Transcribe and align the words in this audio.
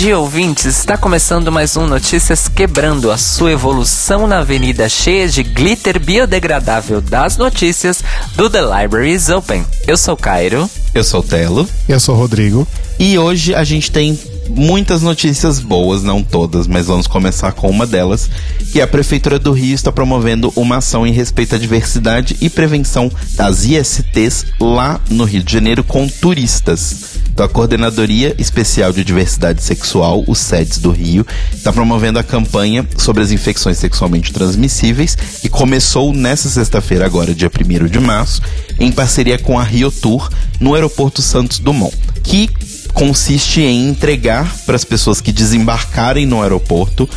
Bom 0.00 0.04
dia, 0.06 0.18
ouvintes! 0.18 0.78
Está 0.78 0.96
começando 0.96 1.52
mais 1.52 1.76
um 1.76 1.86
Notícias 1.86 2.48
Quebrando 2.48 3.10
a 3.10 3.18
sua 3.18 3.52
evolução 3.52 4.26
na 4.26 4.38
avenida 4.38 4.88
cheia 4.88 5.28
de 5.28 5.42
glitter 5.42 6.00
biodegradável 6.00 7.02
das 7.02 7.36
notícias 7.36 8.02
do 8.34 8.48
The 8.48 8.62
Library 8.62 9.12
is 9.12 9.28
Open. 9.28 9.62
Eu 9.86 9.98
sou 9.98 10.16
Cairo. 10.16 10.70
Eu 10.94 11.04
sou 11.04 11.20
o 11.20 11.22
Telo. 11.22 11.68
Eu 11.86 12.00
sou 12.00 12.14
o 12.14 12.18
Rodrigo. 12.18 12.66
E 12.98 13.18
hoje 13.18 13.54
a 13.54 13.62
gente 13.62 13.92
tem 13.92 14.18
muitas 14.54 15.02
notícias 15.02 15.60
boas, 15.60 16.02
não 16.02 16.22
todas, 16.22 16.66
mas 16.66 16.86
vamos 16.86 17.06
começar 17.06 17.52
com 17.52 17.70
uma 17.70 17.86
delas, 17.86 18.28
que 18.72 18.80
a 18.80 18.86
Prefeitura 18.86 19.38
do 19.38 19.52
Rio 19.52 19.74
está 19.74 19.92
promovendo 19.92 20.52
uma 20.56 20.78
ação 20.78 21.06
em 21.06 21.12
respeito 21.12 21.54
à 21.54 21.58
diversidade 21.58 22.36
e 22.40 22.50
prevenção 22.50 23.10
das 23.34 23.64
ISTs 23.64 24.46
lá 24.60 25.00
no 25.08 25.24
Rio 25.24 25.42
de 25.42 25.52
Janeiro 25.52 25.84
com 25.84 26.06
turistas. 26.08 27.20
Então, 27.32 27.46
a 27.46 27.48
Coordenadoria 27.48 28.34
Especial 28.38 28.92
de 28.92 29.04
Diversidade 29.04 29.62
Sexual, 29.62 30.24
o 30.26 30.34
SEDS 30.34 30.78
do 30.78 30.90
Rio, 30.90 31.26
está 31.54 31.72
promovendo 31.72 32.18
a 32.18 32.22
campanha 32.22 32.86
sobre 32.98 33.22
as 33.22 33.30
infecções 33.30 33.78
sexualmente 33.78 34.32
transmissíveis 34.32 35.16
e 35.42 35.48
começou 35.48 36.12
nessa 36.12 36.48
sexta-feira, 36.48 37.06
agora, 37.06 37.34
dia 37.34 37.50
1 37.50 37.86
de 37.86 38.00
março, 38.00 38.42
em 38.78 38.90
parceria 38.90 39.38
com 39.38 39.58
a 39.58 39.62
Rio 39.62 39.90
Tour, 39.90 40.28
no 40.58 40.74
Aeroporto 40.74 41.22
Santos 41.22 41.58
Dumont, 41.58 41.96
que 42.22 42.50
consiste 42.92 43.60
em 43.60 43.88
entregar 43.88 44.52
para 44.66 44.76
as 44.76 44.84
pessoas 44.84 45.20
que 45.20 45.32
desembarcarem 45.32 46.26
no 46.26 46.42
aeroporto 46.42 47.08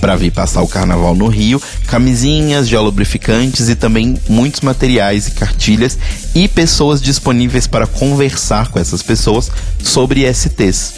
para 0.00 0.16
vir 0.16 0.32
passar 0.32 0.62
o 0.62 0.68
carnaval 0.68 1.14
no 1.14 1.28
Rio, 1.28 1.62
camisinhas, 1.86 2.68
geolubrificantes 2.68 3.68
e 3.68 3.76
também 3.76 4.18
muitos 4.28 4.60
materiais 4.60 5.28
e 5.28 5.30
cartilhas 5.30 5.96
e 6.34 6.48
pessoas 6.48 7.00
disponíveis 7.00 7.68
para 7.68 7.86
conversar 7.86 8.68
com 8.68 8.80
essas 8.80 9.00
pessoas 9.00 9.48
sobre 9.80 10.26
STs. 10.32 10.94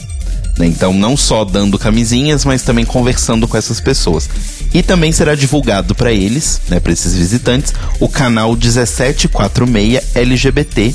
Né? 0.59 0.67
Então, 0.67 0.95
não 0.95 1.17
só 1.17 1.45
dando 1.45 1.79
camisinhas, 1.79 2.47
mas 2.47 2.63
também 2.63 2.87
conversando 2.87 3.47
com 3.47 3.57
essas 3.57 3.79
pessoas. 3.79 4.29
E 4.73 4.83
também 4.83 5.13
será 5.13 5.35
divulgado 5.35 5.95
para 5.95 6.13
eles, 6.13 6.63
né, 6.69 6.81
para 6.81 6.93
esses 6.93 7.15
visitantes, 7.15 7.75
o 8.01 8.09
canal 8.09 8.57
1746 8.57 10.03
LGBT, 10.15 10.95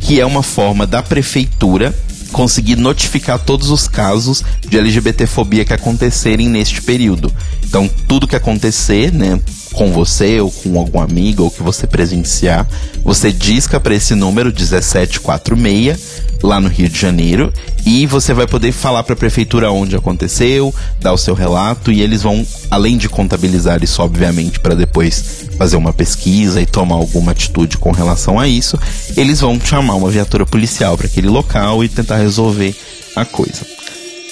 que 0.00 0.20
é 0.20 0.26
uma 0.26 0.42
forma 0.42 0.86
da 0.86 1.02
prefeitura 1.02 1.94
conseguir 2.34 2.74
notificar 2.74 3.38
todos 3.38 3.70
os 3.70 3.86
casos 3.86 4.42
de 4.68 4.76
LGBTfobia 4.76 5.64
que 5.64 5.72
acontecerem 5.72 6.48
neste 6.48 6.82
período. 6.82 7.32
Então, 7.64 7.88
tudo 8.08 8.26
que 8.26 8.34
acontecer, 8.34 9.12
né, 9.12 9.40
com 9.74 9.92
você 9.92 10.40
ou 10.40 10.50
com 10.50 10.78
algum 10.78 11.00
amigo 11.00 11.44
ou 11.44 11.50
que 11.50 11.62
você 11.62 11.86
presenciar, 11.86 12.66
você 13.02 13.30
disca 13.30 13.78
para 13.78 13.94
esse 13.94 14.14
número 14.14 14.48
1746 14.48 16.24
lá 16.42 16.60
no 16.60 16.68
Rio 16.68 16.88
de 16.88 16.98
Janeiro 16.98 17.52
e 17.86 18.06
você 18.06 18.32
vai 18.32 18.46
poder 18.46 18.72
falar 18.72 19.02
para 19.02 19.14
a 19.14 19.16
prefeitura 19.16 19.70
onde 19.70 19.96
aconteceu, 19.96 20.74
dar 21.00 21.12
o 21.12 21.18
seu 21.18 21.34
relato 21.34 21.90
e 21.90 22.00
eles 22.00 22.22
vão, 22.22 22.46
além 22.70 22.96
de 22.96 23.08
contabilizar 23.08 23.82
isso, 23.82 24.02
obviamente, 24.02 24.60
para 24.60 24.74
depois 24.74 25.44
fazer 25.58 25.76
uma 25.76 25.92
pesquisa 25.92 26.60
e 26.60 26.66
tomar 26.66 26.96
alguma 26.96 27.32
atitude 27.32 27.76
com 27.78 27.90
relação 27.90 28.38
a 28.38 28.46
isso, 28.46 28.78
eles 29.16 29.40
vão 29.40 29.60
chamar 29.60 29.94
uma 29.94 30.10
viatura 30.10 30.46
policial 30.46 30.96
para 30.96 31.06
aquele 31.06 31.28
local 31.28 31.82
e 31.82 31.88
tentar 31.88 32.16
resolver 32.16 32.74
a 33.16 33.24
coisa. 33.24 33.66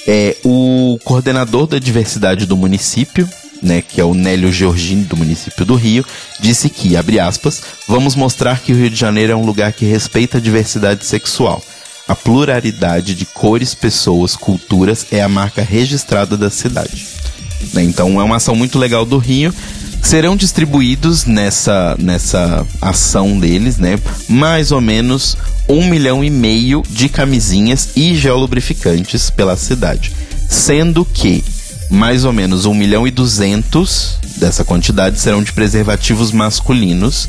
É, 0.06 0.36
o 0.44 0.98
coordenador 1.04 1.66
da 1.66 1.78
diversidade 1.78 2.44
do 2.44 2.56
município, 2.56 3.28
né, 3.62 3.80
que 3.80 4.00
é 4.00 4.04
o 4.04 4.14
Nélio 4.14 4.52
Georgini 4.52 5.04
do 5.04 5.16
município 5.16 5.64
do 5.64 5.76
Rio, 5.76 6.04
disse 6.40 6.68
que, 6.68 6.96
abre 6.96 7.20
aspas, 7.20 7.62
vamos 7.86 8.16
mostrar 8.16 8.60
que 8.60 8.72
o 8.72 8.76
Rio 8.76 8.90
de 8.90 8.96
Janeiro 8.96 9.32
é 9.32 9.36
um 9.36 9.46
lugar 9.46 9.72
que 9.72 9.84
respeita 9.84 10.38
a 10.38 10.40
diversidade 10.40 11.04
sexual. 11.04 11.62
A 12.08 12.16
pluralidade 12.16 13.14
de 13.14 13.24
cores, 13.24 13.74
pessoas, 13.74 14.34
culturas 14.34 15.06
é 15.12 15.22
a 15.22 15.28
marca 15.28 15.62
registrada 15.62 16.36
da 16.36 16.50
cidade. 16.50 17.06
Né, 17.72 17.84
então 17.84 18.20
é 18.20 18.24
uma 18.24 18.36
ação 18.36 18.56
muito 18.56 18.78
legal 18.78 19.04
do 19.04 19.18
Rio. 19.18 19.54
Serão 20.02 20.36
distribuídos 20.36 21.26
nessa, 21.26 21.96
nessa 21.96 22.66
ação 22.80 23.38
deles, 23.38 23.78
né? 23.78 23.96
Mais 24.28 24.72
ou 24.72 24.80
menos 24.80 25.36
um 25.68 25.86
milhão 25.86 26.24
e 26.24 26.28
meio 26.28 26.82
de 26.90 27.08
camisinhas 27.08 27.90
e 27.94 28.16
geolubrificantes 28.16 29.30
pela 29.30 29.56
cidade. 29.56 30.10
Sendo 30.48 31.04
que 31.04 31.44
mais 31.92 32.24
ou 32.24 32.32
menos 32.32 32.64
1 32.64 32.72
milhão 32.72 33.06
e 33.06 33.10
200 33.10 34.16
dessa 34.38 34.64
quantidade 34.64 35.20
serão 35.20 35.42
de 35.42 35.52
preservativos 35.52 36.32
masculinos, 36.32 37.28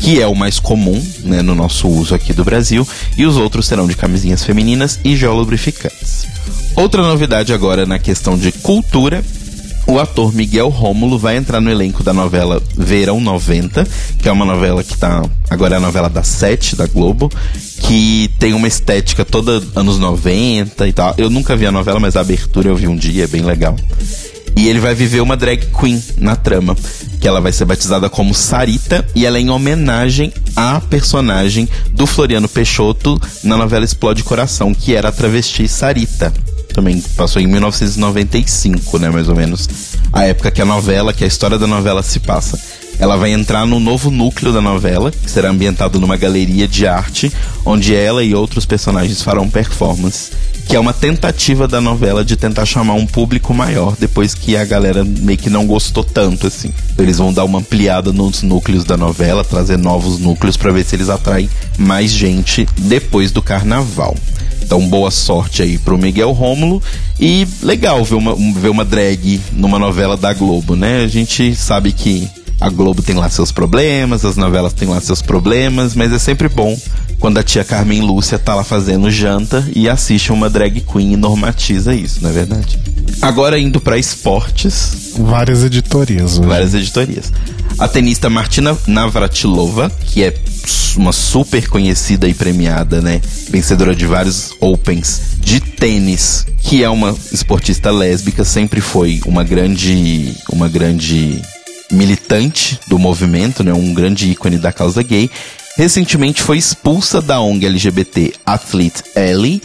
que 0.00 0.20
é 0.20 0.26
o 0.26 0.34
mais 0.34 0.58
comum 0.58 1.00
né, 1.22 1.42
no 1.42 1.54
nosso 1.54 1.86
uso 1.86 2.14
aqui 2.14 2.32
do 2.32 2.42
Brasil, 2.42 2.88
e 3.16 3.26
os 3.26 3.36
outros 3.36 3.66
serão 3.66 3.86
de 3.86 3.94
camisinhas 3.94 4.42
femininas 4.42 4.98
e 5.04 5.14
geolubrificantes. 5.14 6.26
Outra 6.74 7.02
novidade 7.02 7.52
agora 7.52 7.84
na 7.84 7.98
questão 7.98 8.38
de 8.38 8.50
cultura 8.50 9.22
o 9.90 9.98
ator 9.98 10.32
Miguel 10.32 10.68
Rômulo 10.68 11.18
vai 11.18 11.36
entrar 11.36 11.60
no 11.60 11.68
elenco 11.68 12.04
da 12.04 12.12
novela 12.12 12.62
Verão 12.76 13.20
90, 13.20 13.84
que 14.22 14.28
é 14.28 14.32
uma 14.32 14.44
novela 14.44 14.84
que 14.84 14.96
tá. 14.96 15.20
Agora 15.50 15.74
é 15.74 15.78
a 15.78 15.80
novela 15.80 16.08
da 16.08 16.22
Sete, 16.22 16.76
da 16.76 16.86
Globo, 16.86 17.28
que 17.80 18.30
tem 18.38 18.54
uma 18.54 18.68
estética 18.68 19.24
toda 19.24 19.60
anos 19.74 19.98
90 19.98 20.86
e 20.86 20.92
tal. 20.92 21.12
Eu 21.18 21.28
nunca 21.28 21.56
vi 21.56 21.66
a 21.66 21.72
novela, 21.72 21.98
mas 21.98 22.14
a 22.14 22.20
abertura 22.20 22.68
eu 22.68 22.76
vi 22.76 22.86
um 22.86 22.94
dia, 22.94 23.24
é 23.24 23.26
bem 23.26 23.42
legal. 23.42 23.74
E 24.56 24.68
ele 24.68 24.78
vai 24.78 24.94
viver 24.94 25.20
uma 25.22 25.36
drag 25.36 25.66
queen 25.76 26.00
na 26.16 26.36
trama, 26.36 26.76
que 27.20 27.26
ela 27.26 27.40
vai 27.40 27.50
ser 27.50 27.64
batizada 27.64 28.08
como 28.08 28.32
Sarita 28.32 29.04
e 29.12 29.26
ela 29.26 29.38
é 29.38 29.40
em 29.40 29.50
homenagem 29.50 30.32
à 30.54 30.80
personagem 30.80 31.68
do 31.90 32.06
Floriano 32.06 32.48
Peixoto 32.48 33.20
na 33.42 33.56
novela 33.56 33.84
Explode 33.84 34.22
Coração, 34.22 34.72
que 34.72 34.94
era 34.94 35.08
a 35.08 35.12
travesti 35.12 35.66
Sarita 35.66 36.32
também 36.80 36.98
passou 37.14 37.42
em 37.42 37.46
1995, 37.46 38.98
né, 38.98 39.10
mais 39.10 39.28
ou 39.28 39.36
menos. 39.36 39.68
A 40.10 40.24
época 40.24 40.50
que 40.50 40.62
a 40.62 40.64
novela, 40.64 41.12
que 41.12 41.22
a 41.22 41.26
história 41.26 41.58
da 41.58 41.66
novela 41.66 42.02
se 42.02 42.18
passa. 42.18 42.58
Ela 42.98 43.16
vai 43.16 43.32
entrar 43.32 43.66
no 43.66 43.78
novo 43.78 44.10
núcleo 44.10 44.52
da 44.52 44.60
novela, 44.60 45.10
que 45.10 45.30
será 45.30 45.50
ambientado 45.50 46.00
numa 46.00 46.16
galeria 46.16 46.66
de 46.66 46.86
arte, 46.86 47.32
onde 47.64 47.94
ela 47.94 48.24
e 48.24 48.34
outros 48.34 48.66
personagens 48.66 49.22
farão 49.22 49.48
performance, 49.48 50.32
que 50.66 50.76
é 50.76 50.80
uma 50.80 50.92
tentativa 50.92 51.66
da 51.68 51.80
novela 51.80 52.24
de 52.24 52.36
tentar 52.36 52.66
chamar 52.66 52.94
um 52.94 53.06
público 53.06 53.54
maior, 53.54 53.96
depois 53.98 54.34
que 54.34 54.56
a 54.56 54.64
galera 54.64 55.04
meio 55.04 55.38
que 55.38 55.48
não 55.48 55.66
gostou 55.66 56.04
tanto, 56.04 56.46
assim. 56.46 56.72
Eles 56.98 57.18
vão 57.18 57.32
dar 57.32 57.44
uma 57.44 57.58
ampliada 57.58 58.12
nos 58.12 58.42
núcleos 58.42 58.84
da 58.84 58.96
novela, 58.96 59.44
trazer 59.44 59.78
novos 59.78 60.18
núcleos 60.18 60.56
para 60.56 60.72
ver 60.72 60.84
se 60.84 60.96
eles 60.96 61.08
atraem 61.08 61.48
mais 61.78 62.10
gente 62.10 62.66
depois 62.78 63.32
do 63.32 63.40
carnaval. 63.40 64.14
Então, 64.70 64.88
boa 64.88 65.10
sorte 65.10 65.62
aí 65.62 65.78
pro 65.78 65.98
Miguel 65.98 66.30
Rômulo. 66.30 66.80
E 67.18 67.44
legal 67.60 68.04
ver 68.04 68.14
uma, 68.14 68.36
ver 68.36 68.68
uma 68.68 68.84
drag 68.84 69.40
numa 69.52 69.80
novela 69.80 70.16
da 70.16 70.32
Globo, 70.32 70.76
né? 70.76 71.02
A 71.02 71.08
gente 71.08 71.56
sabe 71.56 71.90
que 71.90 72.28
a 72.60 72.68
Globo 72.70 73.02
tem 73.02 73.16
lá 73.16 73.28
seus 73.28 73.50
problemas, 73.50 74.24
as 74.24 74.36
novelas 74.36 74.72
têm 74.72 74.86
lá 74.86 75.00
seus 75.00 75.20
problemas, 75.20 75.96
mas 75.96 76.12
é 76.12 76.20
sempre 76.20 76.48
bom 76.48 76.78
quando 77.18 77.38
a 77.38 77.42
tia 77.42 77.64
Carmen 77.64 78.00
Lúcia 78.00 78.38
tá 78.38 78.54
lá 78.54 78.62
fazendo 78.62 79.10
janta 79.10 79.68
e 79.74 79.88
assiste 79.88 80.30
uma 80.30 80.48
drag 80.48 80.80
queen 80.82 81.14
e 81.14 81.16
normatiza 81.16 81.92
isso, 81.92 82.22
não 82.22 82.30
é 82.30 82.32
verdade? 82.32 82.78
Agora 83.20 83.58
indo 83.58 83.80
para 83.80 83.98
esportes. 83.98 85.14
Várias 85.18 85.64
editorias. 85.64 86.38
Hoje. 86.38 86.48
Várias 86.48 86.74
editorias. 86.74 87.32
A 87.76 87.88
tenista 87.88 88.30
Martina 88.30 88.78
Navratilova, 88.86 89.90
que 89.90 90.22
é 90.22 90.30
uma 90.96 91.12
super 91.12 91.68
conhecida 91.68 92.28
e 92.28 92.34
premiada, 92.34 93.00
né? 93.00 93.20
Vencedora 93.48 93.94
de 93.94 94.06
vários 94.06 94.52
Opens 94.60 95.20
de 95.38 95.60
tênis, 95.60 96.46
que 96.62 96.82
é 96.82 96.88
uma 96.90 97.16
esportista 97.32 97.90
lésbica, 97.90 98.44
sempre 98.44 98.80
foi 98.80 99.20
uma 99.24 99.42
grande, 99.42 100.34
uma 100.50 100.68
grande 100.68 101.40
militante 101.90 102.78
do 102.88 102.98
movimento, 102.98 103.64
né? 103.64 103.72
Um 103.72 103.94
grande 103.94 104.30
ícone 104.30 104.58
da 104.58 104.72
causa 104.72 105.02
gay. 105.02 105.30
Recentemente 105.76 106.42
foi 106.42 106.58
expulsa 106.58 107.22
da 107.22 107.40
ONG 107.40 107.66
LGBT 107.66 108.34
Athlete 108.44 109.02
Alley 109.16 109.62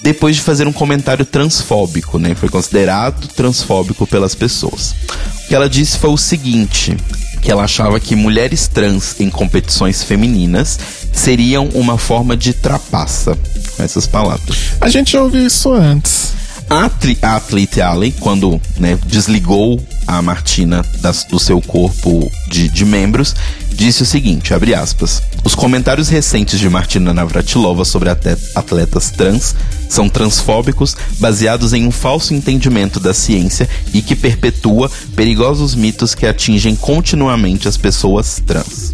depois 0.00 0.36
de 0.36 0.42
fazer 0.42 0.66
um 0.66 0.72
comentário 0.72 1.24
transfóbico, 1.24 2.18
né? 2.18 2.34
Foi 2.34 2.48
considerado 2.48 3.28
transfóbico 3.28 4.06
pelas 4.06 4.34
pessoas. 4.34 4.94
O 5.44 5.48
que 5.48 5.54
ela 5.54 5.68
disse 5.68 5.98
foi 5.98 6.10
o 6.10 6.18
seguinte: 6.18 6.96
que 7.46 7.52
ela 7.52 7.62
achava 7.62 8.00
que 8.00 8.16
mulheres 8.16 8.66
trans 8.66 9.14
em 9.20 9.30
competições 9.30 10.02
femininas 10.02 10.80
seriam 11.12 11.68
uma 11.74 11.96
forma 11.96 12.36
de 12.36 12.52
trapaça. 12.52 13.38
Com 13.76 13.84
essas 13.84 14.04
palavras. 14.04 14.72
A 14.80 14.88
gente 14.88 15.12
já 15.12 15.22
ouviu 15.22 15.46
isso 15.46 15.72
antes. 15.72 16.32
A, 16.68 16.90
a 17.22 17.36
Athlete 17.36 17.80
Alley, 17.80 18.12
quando 18.18 18.60
né, 18.76 18.98
desligou 19.06 19.80
a 20.06 20.20
Martina 20.20 20.84
das, 21.00 21.24
do 21.24 21.38
seu 21.38 21.60
corpo 21.60 22.30
de, 22.48 22.68
de 22.68 22.84
membros, 22.84 23.34
disse 23.72 24.02
o 24.02 24.06
seguinte, 24.06 24.52
abre 24.52 24.74
aspas, 24.74 25.22
os 25.44 25.54
comentários 25.54 26.08
recentes 26.08 26.58
de 26.58 26.68
Martina 26.68 27.14
Navratilova 27.14 27.84
sobre 27.84 28.08
atletas 28.10 29.10
trans 29.10 29.54
são 29.88 30.08
transfóbicos, 30.08 30.96
baseados 31.20 31.72
em 31.72 31.86
um 31.86 31.92
falso 31.92 32.34
entendimento 32.34 32.98
da 32.98 33.14
ciência 33.14 33.68
e 33.94 34.02
que 34.02 34.16
perpetua 34.16 34.90
perigosos 35.14 35.74
mitos 35.74 36.14
que 36.14 36.26
atingem 36.26 36.74
continuamente 36.74 37.68
as 37.68 37.76
pessoas 37.76 38.42
trans. 38.44 38.92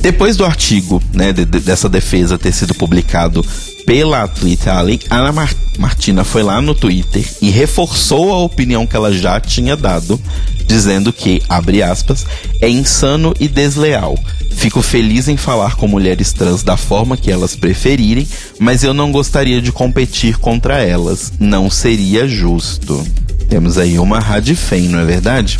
Depois 0.00 0.36
do 0.36 0.44
artigo, 0.44 1.02
né, 1.12 1.32
de, 1.32 1.44
dessa 1.44 1.88
defesa 1.88 2.38
ter 2.38 2.52
sido 2.52 2.74
publicado 2.74 3.44
pela 3.90 4.28
Twitter 4.28 4.72
Alley, 4.72 5.00
a 5.10 5.16
Ana 5.16 5.32
Mar 5.32 5.52
Martina 5.76 6.22
foi 6.22 6.44
lá 6.44 6.62
no 6.62 6.76
Twitter 6.76 7.28
e 7.42 7.50
reforçou 7.50 8.32
a 8.32 8.38
opinião 8.38 8.86
que 8.86 8.94
ela 8.94 9.12
já 9.12 9.40
tinha 9.40 9.76
dado, 9.76 10.20
dizendo 10.64 11.12
que, 11.12 11.42
abre 11.48 11.82
aspas, 11.82 12.24
é 12.60 12.68
insano 12.68 13.34
e 13.40 13.48
desleal. 13.48 14.16
Fico 14.52 14.80
feliz 14.80 15.26
em 15.26 15.36
falar 15.36 15.74
com 15.74 15.88
mulheres 15.88 16.32
trans 16.32 16.62
da 16.62 16.76
forma 16.76 17.16
que 17.16 17.32
elas 17.32 17.56
preferirem, 17.56 18.28
mas 18.60 18.84
eu 18.84 18.94
não 18.94 19.10
gostaria 19.10 19.60
de 19.60 19.72
competir 19.72 20.38
contra 20.38 20.80
elas. 20.80 21.32
Não 21.40 21.68
seria 21.68 22.28
justo. 22.28 23.04
Temos 23.48 23.76
aí 23.76 23.98
uma 23.98 24.20
radifem, 24.20 24.82
não 24.82 25.00
é 25.00 25.04
verdade? 25.04 25.58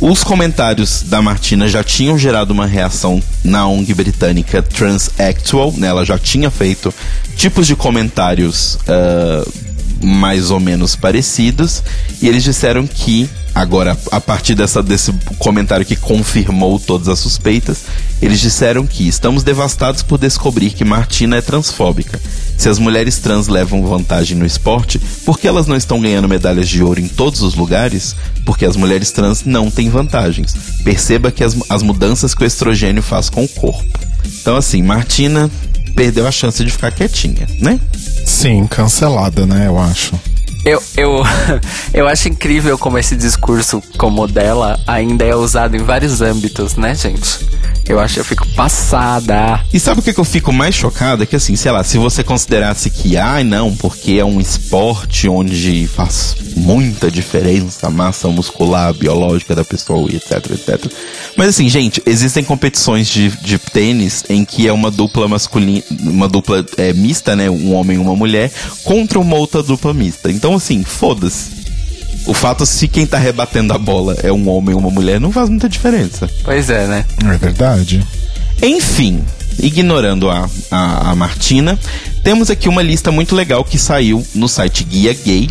Os 0.00 0.22
comentários 0.22 1.02
da 1.02 1.20
Martina 1.20 1.68
já 1.68 1.82
tinham 1.82 2.18
gerado 2.18 2.52
uma 2.52 2.66
reação 2.66 3.22
na 3.42 3.66
ONG 3.66 3.94
britânica 3.94 4.62
Transactual, 4.62 5.72
né? 5.76 5.88
Ela 5.88 6.04
já 6.04 6.18
tinha 6.18 6.50
feito 6.50 6.94
tipos 7.36 7.66
de 7.66 7.74
comentários 7.74 8.74
uh, 8.74 9.52
mais 10.04 10.50
ou 10.50 10.60
menos 10.60 10.94
parecidos, 10.94 11.82
e 12.22 12.28
eles 12.28 12.44
disseram 12.44 12.86
que 12.86 13.28
Agora, 13.58 13.98
a 14.12 14.20
partir 14.20 14.54
dessa, 14.54 14.80
desse 14.80 15.12
comentário 15.36 15.84
que 15.84 15.96
confirmou 15.96 16.78
todas 16.78 17.08
as 17.08 17.18
suspeitas, 17.18 17.86
eles 18.22 18.38
disseram 18.38 18.86
que 18.86 19.08
estamos 19.08 19.42
devastados 19.42 20.00
por 20.00 20.16
descobrir 20.16 20.70
que 20.70 20.84
Martina 20.84 21.38
é 21.38 21.40
transfóbica. 21.40 22.20
Se 22.56 22.68
as 22.68 22.78
mulheres 22.78 23.18
trans 23.18 23.48
levam 23.48 23.84
vantagem 23.84 24.36
no 24.38 24.46
esporte, 24.46 25.00
por 25.24 25.40
que 25.40 25.48
elas 25.48 25.66
não 25.66 25.74
estão 25.74 26.00
ganhando 26.00 26.28
medalhas 26.28 26.68
de 26.68 26.84
ouro 26.84 27.00
em 27.00 27.08
todos 27.08 27.42
os 27.42 27.56
lugares? 27.56 28.14
Porque 28.46 28.64
as 28.64 28.76
mulheres 28.76 29.10
trans 29.10 29.42
não 29.44 29.72
têm 29.72 29.90
vantagens. 29.90 30.54
Perceba 30.84 31.32
que 31.32 31.42
as, 31.42 31.56
as 31.68 31.82
mudanças 31.82 32.36
que 32.36 32.44
o 32.44 32.46
estrogênio 32.46 33.02
faz 33.02 33.28
com 33.28 33.42
o 33.42 33.48
corpo. 33.48 33.98
Então, 34.40 34.56
assim, 34.56 34.84
Martina 34.84 35.50
perdeu 35.96 36.28
a 36.28 36.30
chance 36.30 36.64
de 36.64 36.70
ficar 36.70 36.92
quietinha, 36.92 37.48
né? 37.58 37.80
Sim, 38.24 38.68
cancelada, 38.68 39.44
né, 39.46 39.66
eu 39.66 39.76
acho. 39.76 40.14
Eu, 40.68 40.82
eu, 40.98 41.22
eu 41.94 42.06
acho 42.06 42.28
incrível 42.28 42.76
como 42.76 42.98
esse 42.98 43.16
discurso 43.16 43.82
como 43.96 44.26
dela 44.26 44.78
ainda 44.86 45.24
é 45.24 45.34
usado 45.34 45.74
em 45.74 45.82
vários 45.82 46.20
âmbitos, 46.20 46.76
né, 46.76 46.94
gente? 46.94 47.48
Eu 47.88 47.98
acho, 47.98 48.20
eu 48.20 48.24
fico 48.24 48.46
passada. 48.54 49.64
E 49.72 49.80
sabe 49.80 50.00
o 50.00 50.02
que, 50.02 50.12
que 50.12 50.20
eu 50.20 50.24
fico 50.24 50.52
mais 50.52 50.74
chocada? 50.74 51.24
Que 51.24 51.36
assim, 51.36 51.56
sei 51.56 51.72
lá, 51.72 51.82
se 51.82 51.96
você 51.96 52.22
considerasse 52.22 52.90
que, 52.90 53.16
ai 53.16 53.40
ah, 53.40 53.44
não, 53.44 53.74
porque 53.74 54.18
é 54.20 54.24
um 54.24 54.38
esporte 54.38 55.26
onde 55.26 55.86
faz 55.86 56.36
muita 56.58 57.10
diferença 57.10 57.86
a 57.86 57.90
massa 57.90 58.28
muscular, 58.28 58.92
biológica 58.92 59.54
da 59.54 59.64
pessoa 59.64 60.10
e 60.10 60.16
etc, 60.16 60.50
etc. 60.50 60.92
Mas 61.36 61.48
assim, 61.48 61.68
gente, 61.68 62.02
existem 62.04 62.42
competições 62.42 63.08
de, 63.08 63.28
de 63.28 63.58
tênis 63.58 64.24
em 64.28 64.44
que 64.44 64.66
é 64.66 64.72
uma 64.72 64.90
dupla 64.90 65.28
masculina, 65.28 65.82
uma 66.02 66.28
dupla 66.28 66.64
é, 66.76 66.92
mista, 66.92 67.34
né? 67.36 67.48
Um 67.48 67.74
homem 67.74 67.96
e 67.96 68.00
uma 68.00 68.14
mulher, 68.14 68.50
contra 68.84 69.18
uma 69.18 69.36
outra 69.36 69.62
dupla 69.62 69.94
mista. 69.94 70.30
Então, 70.30 70.54
assim, 70.54 70.82
foda-se. 70.82 71.58
O 72.26 72.34
fato 72.34 72.66
se 72.66 72.88
quem 72.88 73.06
tá 73.06 73.16
rebatendo 73.16 73.72
a 73.72 73.78
bola 73.78 74.16
é 74.22 74.30
um 74.30 74.48
homem 74.48 74.74
ou 74.74 74.80
uma 74.80 74.90
mulher 74.90 75.18
não 75.18 75.32
faz 75.32 75.48
muita 75.48 75.68
diferença. 75.68 76.28
Pois 76.42 76.68
é, 76.68 76.86
né? 76.86 77.04
É 77.24 77.38
verdade. 77.38 78.04
Enfim, 78.60 79.22
ignorando 79.58 80.28
a, 80.28 80.48
a, 80.70 81.10
a 81.10 81.14
Martina, 81.14 81.78
temos 82.22 82.50
aqui 82.50 82.68
uma 82.68 82.82
lista 82.82 83.10
muito 83.10 83.34
legal 83.34 83.64
que 83.64 83.78
saiu 83.78 84.24
no 84.34 84.48
site 84.48 84.84
Guia 84.84 85.14
Gay, 85.14 85.48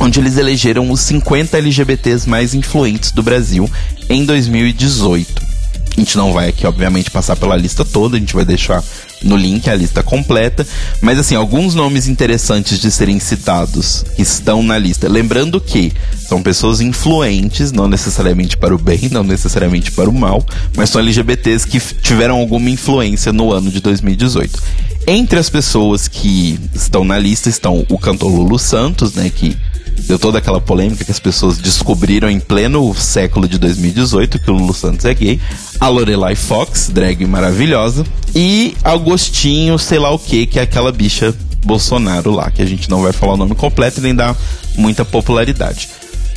onde 0.00 0.18
eles 0.18 0.36
elegeram 0.36 0.90
os 0.90 1.00
50 1.00 1.56
LGBTs 1.58 2.28
mais 2.28 2.54
influentes 2.54 3.12
do 3.12 3.22
Brasil 3.22 3.70
em 4.08 4.24
2018. 4.24 5.52
A 5.94 6.00
gente 6.00 6.16
não 6.16 6.32
vai 6.32 6.48
aqui, 6.48 6.66
obviamente, 6.66 7.10
passar 7.10 7.36
pela 7.36 7.54
lista 7.54 7.84
toda, 7.84 8.16
a 8.16 8.18
gente 8.18 8.34
vai 8.34 8.46
deixar 8.46 8.82
no 9.22 9.36
link 9.36 9.68
a 9.68 9.74
lista 9.74 10.02
completa. 10.02 10.66
Mas, 11.02 11.18
assim, 11.18 11.34
alguns 11.34 11.74
nomes 11.74 12.08
interessantes 12.08 12.78
de 12.78 12.90
serem 12.90 13.20
citados 13.20 14.04
estão 14.16 14.62
na 14.62 14.78
lista. 14.78 15.06
Lembrando 15.06 15.60
que 15.60 15.92
são 16.18 16.42
pessoas 16.42 16.80
influentes, 16.80 17.72
não 17.72 17.86
necessariamente 17.86 18.56
para 18.56 18.74
o 18.74 18.78
bem, 18.78 19.10
não 19.10 19.22
necessariamente 19.22 19.92
para 19.92 20.08
o 20.08 20.14
mal, 20.14 20.44
mas 20.74 20.88
são 20.88 21.00
LGBTs 21.00 21.66
que 21.66 21.78
tiveram 21.78 22.38
alguma 22.38 22.70
influência 22.70 23.30
no 23.30 23.52
ano 23.52 23.70
de 23.70 23.80
2018. 23.80 24.62
Entre 25.06 25.38
as 25.38 25.50
pessoas 25.50 26.08
que 26.08 26.58
estão 26.74 27.04
na 27.04 27.18
lista 27.18 27.50
estão 27.50 27.84
o 27.90 27.98
cantor 27.98 28.30
Lulu 28.30 28.58
Santos, 28.58 29.14
né, 29.14 29.30
que 29.34 29.56
deu 30.12 30.18
toda 30.18 30.38
aquela 30.38 30.60
polêmica 30.60 31.06
que 31.06 31.10
as 31.10 31.18
pessoas 31.18 31.56
descobriram 31.56 32.28
em 32.28 32.38
pleno 32.38 32.94
século 32.94 33.48
de 33.48 33.56
2018 33.56 34.40
que 34.40 34.50
o 34.50 34.54
Lulu 34.54 34.74
Santos 34.74 35.06
é 35.06 35.14
gay. 35.14 35.40
A 35.80 35.88
Lorelai 35.88 36.34
Fox, 36.34 36.90
drag 36.92 37.24
maravilhosa. 37.24 38.04
E 38.34 38.76
Agostinho, 38.84 39.78
sei 39.78 39.98
lá 39.98 40.10
o 40.10 40.18
que, 40.18 40.44
que 40.44 40.58
é 40.58 40.62
aquela 40.62 40.92
bicha 40.92 41.34
Bolsonaro 41.64 42.30
lá, 42.30 42.50
que 42.50 42.60
a 42.60 42.66
gente 42.66 42.90
não 42.90 43.00
vai 43.00 43.12
falar 43.12 43.34
o 43.34 43.36
nome 43.38 43.54
completo 43.54 44.00
e 44.00 44.02
nem 44.02 44.14
dá 44.14 44.36
muita 44.76 45.02
popularidade. 45.02 45.88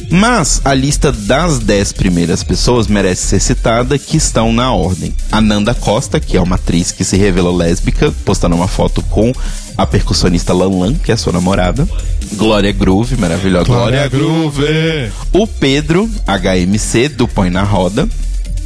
Mas 0.09 0.62
a 0.63 0.74
lista 0.74 1.12
das 1.12 1.59
10 1.59 1.94
primeiras 1.94 2.44
pessoas 2.44 2.88
merece 2.88 3.27
ser 3.27 3.39
citada, 3.39 3.97
que 3.97 4.18
estão 4.18 4.53
na 4.53 4.71
ordem. 4.71 5.13
Ananda 5.31 5.74
Costa, 5.74 6.19
que 6.19 6.38
é 6.38 6.42
uma 6.42 6.56
atriz 6.56 6.92
que 6.92 7.03
se 7.03 7.18
revelou 7.18 7.56
lésbica, 7.56 8.13
postando 8.24 8.56
uma 8.56 8.68
foto 8.68 9.01
com 9.03 9.33
a 9.77 9.86
percussionista 9.86 10.53
Lan 10.53 10.69
Lan, 10.69 10.94
que 10.95 11.12
é 11.12 11.18
sua 11.18 11.33
namorada. 11.33 11.88
Glória 12.33 12.71
Groove, 12.71 13.18
maravilhosa. 13.18 13.65
Glória 13.65 14.07
Groove! 14.07 15.12
O 15.33 15.47
Pedro, 15.47 16.09
HMC, 16.25 17.09
do 17.09 17.27
Põe 17.27 17.50
na 17.50 17.63
Roda. 17.63 18.07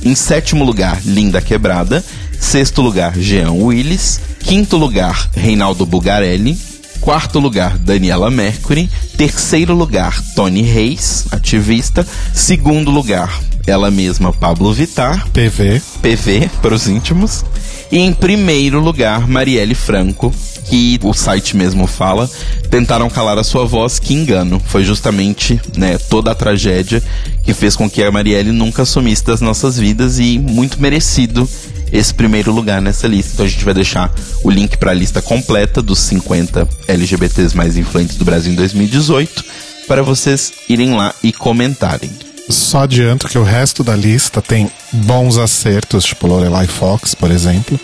Em 0.04 0.16
sétimo 0.16 0.64
lugar, 0.64 1.02
Linda 1.06 1.42
Quebrada. 1.42 2.04
Sexto 2.40 2.82
lugar, 2.82 3.18
Jean 3.18 3.52
Willis. 3.52 4.20
Quinto 4.40 4.78
lugar, 4.78 5.30
Reinaldo 5.36 5.86
Bugarelli. 5.86 6.58
Quarto 7.02 7.40
lugar, 7.40 7.78
Daniela 7.78 8.30
Mercury. 8.30 8.90
Terceiro 9.18 9.74
lugar, 9.74 10.22
Tony 10.36 10.62
Reis, 10.62 11.26
ativista. 11.32 12.06
Segundo 12.34 12.92
lugar, 12.92 13.42
ela 13.66 13.90
mesma, 13.90 14.34
Pablo 14.34 14.74
Vitar. 14.74 15.28
PV. 15.30 15.82
PV, 16.02 16.50
para 16.62 16.74
os 16.74 16.88
íntimos. 16.88 17.46
E 17.92 17.98
em 17.98 18.14
primeiro 18.14 18.80
lugar, 18.80 19.28
Marielle 19.28 19.74
Franco, 19.74 20.34
que 20.66 21.00
o 21.04 21.14
site 21.14 21.58
mesmo 21.58 21.88
fala, 21.88 22.30
tentaram 22.70 23.10
calar 23.10 23.40
a 23.40 23.44
sua 23.44 23.66
voz, 23.66 23.98
que 23.98 24.14
engano. 24.14 24.62
Foi 24.64 24.84
justamente 24.84 25.60
né, 25.76 25.98
toda 25.98 26.32
a 26.32 26.36
tragédia 26.36 27.02
que 27.44 27.54
fez 27.54 27.76
com 27.76 27.90
que 27.90 28.04
a 28.04 28.12
Marielle 28.12 28.52
nunca 28.52 28.84
assumisse 28.84 29.26
das 29.26 29.42
nossas 29.42 29.78
vidas 29.78 30.20
e 30.20 30.38
muito 30.38 30.80
merecido 30.80 31.50
esse 31.92 32.14
primeiro 32.14 32.52
lugar 32.52 32.82
nessa 32.82 33.08
lista. 33.08 33.34
Então 33.34 33.46
a 33.46 33.50
gente 33.50 33.66
vai 33.66 33.74
deixar 33.74 34.14
o 34.44 34.50
link 34.50 34.78
para 34.78 34.92
a 34.92 34.94
lista 34.94 35.22
completa 35.22 35.82
dos 35.82 36.00
50 36.00 36.68
LGBTs 36.88 37.56
mais 37.56 37.78
influentes 37.78 38.16
do 38.16 38.26
Brasil 38.26 38.52
em 38.52 38.56
2018 38.56 39.44
para 39.88 40.04
vocês 40.04 40.54
irem 40.70 40.94
lá 40.94 41.14
e 41.24 41.34
comentarem. 41.34 42.12
Só 42.48 42.84
adianto 42.84 43.28
que 43.28 43.38
o 43.38 43.44
resto 43.44 43.84
da 43.84 43.96
lista 43.96 44.42
tem 44.42 44.72
bons 44.92 45.38
acertos, 45.38 46.06
tipo 46.06 46.28
Lorelai 46.28 46.68
Fox, 46.68 47.14
por 47.16 47.32
exemplo. 47.32 47.80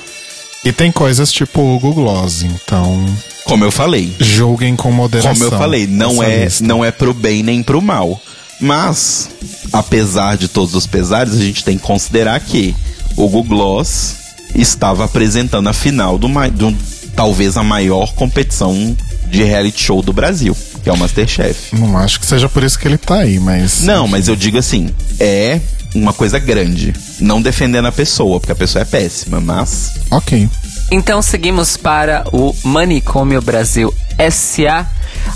E 0.64 0.72
tem 0.72 0.92
coisas 0.92 1.32
tipo 1.32 1.62
o 1.62 1.80
Google 1.80 2.06
Gloss, 2.06 2.44
então. 2.44 3.06
Como 3.44 3.64
eu 3.64 3.72
falei. 3.72 4.16
Julguem 4.20 4.76
com 4.76 4.92
moderação. 4.92 5.34
Como 5.34 5.44
eu 5.46 5.52
falei, 5.52 5.86
não 5.86 6.22
é, 6.22 6.48
não 6.62 6.84
é 6.84 6.92
pro 6.92 7.14
bem 7.14 7.44
nem 7.44 7.62
pro 7.62 7.82
mal. 7.82 8.20
Mas, 8.60 9.30
apesar 9.72 10.38
de 10.38 10.48
todos 10.48 10.74
os 10.74 10.88
pesares, 10.88 11.34
a 11.34 11.44
gente 11.44 11.64
tem 11.64 11.78
que 11.78 11.84
considerar 11.84 12.40
que 12.40 12.76
o 13.16 13.28
Google 13.30 13.44
Gloss 13.44 14.16
estava 14.54 15.06
apresentando 15.06 15.68
a 15.68 15.74
final 15.74 16.18
do, 16.18 16.28
do 16.28 16.76
talvez 17.16 17.58
a 17.58 17.64
maior 17.64 18.14
competição 18.14 18.96
de 19.28 19.44
reality 19.44 19.82
show 19.82 20.02
do 20.02 20.14
Brasil, 20.14 20.56
que 20.84 20.90
é 20.90 20.94
o 20.94 20.98
Masterchef. 20.98 21.76
Não 21.76 21.98
acho 21.98 22.20
que 22.20 22.26
seja 22.26 22.48
por 22.48 22.64
isso 22.64 22.78
que 22.78 22.88
ele 22.88 22.98
tá 22.98 23.20
aí, 23.20 23.40
mas. 23.40 23.82
Não, 23.82 24.08
mas 24.08 24.28
eu 24.28 24.36
digo 24.36 24.58
assim, 24.58 24.90
é 25.20 25.60
uma 25.94 26.14
coisa 26.14 26.38
grande. 26.40 26.94
Não 27.20 27.42
defendendo 27.42 27.88
a 27.88 27.92
pessoa, 27.92 28.40
porque 28.40 28.52
a 28.52 28.56
pessoa 28.56 28.82
é 28.82 28.86
péssima, 28.86 29.40
mas. 29.40 29.94
Ok. 30.12 30.50
Então 30.92 31.22
seguimos 31.22 31.78
para 31.78 32.26
o 32.32 32.56
Manicômio 32.64 33.42
Brasil 33.42 33.94
SA. 34.30 34.88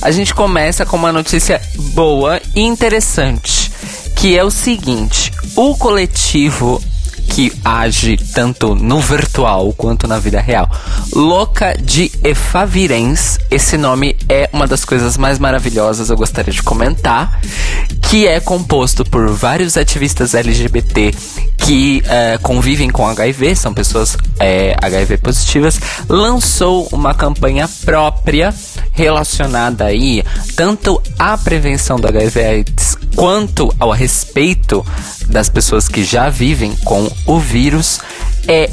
A 0.01 0.11
gente 0.11 0.33
começa 0.33 0.85
com 0.85 0.95
uma 0.95 1.11
notícia 1.11 1.59
boa 1.93 2.39
e 2.55 2.61
interessante, 2.61 3.71
que 4.15 4.37
é 4.37 4.43
o 4.43 4.51
seguinte: 4.51 5.31
o 5.55 5.75
coletivo 5.75 6.81
que 7.39 7.53
age 7.63 8.17
tanto 8.33 8.75
no 8.75 8.99
virtual 8.99 9.71
quanto 9.71 10.05
na 10.05 10.19
vida 10.19 10.41
real. 10.41 10.69
Louca 11.13 11.73
de 11.81 12.11
Efavirens, 12.21 13.39
esse 13.49 13.77
nome 13.77 14.17
é 14.27 14.49
uma 14.51 14.67
das 14.67 14.83
coisas 14.83 15.17
mais 15.17 15.39
maravilhosas, 15.39 16.09
eu 16.09 16.17
gostaria 16.17 16.51
de 16.51 16.61
comentar, 16.61 17.39
que 18.09 18.25
é 18.25 18.39
composto 18.39 19.05
por 19.05 19.29
vários 19.29 19.77
ativistas 19.77 20.33
LGBT 20.33 21.13
que 21.59 22.01
uh, 22.05 22.41
convivem 22.41 22.89
com 22.89 23.07
HIV, 23.07 23.55
são 23.55 23.71
pessoas 23.71 24.17
HIV 24.81 25.17
positivas, 25.17 25.79
lançou 26.07 26.87
uma 26.91 27.13
campanha 27.13 27.69
própria 27.85 28.51
relacionada 28.93 29.85
aí 29.85 30.23
tanto 30.55 30.99
à 31.19 31.37
prevenção 31.37 31.99
do 31.99 32.07
HIV/AIDS 32.07 32.97
quanto 33.15 33.71
ao 33.79 33.91
respeito 33.91 34.83
das 35.27 35.47
pessoas 35.47 35.87
que 35.87 36.03
já 36.03 36.29
vivem 36.29 36.75
com 36.77 37.07
o 37.27 37.39
vírus. 37.39 37.99
É 38.47 38.67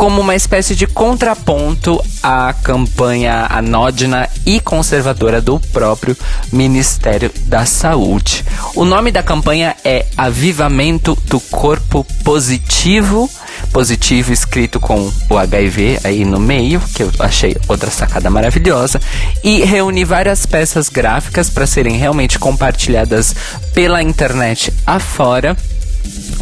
como 0.00 0.22
uma 0.22 0.34
espécie 0.34 0.74
de 0.74 0.86
contraponto 0.86 2.02
à 2.22 2.54
campanha 2.54 3.46
anódina 3.50 4.26
e 4.46 4.58
conservadora 4.58 5.42
do 5.42 5.60
próprio 5.60 6.16
Ministério 6.50 7.30
da 7.44 7.66
Saúde. 7.66 8.42
O 8.74 8.86
nome 8.86 9.12
da 9.12 9.22
campanha 9.22 9.76
é 9.84 10.06
Avivamento 10.16 11.14
do 11.26 11.38
Corpo 11.38 12.02
Positivo, 12.24 13.28
positivo 13.74 14.32
escrito 14.32 14.80
com 14.80 15.12
o 15.28 15.36
HIV 15.36 16.00
aí 16.02 16.24
no 16.24 16.40
meio, 16.40 16.80
que 16.94 17.02
eu 17.02 17.12
achei 17.18 17.54
outra 17.68 17.90
sacada 17.90 18.30
maravilhosa, 18.30 18.98
e 19.44 19.60
reúne 19.66 20.02
várias 20.02 20.46
peças 20.46 20.88
gráficas 20.88 21.50
para 21.50 21.66
serem 21.66 21.98
realmente 21.98 22.38
compartilhadas 22.38 23.34
pela 23.74 24.02
internet 24.02 24.72
afora 24.86 25.54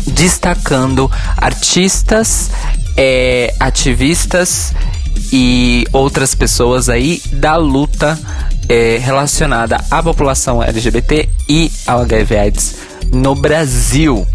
destacando 0.07 1.11
artistas, 1.37 2.51
é, 2.99 3.55
ativistas 3.61 4.75
e 5.33 5.87
outras 5.93 6.35
pessoas 6.35 6.89
aí 6.89 7.23
da 7.33 7.57
luta 7.57 8.19
é, 8.69 8.99
relacionada 9.01 9.83
à 9.89 10.03
população 10.03 10.61
LGBT 10.61 11.29
e 11.49 11.71
ao 11.87 12.01
HIV/AIDS 12.01 12.77
no 13.13 13.37
Brasil. 13.37 14.27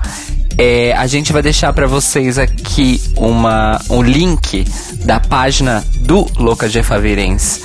É, 0.57 0.93
a 0.93 1.05
gente 1.07 1.33
vai 1.33 1.41
deixar 1.41 1.73
para 1.73 1.87
vocês 1.87 2.37
aqui 2.37 3.01
uma, 3.17 3.81
um 3.89 4.01
link 4.01 4.65
da 5.03 5.19
página 5.19 5.83
do 5.97 6.27
Louca 6.37 6.69
de 6.69 6.81
Favirens 6.81 7.61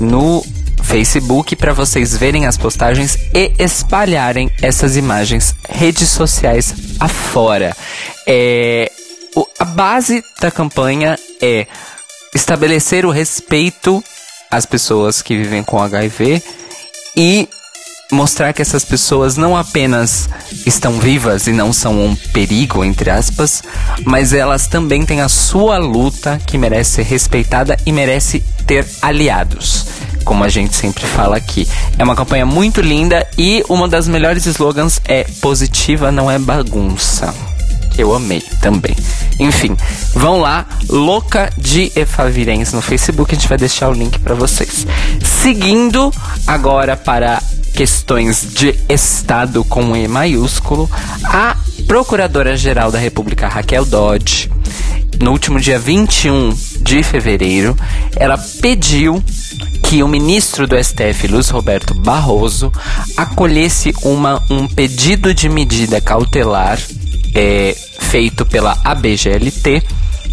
no 0.00 0.44
Facebook 0.82 1.56
para 1.56 1.74
vocês 1.74 2.16
verem 2.16 2.46
as 2.46 2.56
postagens 2.56 3.18
e 3.34 3.52
espalharem 3.58 4.50
essas 4.62 4.96
imagens 4.96 5.54
redes 5.68 6.08
sociais 6.08 6.74
afora. 7.00 7.76
É, 8.26 8.90
a 9.58 9.64
base 9.64 10.24
da 10.40 10.50
campanha 10.50 11.18
é 11.40 11.66
estabelecer 12.34 13.04
o 13.04 13.10
respeito 13.10 14.02
às 14.50 14.64
pessoas 14.64 15.20
que 15.20 15.36
vivem 15.36 15.62
com 15.62 15.82
HIV 15.82 16.42
e 17.16 17.48
mostrar 18.10 18.52
que 18.52 18.62
essas 18.62 18.84
pessoas 18.84 19.36
não 19.36 19.56
apenas 19.56 20.28
estão 20.64 20.92
vivas 20.98 21.46
e 21.46 21.52
não 21.52 21.72
são 21.72 22.04
um 22.06 22.16
perigo, 22.16 22.84
entre 22.84 23.10
aspas, 23.10 23.62
mas 24.04 24.32
elas 24.32 24.66
também 24.66 25.04
têm 25.04 25.20
a 25.20 25.28
sua 25.28 25.78
luta 25.78 26.40
que 26.46 26.56
merece 26.56 26.92
ser 26.92 27.02
respeitada 27.02 27.76
e 27.84 27.92
merece 27.92 28.40
ter 28.66 28.86
aliados. 29.02 29.86
Como 30.24 30.44
a 30.44 30.48
gente 30.48 30.74
sempre 30.74 31.06
fala 31.06 31.36
aqui. 31.36 31.66
É 31.98 32.04
uma 32.04 32.16
campanha 32.16 32.46
muito 32.46 32.80
linda 32.80 33.26
e 33.36 33.64
uma 33.68 33.88
das 33.88 34.08
melhores 34.08 34.46
slogans 34.46 35.00
é 35.06 35.24
positiva 35.40 36.12
não 36.12 36.30
é 36.30 36.38
bagunça 36.38 37.34
eu 37.98 38.14
amei 38.14 38.40
também. 38.60 38.96
Enfim, 39.38 39.76
vão 40.14 40.40
lá, 40.40 40.66
Louca 40.88 41.52
de 41.58 41.92
Efavirense 41.94 42.74
no 42.74 42.80
Facebook, 42.80 43.32
a 43.32 43.38
gente 43.38 43.48
vai 43.48 43.58
deixar 43.58 43.88
o 43.88 43.92
link 43.92 44.18
para 44.20 44.34
vocês. 44.34 44.86
Seguindo 45.22 46.12
agora 46.46 46.96
para 46.96 47.42
questões 47.74 48.46
de 48.54 48.74
Estado 48.88 49.62
com 49.64 49.96
E 49.96 50.08
maiúsculo, 50.08 50.90
a 51.24 51.56
Procuradora-Geral 51.86 52.90
da 52.90 52.98
República 52.98 53.48
Raquel 53.48 53.84
Dodge, 53.84 54.50
no 55.20 55.32
último 55.32 55.60
dia 55.60 55.78
21 55.78 56.56
de 56.80 57.02
fevereiro, 57.02 57.76
ela 58.16 58.38
pediu 58.60 59.22
que 59.84 60.02
o 60.02 60.08
ministro 60.08 60.66
do 60.66 60.76
STF, 60.82 61.28
Luiz 61.28 61.48
Roberto 61.48 61.94
Barroso, 61.94 62.72
acolhesse 63.16 63.94
uma, 64.02 64.42
um 64.50 64.68
pedido 64.68 65.32
de 65.32 65.48
medida 65.48 66.00
cautelar 66.00 66.78
é, 67.34 67.76
feito 68.00 68.44
pela 68.46 68.78
ABGLT 68.84 69.82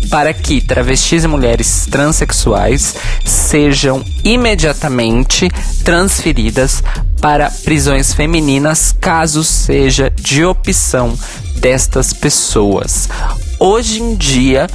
para 0.10 0.34
que 0.34 0.62
travestis 0.62 1.24
e 1.24 1.28
mulheres 1.28 1.88
transexuais 1.90 2.96
sejam 3.24 4.04
imediatamente 4.24 5.50
transferidas 5.84 6.84
para 7.20 7.50
prisões 7.50 8.14
femininas, 8.14 8.96
caso 9.00 9.44
seja 9.44 10.12
de 10.12 10.46
opção 10.46 11.18
destas 11.56 12.14
pessoas. 12.14 13.10
Hoje 13.60 14.02
em 14.02 14.16
dia, 14.16 14.68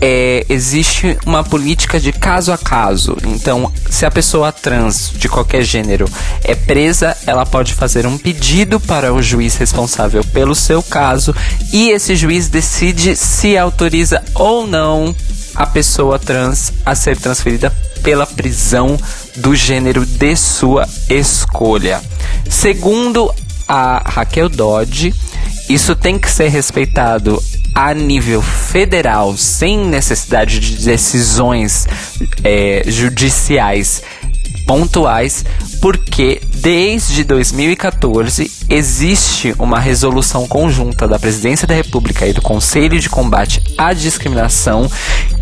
é, 0.00 0.44
existe 0.48 1.18
uma 1.24 1.42
política 1.42 1.98
de 1.98 2.12
caso 2.12 2.52
a 2.52 2.58
caso. 2.58 3.16
Então, 3.24 3.72
se 3.90 4.04
a 4.04 4.10
pessoa 4.10 4.52
trans 4.52 5.12
de 5.14 5.28
qualquer 5.28 5.62
gênero 5.62 6.08
é 6.44 6.54
presa, 6.54 7.16
ela 7.26 7.46
pode 7.46 7.74
fazer 7.74 8.06
um 8.06 8.18
pedido 8.18 8.78
para 8.78 9.12
o 9.12 9.22
juiz 9.22 9.56
responsável 9.56 10.22
pelo 10.24 10.54
seu 10.54 10.82
caso 10.82 11.34
e 11.72 11.90
esse 11.90 12.14
juiz 12.16 12.48
decide 12.48 13.16
se 13.16 13.56
autoriza 13.56 14.22
ou 14.34 14.66
não 14.66 15.14
a 15.54 15.66
pessoa 15.66 16.18
trans 16.18 16.72
a 16.84 16.94
ser 16.94 17.16
transferida 17.16 17.72
pela 18.02 18.26
prisão 18.26 18.98
do 19.36 19.54
gênero 19.54 20.04
de 20.04 20.36
sua 20.36 20.86
escolha. 21.08 22.00
Segundo 22.48 23.34
a 23.66 24.02
Raquel 24.04 24.48
Dodge, 24.48 25.14
isso 25.68 25.96
tem 25.96 26.18
que 26.18 26.30
ser 26.30 26.48
respeitado 26.48 27.42
a 27.76 27.92
nível 27.92 28.40
federal, 28.40 29.36
sem 29.36 29.84
necessidade 29.84 30.58
de 30.58 30.82
decisões 30.82 31.86
é, 32.42 32.82
judiciais 32.86 34.02
pontuais, 34.66 35.44
porque 35.82 36.40
desde 36.54 37.22
2014 37.22 38.50
existe 38.70 39.54
uma 39.58 39.78
resolução 39.78 40.48
conjunta 40.48 41.06
da 41.06 41.18
Presidência 41.18 41.68
da 41.68 41.74
República 41.74 42.26
e 42.26 42.32
do 42.32 42.40
Conselho 42.40 42.98
de 42.98 43.10
Combate 43.10 43.62
à 43.76 43.92
Discriminação 43.92 44.90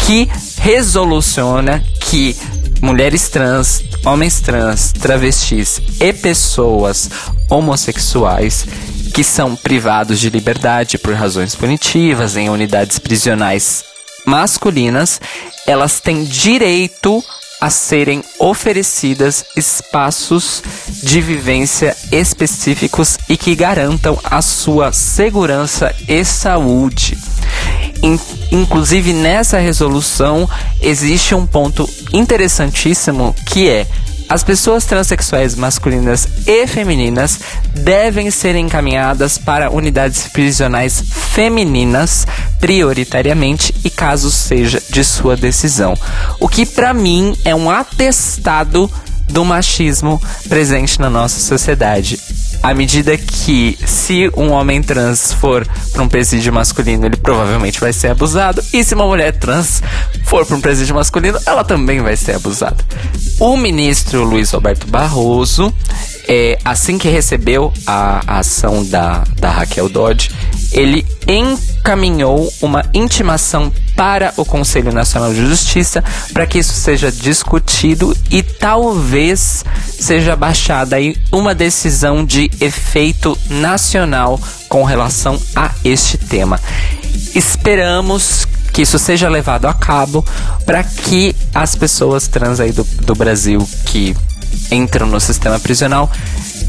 que 0.00 0.28
resoluciona 0.58 1.84
que 2.00 2.36
mulheres 2.82 3.28
trans, 3.28 3.84
homens 4.04 4.40
trans, 4.40 4.92
travestis 4.92 5.80
e 6.00 6.12
pessoas 6.12 7.08
homossexuais 7.48 8.66
que 9.14 9.22
são 9.22 9.54
privados 9.54 10.18
de 10.18 10.28
liberdade 10.28 10.98
por 10.98 11.14
razões 11.14 11.54
punitivas 11.54 12.36
em 12.36 12.50
unidades 12.50 12.98
prisionais 12.98 13.84
masculinas, 14.26 15.20
elas 15.68 16.00
têm 16.00 16.24
direito 16.24 17.22
a 17.60 17.70
serem 17.70 18.24
oferecidas 18.40 19.44
espaços 19.56 20.64
de 21.00 21.20
vivência 21.20 21.96
específicos 22.10 23.16
e 23.28 23.36
que 23.36 23.54
garantam 23.54 24.18
a 24.24 24.42
sua 24.42 24.92
segurança 24.92 25.94
e 26.08 26.24
saúde. 26.24 27.16
Inclusive 28.50 29.12
nessa 29.12 29.58
resolução 29.58 30.50
existe 30.82 31.36
um 31.36 31.46
ponto 31.46 31.88
interessantíssimo 32.12 33.32
que 33.46 33.68
é 33.68 33.86
as 34.28 34.42
pessoas 34.42 34.84
transexuais 34.84 35.54
masculinas 35.54 36.26
e 36.46 36.66
femininas 36.66 37.38
devem 37.74 38.30
ser 38.30 38.56
encaminhadas 38.56 39.38
para 39.38 39.70
unidades 39.70 40.28
prisionais 40.28 41.02
femininas 41.34 42.26
prioritariamente 42.58 43.74
e 43.84 43.90
caso 43.90 44.30
seja 44.30 44.82
de 44.88 45.04
sua 45.04 45.36
decisão. 45.36 45.94
O 46.40 46.48
que 46.48 46.64
para 46.64 46.94
mim 46.94 47.36
é 47.44 47.54
um 47.54 47.70
atestado 47.70 48.90
do 49.28 49.44
machismo 49.44 50.20
presente 50.48 51.00
na 51.00 51.10
nossa 51.10 51.40
sociedade 51.40 52.18
à 52.64 52.72
medida 52.72 53.14
que 53.18 53.78
se 53.84 54.30
um 54.34 54.50
homem 54.50 54.82
trans 54.82 55.34
for 55.34 55.68
para 55.92 56.02
um 56.02 56.08
presídio 56.08 56.50
masculino, 56.50 57.04
ele 57.04 57.16
provavelmente 57.16 57.78
vai 57.78 57.92
ser 57.92 58.08
abusado, 58.08 58.64
e 58.72 58.82
se 58.82 58.94
uma 58.94 59.04
mulher 59.04 59.32
trans 59.32 59.82
for 60.24 60.46
para 60.46 60.56
um 60.56 60.62
presídio 60.62 60.94
masculino, 60.94 61.38
ela 61.44 61.62
também 61.62 62.00
vai 62.00 62.16
ser 62.16 62.36
abusada. 62.36 62.82
O 63.38 63.54
ministro 63.54 64.24
Luiz 64.24 64.50
Roberto 64.50 64.86
Barroso, 64.86 65.74
é, 66.26 66.58
assim 66.64 66.96
que 66.96 67.06
recebeu 67.06 67.70
a, 67.86 68.22
a 68.26 68.38
ação 68.38 68.82
da, 68.82 69.24
da 69.38 69.50
Raquel 69.50 69.90
Dodge, 69.90 70.30
ele 70.72 71.06
encaminhou 71.28 72.52
uma 72.60 72.82
intimação 72.92 73.70
para 73.94 74.34
o 74.36 74.44
Conselho 74.44 74.92
Nacional 74.92 75.32
de 75.32 75.46
Justiça 75.46 76.02
para 76.32 76.46
que 76.46 76.58
isso 76.58 76.72
seja 76.72 77.12
discutido 77.12 78.16
e 78.30 78.42
talvez 78.42 79.64
seja 79.88 80.34
baixada 80.34 80.96
aí 80.96 81.16
uma 81.30 81.54
decisão 81.54 82.24
de 82.24 82.50
efeito 82.60 83.36
nacional 83.48 84.40
com 84.68 84.84
relação 84.84 85.40
a 85.54 85.70
este 85.84 86.18
tema. 86.18 86.60
Esperamos 87.34 88.46
que 88.72 88.82
isso 88.82 88.98
seja 88.98 89.28
levado 89.28 89.66
a 89.66 89.74
cabo 89.74 90.24
para 90.66 90.82
que 90.82 91.34
as 91.54 91.76
pessoas 91.76 92.26
trans 92.26 92.58
aí 92.58 92.72
do, 92.72 92.82
do 92.82 93.14
Brasil 93.14 93.66
que 93.86 94.16
entram 94.70 95.06
no 95.06 95.20
sistema 95.20 95.58
prisional 95.60 96.10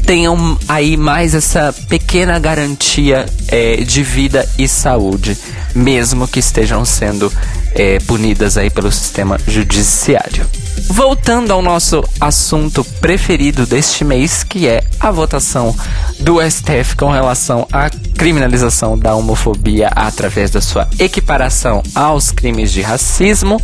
tenham 0.06 0.56
aí 0.68 0.96
mais 0.96 1.34
essa 1.34 1.74
pequena 1.88 2.38
garantia 2.38 3.26
é, 3.48 3.78
de 3.78 4.04
vida 4.04 4.48
e 4.56 4.68
saúde, 4.68 5.36
mesmo 5.74 6.28
que 6.28 6.38
estejam 6.38 6.84
sendo 6.84 7.30
é, 7.74 7.98
punidas 8.00 8.56
aí 8.56 8.70
pelo 8.70 8.92
sistema 8.92 9.36
judiciário. 9.48 10.46
Voltando 10.88 11.52
ao 11.52 11.60
nosso 11.60 12.04
assunto 12.20 12.84
preferido 13.00 13.66
deste 13.66 14.04
mês, 14.04 14.42
que 14.42 14.66
é 14.68 14.82
a 15.00 15.10
votação 15.10 15.74
do 16.20 16.38
STF 16.40 16.96
com 16.96 17.10
relação 17.10 17.66
à 17.72 17.90
criminalização 18.16 18.98
da 18.98 19.14
homofobia 19.14 19.88
através 19.88 20.50
da 20.50 20.60
sua 20.60 20.88
equiparação 20.98 21.82
aos 21.94 22.30
crimes 22.30 22.72
de 22.72 22.82
racismo, 22.82 23.60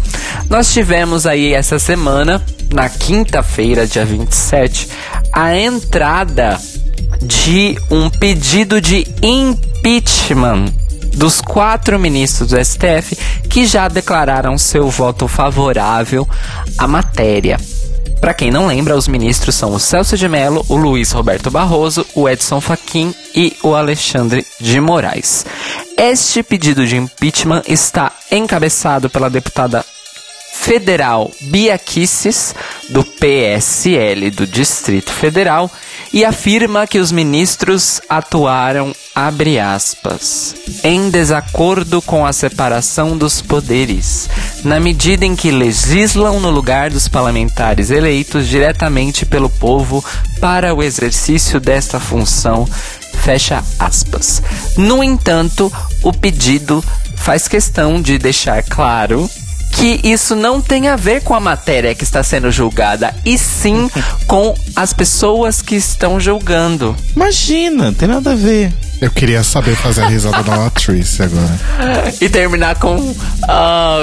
nós 0.48 0.72
tivemos 0.72 1.26
aí 1.26 1.54
essa 1.54 1.78
semana, 1.78 2.42
na 2.72 2.88
quinta-feira, 2.88 3.86
dia 3.86 4.04
27, 4.04 4.88
a 5.32 5.56
entrada 5.56 6.60
de 7.22 7.78
um 7.90 8.10
pedido 8.10 8.80
de 8.80 9.06
impeachment 9.22 10.81
dos 11.14 11.40
quatro 11.40 11.98
ministros 11.98 12.50
do 12.50 12.64
STF 12.64 13.16
que 13.48 13.66
já 13.66 13.88
declararam 13.88 14.56
seu 14.58 14.88
voto 14.88 15.28
favorável 15.28 16.28
à 16.78 16.86
matéria. 16.86 17.58
Para 18.20 18.34
quem 18.34 18.52
não 18.52 18.68
lembra, 18.68 18.96
os 18.96 19.08
ministros 19.08 19.56
são 19.56 19.74
o 19.74 19.80
Celso 19.80 20.16
de 20.16 20.28
Mello, 20.28 20.64
o 20.68 20.76
Luiz 20.76 21.10
Roberto 21.10 21.50
Barroso, 21.50 22.06
o 22.14 22.28
Edson 22.28 22.60
Fachin 22.60 23.12
e 23.34 23.56
o 23.64 23.74
Alexandre 23.74 24.46
de 24.60 24.80
Moraes. 24.80 25.44
Este 25.96 26.40
pedido 26.42 26.86
de 26.86 26.96
impeachment 26.96 27.62
está 27.66 28.12
encabeçado 28.30 29.10
pela 29.10 29.28
deputada 29.28 29.84
federal 30.52 31.30
Bia 31.40 31.78
Kicis, 31.78 32.54
do 32.90 33.02
PSL 33.02 34.30
do 34.30 34.46
Distrito 34.46 35.10
Federal, 35.10 35.70
e 36.12 36.24
afirma 36.24 36.86
que 36.86 36.98
os 36.98 37.10
ministros 37.10 38.00
atuaram, 38.08 38.94
abre 39.14 39.58
aspas, 39.58 40.54
em 40.84 41.08
desacordo 41.08 42.02
com 42.02 42.26
a 42.26 42.32
separação 42.32 43.16
dos 43.16 43.40
poderes, 43.40 44.28
na 44.62 44.78
medida 44.78 45.24
em 45.24 45.34
que 45.34 45.50
legislam 45.50 46.38
no 46.38 46.50
lugar 46.50 46.90
dos 46.90 47.08
parlamentares 47.08 47.90
eleitos 47.90 48.46
diretamente 48.46 49.24
pelo 49.24 49.48
povo 49.48 50.04
para 50.38 50.74
o 50.74 50.82
exercício 50.82 51.58
desta 51.58 51.98
função, 51.98 52.68
fecha 53.22 53.64
aspas. 53.78 54.42
No 54.76 55.02
entanto, 55.02 55.72
o 56.02 56.12
pedido 56.12 56.84
faz 57.16 57.48
questão 57.48 58.02
de 58.02 58.18
deixar 58.18 58.62
claro 58.64 59.30
que 59.72 60.00
isso 60.04 60.36
não 60.36 60.60
tem 60.60 60.88
a 60.88 60.96
ver 60.96 61.22
com 61.22 61.34
a 61.34 61.40
matéria 61.40 61.94
que 61.94 62.04
está 62.04 62.22
sendo 62.22 62.50
julgada, 62.50 63.14
e 63.24 63.36
sim 63.36 63.90
com 64.28 64.54
as 64.76 64.92
pessoas 64.92 65.60
que 65.60 65.74
estão 65.74 66.20
julgando. 66.20 66.94
Imagina, 67.16 67.92
tem 67.92 68.06
nada 68.06 68.32
a 68.32 68.36
ver. 68.36 68.72
Eu 69.00 69.10
queria 69.10 69.42
saber 69.42 69.74
fazer 69.74 70.02
a 70.02 70.06
risada 70.06 70.42
da 70.44 70.54
Latrice 70.56 71.22
agora. 71.22 71.58
E 72.20 72.28
terminar 72.28 72.76
com. 72.76 73.16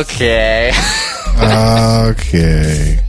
Ok. 0.01 0.27
ok. 2.09 2.99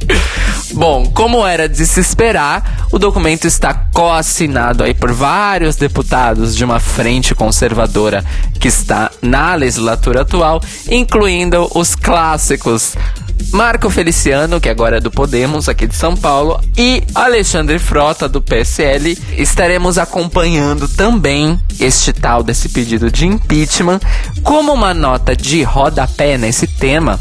Bom, 0.73 1.11
como 1.13 1.47
era 1.47 1.69
de 1.69 1.85
se 1.85 2.01
esperar, 2.01 2.87
o 2.93 2.99
documento 2.99 3.47
está 3.47 3.75
co-assinado 3.75 4.85
aí 4.85 4.95
por 4.95 5.13
vários 5.13 5.77
deputados 5.77 6.55
de 6.55 6.65
uma 6.65 6.79
frente 6.79 7.35
conservadora 7.35 8.25
que 8.59 8.69
está 8.69 9.11
na 9.21 9.55
legislatura 9.55 10.23
atual, 10.23 10.63
incluindo 10.89 11.69
os 11.75 11.95
clássicos 11.95 12.95
Marco 13.53 13.91
Feliciano, 13.91 14.61
que 14.61 14.69
agora 14.69 14.99
é 14.99 15.01
do 15.01 15.11
Podemos, 15.11 15.69
aqui 15.69 15.87
de 15.87 15.97
São 15.97 16.17
Paulo, 16.17 16.61
e 16.77 17.03
Alexandre 17.15 17.79
Frota, 17.79 18.29
do 18.29 18.41
PSL. 18.41 19.19
Estaremos 19.37 19.99
acompanhando 19.99 20.87
também 20.87 21.59
este 21.81 22.13
tal 22.13 22.45
desse 22.45 22.69
pedido 22.69 23.11
de 23.11 23.27
impeachment. 23.27 24.01
Como 24.45 24.73
uma 24.73 24.95
nota 24.95 25.35
de 25.35 25.65
rodapé 25.65 26.39
nesse 26.39 26.67
tema, 26.67 27.19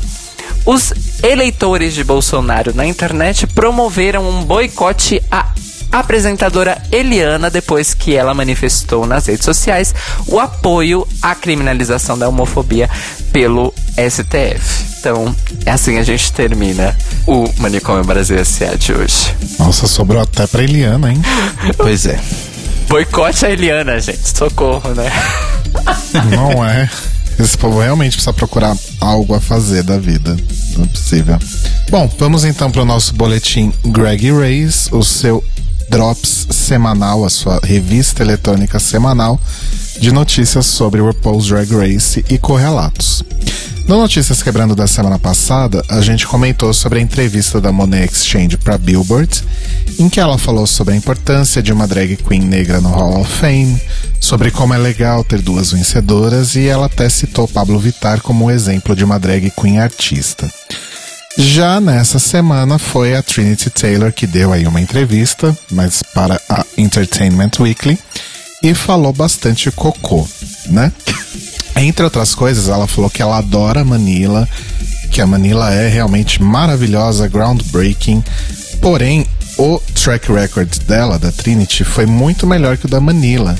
os 0.66 0.94
eleitores 1.24 1.94
de 1.94 2.04
Bolsonaro 2.04 2.74
na 2.74 2.86
internet 2.86 3.48
promoveram 3.48 4.30
um 4.30 4.44
boicote 4.44 5.22
à 5.32 5.48
apresentadora 5.92 6.82
Eliana 6.92 7.50
depois 7.50 7.94
que 7.94 8.16
ela 8.16 8.34
manifestou 8.34 9.08
nas 9.08 9.26
redes 9.26 9.44
sociais 9.46 9.94
o 10.28 10.40
apoio 10.40 11.08
à 11.22 11.34
criminalização 11.34 12.18
da 12.18 12.30
homofobia 12.30 12.90
pelo 13.32 13.74
STF. 13.98 14.86
Então, 15.00 15.36
é 15.66 15.72
assim 15.72 15.98
a 15.98 16.04
gente 16.04 16.32
termina 16.32 16.96
o 17.26 17.50
Manicômio 17.58 18.04
Brasil 18.04 18.38
S.A. 18.38 18.76
de 18.76 18.94
hoje. 18.94 19.34
Nossa, 19.58 19.88
sobrou 19.88 20.22
até 20.22 20.46
pra 20.46 20.64
Eliana, 20.64 21.12
hein? 21.12 21.22
Pois 21.78 22.06
é. 22.06 22.20
Boicote 22.88 23.46
a 23.46 23.52
Eliana, 23.52 24.00
gente. 24.00 24.38
Socorro, 24.38 24.94
né? 24.94 25.12
Não 26.32 26.66
é. 26.66 26.90
Esse 27.40 27.58
povo 27.58 27.80
realmente 27.80 28.14
precisa 28.14 28.34
procurar 28.34 28.76
algo 29.00 29.34
a 29.34 29.40
fazer 29.40 29.82
da 29.84 29.98
vida. 29.98 30.36
Não 30.76 30.84
é 30.84 30.88
possível. 30.88 31.40
Bom, 31.90 32.12
vamos 32.20 32.44
então 32.44 32.70
para 32.70 32.82
o 32.82 32.86
nosso 32.86 33.14
boletim 33.16 33.72
Greg 33.86 34.30
Race, 34.32 34.94
o 34.94 35.02
seu 35.04 35.44
Drops 35.90 36.48
semanal, 36.52 37.26
a 37.26 37.30
sua 37.30 37.60
revista 37.64 38.22
eletrônica 38.22 38.78
semanal 38.80 39.40
de 40.00 40.12
notícias 40.12 40.66
sobre 40.66 41.02
RuPaul's 41.02 41.48
Drag 41.48 41.72
Race 41.76 42.24
e 42.30 42.38
correlatos. 42.38 43.24
No 43.90 43.98
Notícias 43.98 44.44
Quebrando 44.44 44.76
da 44.76 44.86
semana 44.86 45.18
passada, 45.18 45.84
a 45.90 46.00
gente 46.00 46.28
comentou 46.28 46.72
sobre 46.76 47.00
a 47.00 47.02
entrevista 47.02 47.60
da 47.60 47.72
Monet 47.72 48.14
Exchange 48.14 48.56
para 48.56 48.78
Billboard, 48.78 49.44
em 49.98 50.08
que 50.08 50.20
ela 50.20 50.38
falou 50.38 50.68
sobre 50.68 50.94
a 50.94 50.96
importância 50.96 51.60
de 51.60 51.74
uma 51.74 51.88
drag 51.88 52.16
queen 52.18 52.42
negra 52.42 52.80
no 52.80 52.90
Hall 52.90 53.22
of 53.22 53.32
Fame, 53.38 53.82
sobre 54.20 54.52
como 54.52 54.76
é 54.76 54.78
legal 54.78 55.24
ter 55.24 55.42
duas 55.42 55.72
vencedoras 55.72 56.56
e 56.56 56.68
ela 56.68 56.86
até 56.86 57.10
citou 57.10 57.48
Pablo 57.48 57.80
Vittar 57.80 58.22
como 58.22 58.46
um 58.46 58.52
exemplo 58.52 58.96
de 58.96 59.04
uma 59.04 59.18
drag 59.18 59.50
queen 59.60 59.80
artista. 59.80 60.48
Já 61.36 61.82
nessa 61.82 62.20
semana 62.20 62.78
foi 62.78 63.16
a 63.16 63.24
Trinity 63.24 63.72
Taylor 63.72 64.14
que 64.14 64.28
deu 64.28 64.54
aí 64.54 64.68
uma 64.68 64.80
entrevista, 64.80 65.58
mas 65.72 66.04
para 66.14 66.40
a 66.48 66.64
Entertainment 66.78 67.54
Weekly, 67.60 67.98
e 68.62 68.76
falou 68.76 69.12
bastante 69.12 69.72
cocô, 69.72 70.28
né? 70.68 70.92
Entre 71.76 72.04
outras 72.04 72.36
coisas, 72.36 72.68
ela 72.68 72.88
falou 72.88 73.10
que 73.10 73.22
ela 73.22 73.38
adora 73.38 73.84
Manila, 73.84 74.48
que 75.12 75.22
a 75.22 75.28
Manila 75.28 75.74
é 75.74 75.88
realmente 75.88 76.42
maravilhosa, 76.42 77.28
groundbreaking, 77.28 78.24
porém 78.82 79.26
o 79.58 79.80
track 79.94 80.32
record 80.32 80.70
dela, 80.84 81.20
da 81.20 81.32
Trinity, 81.32 81.84
foi 81.84 82.06
muito 82.06 82.48
melhor 82.48 82.78
que 82.78 82.86
o 82.86 82.90
da 82.90 83.02
Manila 83.02 83.58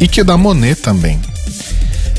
e 0.00 0.06
que 0.06 0.20
o 0.20 0.24
da 0.24 0.36
Monet 0.36 0.80
também. 0.80 1.20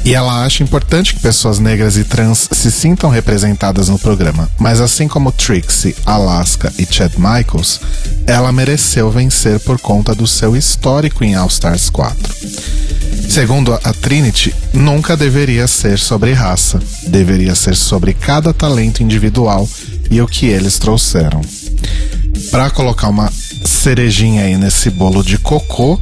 E 0.06 0.14
ela 0.14 0.44
acha 0.44 0.64
importante 0.64 1.14
que 1.14 1.20
pessoas 1.20 1.60
negras 1.60 1.98
e 1.98 2.04
trans 2.04 2.48
se 2.52 2.72
sintam 2.72 3.10
representadas 3.10 3.90
no 3.90 4.00
programa, 4.00 4.50
mas 4.58 4.82
assim 4.82 5.08
como 5.08 5.32
Trixie, 5.32 5.96
Alaska 6.06 6.74
e 6.78 6.86
Chad 6.90 7.14
Michaels, 7.16 7.80
ela 8.26 8.52
mereceu 8.52 9.12
vencer 9.12 9.60
por 9.60 9.80
conta 9.80 10.16
do 10.16 10.26
seu 10.26 10.56
histórico 10.56 11.24
em 11.24 11.36
All 11.36 11.48
Stars 11.48 11.90
4. 11.90 12.34
Segundo 13.30 13.74
a 13.74 13.94
Trinity, 13.94 14.56
nunca 14.74 15.16
deveria 15.16 15.68
ser 15.68 16.00
sobre 16.00 16.34
raça, 16.34 16.82
deveria 17.08 17.54
ser 17.54 17.76
sobre 17.76 18.14
cada 18.14 18.54
talento 18.54 19.04
individual 19.04 19.70
e 20.10 20.20
o 20.22 20.28
que 20.28 20.48
eles 20.48 20.80
trouxeram. 20.80 21.42
Para 22.50 22.72
colocar 22.72 23.10
uma 23.10 23.32
cerejinha 23.66 24.44
aí 24.44 24.58
nesse 24.58 24.90
bolo 24.90 25.24
de 25.24 25.38
cocô, 25.38 26.00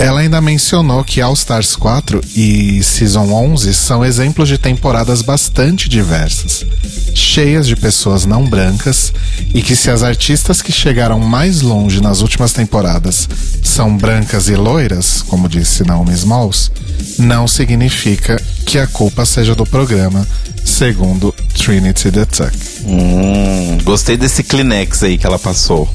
ela 0.00 0.20
ainda 0.20 0.40
mencionou 0.40 1.04
que 1.04 1.20
All 1.20 1.34
Stars 1.34 1.76
4 1.76 2.22
e 2.34 2.82
Season 2.82 3.30
11 3.30 3.74
são 3.74 4.02
exemplos 4.02 4.48
de 4.48 4.56
temporadas 4.56 5.20
bastante 5.20 5.90
diversas, 5.90 6.64
cheias 7.14 7.66
de 7.66 7.76
pessoas 7.76 8.24
não 8.24 8.46
brancas, 8.46 9.12
e 9.52 9.60
que 9.60 9.76
se 9.76 9.90
as 9.90 10.02
artistas 10.02 10.62
que 10.62 10.72
chegaram 10.72 11.20
mais 11.20 11.60
longe 11.60 12.00
nas 12.00 12.22
últimas 12.22 12.50
temporadas 12.54 13.28
são 13.62 13.94
brancas 13.94 14.48
e 14.48 14.56
loiras, 14.56 15.20
como 15.20 15.50
disse 15.50 15.84
Naomi 15.84 16.14
Smalls, 16.14 16.70
não 17.18 17.46
significa 17.46 18.42
que 18.64 18.78
a 18.78 18.86
culpa 18.86 19.26
seja 19.26 19.54
do 19.54 19.66
programa, 19.66 20.26
segundo 20.64 21.34
Trinity 21.52 22.10
the 22.10 22.24
Tuck. 22.24 22.56
Hum, 22.86 23.76
gostei 23.84 24.16
desse 24.16 24.42
Kleenex 24.44 25.02
aí 25.02 25.18
que 25.18 25.26
ela 25.26 25.38
passou. 25.38 25.86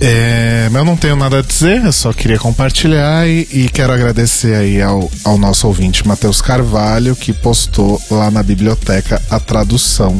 É, 0.00 0.68
eu 0.72 0.84
não 0.84 0.96
tenho 0.96 1.16
nada 1.16 1.38
a 1.38 1.42
dizer, 1.42 1.84
eu 1.84 1.92
só 1.92 2.12
queria 2.12 2.38
compartilhar 2.38 3.26
e, 3.26 3.48
e 3.50 3.68
quero 3.72 3.92
agradecer 3.92 4.54
aí 4.54 4.80
ao, 4.82 5.10
ao 5.24 5.38
nosso 5.38 5.66
ouvinte 5.66 6.06
Matheus 6.06 6.40
Carvalho, 6.40 7.16
que 7.16 7.32
postou 7.32 8.00
lá 8.10 8.30
na 8.30 8.42
biblioteca 8.42 9.20
a 9.30 9.40
tradução 9.40 10.18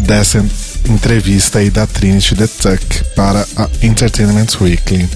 dessa 0.00 0.44
entrevista 0.88 1.58
aí 1.58 1.70
da 1.70 1.86
Trinity 1.86 2.34
the 2.34 2.46
Tuck 2.46 3.04
para 3.14 3.46
a 3.56 3.68
Entertainment 3.82 4.46
Weekly. 4.60 5.08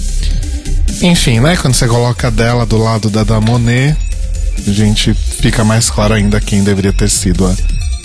Enfim, 1.00 1.40
né? 1.40 1.56
Quando 1.56 1.74
você 1.74 1.86
coloca 1.86 2.30
dela 2.30 2.66
do 2.66 2.76
lado 2.76 3.08
da 3.08 3.24
da 3.24 3.40
Monet, 3.40 3.96
a 4.66 4.70
gente 4.70 5.14
fica 5.14 5.64
mais 5.64 5.90
claro 5.90 6.14
ainda 6.14 6.40
quem 6.40 6.62
deveria 6.62 6.92
ter 6.92 7.08
sido 7.08 7.46
a, 7.46 7.54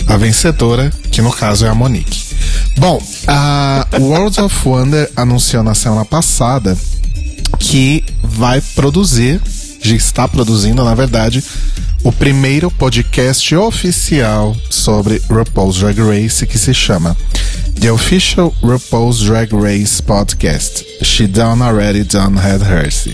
a 0.08 0.16
vencedora, 0.16 0.90
que 1.12 1.22
no 1.22 1.30
caso 1.30 1.66
é 1.66 1.68
a 1.68 1.74
Monique. 1.74 2.34
Bom, 2.78 3.00
a 3.26 3.86
World 4.00 4.40
of 4.40 4.68
Wonder 4.68 5.10
anunciou 5.14 5.62
na 5.62 5.74
semana 5.74 6.04
passada 6.04 6.76
que 7.58 8.04
vai 8.22 8.60
produzir, 8.74 9.40
já 9.82 9.94
está 9.94 10.26
produzindo, 10.26 10.84
na 10.84 10.94
verdade, 10.94 11.44
o 12.02 12.12
primeiro 12.12 12.70
podcast 12.70 13.54
oficial 13.56 14.56
sobre 14.70 15.20
RuPaul's 15.28 15.76
Drag 15.76 16.00
Race 16.00 16.46
que 16.46 16.58
se 16.58 16.72
chama 16.72 17.16
The 17.80 17.92
official 17.92 18.54
RuPaul's 18.62 19.20
Drag 19.20 19.52
Race 19.54 20.02
podcast. 20.02 20.84
She 21.04 21.26
done 21.26 21.62
already 21.62 22.02
done 22.02 22.36
had 22.36 22.60
hers. 22.62 23.06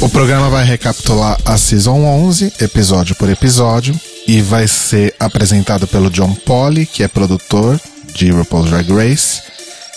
O 0.00 0.08
programa 0.08 0.48
vai 0.50 0.64
recapitular 0.64 1.38
a 1.44 1.56
Season 1.58 2.04
11, 2.04 2.52
episódio 2.60 3.14
por 3.16 3.28
episódio, 3.28 3.98
e 4.26 4.40
vai 4.40 4.66
ser 4.66 5.14
apresentado 5.18 5.86
pelo 5.86 6.10
John 6.10 6.34
Polly, 6.34 6.86
que 6.86 7.02
é 7.02 7.08
produtor 7.08 7.80
de 8.14 8.30
RuPaul's 8.30 8.70
Drag 8.70 8.90
Race. 8.92 9.42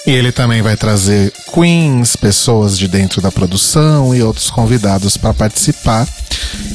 E 0.06 0.12
ele 0.12 0.32
também 0.32 0.62
vai 0.62 0.78
trazer 0.78 1.34
queens, 1.54 2.16
pessoas 2.16 2.78
de 2.78 2.88
dentro 2.88 3.22
da 3.22 3.32
produção 3.32 4.16
e 4.16 4.22
outros 4.22 4.50
convidados 4.50 5.18
para 5.18 5.34
participar. 5.34 6.08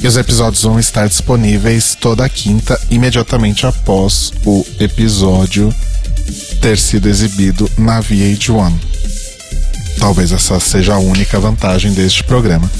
E 0.02 0.06
os 0.06 0.16
episódios 0.16 0.62
vão 0.62 0.78
estar 0.78 1.08
disponíveis 1.08 1.96
toda 1.98 2.28
quinta, 2.28 2.78
imediatamente 2.90 3.66
após 3.66 4.32
o 4.44 4.66
episódio 4.78 5.74
ter 6.60 6.78
sido 6.78 7.08
exibido 7.08 7.70
na 7.78 8.02
VH1. 8.02 8.72
Talvez 9.98 10.32
essa 10.32 10.60
seja 10.60 10.94
a 10.94 10.98
única 10.98 11.38
vantagem 11.40 11.92
deste 11.92 12.22
programa. 12.24 12.70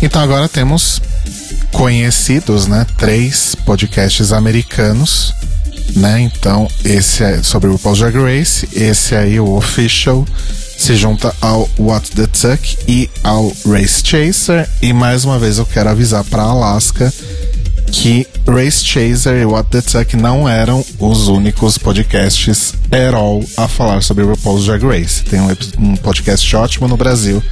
Então 0.00 0.22
agora 0.22 0.48
temos 0.48 1.00
conhecidos, 1.72 2.66
né? 2.66 2.86
Três 2.96 3.54
podcasts 3.54 4.32
americanos, 4.32 5.34
né? 5.96 6.20
Então 6.20 6.68
esse 6.84 7.22
é 7.22 7.42
sobre 7.42 7.68
o 7.68 7.72
RuPaul's 7.72 7.98
Drag 7.98 8.16
Race, 8.16 8.68
esse 8.72 9.14
aí 9.14 9.38
o 9.40 9.54
official 9.54 10.24
se 10.80 10.96
junta 10.96 11.34
ao 11.42 11.68
What 11.78 12.12
the 12.12 12.26
Tuck 12.26 12.78
e 12.88 13.10
ao 13.22 13.52
Race 13.66 14.02
Chaser. 14.02 14.68
E 14.80 14.92
mais 14.94 15.24
uma 15.24 15.38
vez 15.38 15.58
eu 15.58 15.66
quero 15.66 15.90
avisar 15.90 16.24
para 16.24 16.42
Alaska 16.42 17.12
que 17.92 18.26
Race 18.46 18.84
Chaser 18.84 19.42
e 19.42 19.44
What 19.44 19.68
the 19.70 19.82
Tuck 19.82 20.16
não 20.16 20.48
eram 20.48 20.84
os 20.98 21.28
únicos 21.28 21.76
podcasts 21.76 22.74
at 22.90 23.14
all 23.14 23.44
a 23.56 23.68
falar 23.68 24.02
sobre 24.02 24.24
RuPaul's 24.24 24.64
Drag 24.64 24.82
Race. 24.84 25.22
Tem 25.24 25.40
um, 25.40 25.48
um 25.78 25.96
podcast 25.96 26.56
ótimo 26.56 26.88
no 26.88 26.96
Brasil 26.96 27.42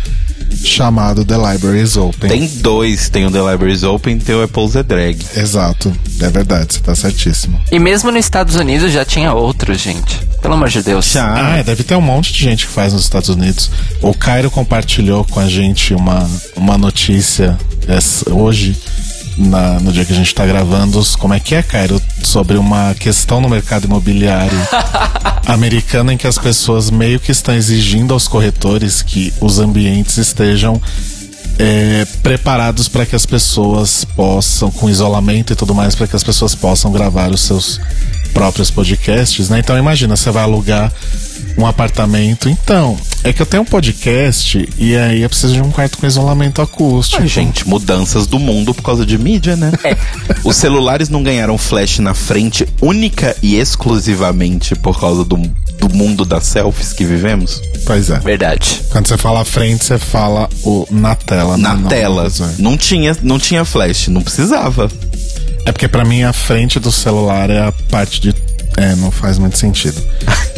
chamado 0.64 1.24
The 1.24 1.36
Libraries 1.36 1.96
Open. 1.96 2.28
Tem 2.28 2.46
dois, 2.46 3.08
tem 3.08 3.26
o 3.26 3.30
The 3.30 3.50
Libraries 3.50 3.82
Open 3.82 4.16
e 4.16 4.20
tem 4.20 4.34
o 4.34 4.42
Apple's 4.42 4.72
The 4.72 4.82
Drag. 4.82 5.18
Exato, 5.36 5.92
é 6.20 6.28
verdade, 6.28 6.74
você 6.74 6.80
tá 6.80 6.94
certíssimo. 6.94 7.60
E 7.70 7.78
mesmo 7.78 8.10
nos 8.10 8.24
Estados 8.24 8.56
Unidos 8.56 8.92
já 8.92 9.04
tinha 9.04 9.32
outros, 9.32 9.80
gente. 9.80 10.18
Pelo 10.40 10.54
amor 10.54 10.68
de 10.68 10.82
Deus. 10.82 11.16
Ah, 11.16 11.56
é, 11.58 11.62
deve 11.62 11.82
ter 11.82 11.94
um 11.96 12.00
monte 12.00 12.32
de 12.32 12.40
gente 12.40 12.66
que 12.66 12.72
faz 12.72 12.92
nos 12.92 13.02
Estados 13.02 13.28
Unidos. 13.28 13.70
O 14.00 14.14
Cairo 14.14 14.50
compartilhou 14.50 15.24
com 15.24 15.40
a 15.40 15.48
gente 15.48 15.94
uma, 15.94 16.28
uma 16.56 16.78
notícia 16.78 17.58
essa, 17.88 18.32
hoje 18.32 18.76
na, 19.38 19.78
no 19.78 19.92
dia 19.92 20.04
que 20.04 20.12
a 20.12 20.16
gente 20.16 20.34
tá 20.34 20.44
gravando, 20.44 21.00
como 21.18 21.32
é 21.32 21.40
que 21.40 21.54
é, 21.54 21.62
Cairo? 21.62 22.02
Sobre 22.22 22.58
uma 22.58 22.94
questão 22.94 23.40
no 23.40 23.48
mercado 23.48 23.84
imobiliário 23.84 24.58
americano 25.46 26.10
em 26.10 26.16
que 26.16 26.26
as 26.26 26.36
pessoas 26.36 26.90
meio 26.90 27.20
que 27.20 27.30
estão 27.30 27.54
exigindo 27.54 28.12
aos 28.12 28.26
corretores 28.26 29.00
que 29.00 29.32
os 29.40 29.60
ambientes 29.60 30.18
estejam 30.18 30.80
é, 31.58 32.04
preparados 32.22 32.88
para 32.88 33.06
que 33.06 33.16
as 33.16 33.24
pessoas 33.24 34.04
possam, 34.04 34.70
com 34.70 34.90
isolamento 34.90 35.52
e 35.52 35.56
tudo 35.56 35.74
mais, 35.74 35.94
para 35.94 36.06
que 36.06 36.16
as 36.16 36.22
pessoas 36.24 36.54
possam 36.54 36.90
gravar 36.90 37.30
os 37.30 37.40
seus 37.40 37.80
próprios 38.32 38.70
podcasts, 38.70 39.48
né? 39.48 39.58
Então 39.58 39.76
imagina, 39.76 40.16
você 40.16 40.30
vai 40.30 40.42
alugar 40.42 40.92
um 41.58 41.66
apartamento. 41.66 42.48
Então, 42.48 42.96
é 43.24 43.32
que 43.32 43.42
eu 43.42 43.46
tenho 43.46 43.64
um 43.64 43.66
podcast 43.66 44.68
e 44.78 44.96
aí 44.96 45.22
eu 45.22 45.28
preciso 45.28 45.54
de 45.54 45.60
um 45.60 45.70
quarto 45.70 45.98
com 45.98 46.06
isolamento 46.06 46.62
acústico. 46.62 47.20
Ai, 47.20 47.28
gente, 47.28 47.68
mudanças 47.68 48.26
do 48.26 48.38
mundo 48.38 48.72
por 48.72 48.82
causa 48.82 49.04
de 49.04 49.18
mídia, 49.18 49.56
né? 49.56 49.72
É. 49.82 49.96
Os 50.44 50.56
celulares 50.56 51.08
não 51.08 51.22
ganharam 51.22 51.58
flash 51.58 51.98
na 51.98 52.14
frente 52.14 52.66
única 52.80 53.36
e 53.42 53.56
exclusivamente 53.56 54.76
por 54.76 55.00
causa 55.00 55.24
do, 55.24 55.36
do 55.36 55.88
mundo 55.92 56.24
das 56.24 56.44
selfies 56.44 56.92
que 56.92 57.04
vivemos? 57.04 57.60
Pois 57.84 58.08
é. 58.08 58.18
Verdade. 58.20 58.80
Quando 58.90 59.08
você 59.08 59.18
fala 59.18 59.44
frente, 59.44 59.84
você 59.84 59.98
fala 59.98 60.48
o 60.62 60.86
na 60.90 61.16
tela. 61.16 61.56
Na 61.56 61.74
não, 61.74 61.88
tela. 61.88 62.28
Não, 62.38 62.70
Não 62.70 62.76
tinha, 62.76 63.16
não 63.22 63.38
tinha 63.38 63.64
flash, 63.64 64.08
não 64.08 64.22
precisava. 64.22 64.88
É 65.66 65.72
porque 65.72 65.88
pra 65.88 66.04
mim 66.04 66.22
a 66.22 66.32
frente 66.32 66.78
do 66.78 66.92
celular 66.92 67.50
é 67.50 67.60
a 67.60 67.72
parte 67.90 68.20
de. 68.20 68.34
É, 68.76 68.94
não 68.94 69.10
faz 69.10 69.38
muito 69.38 69.58
sentido. 69.58 70.00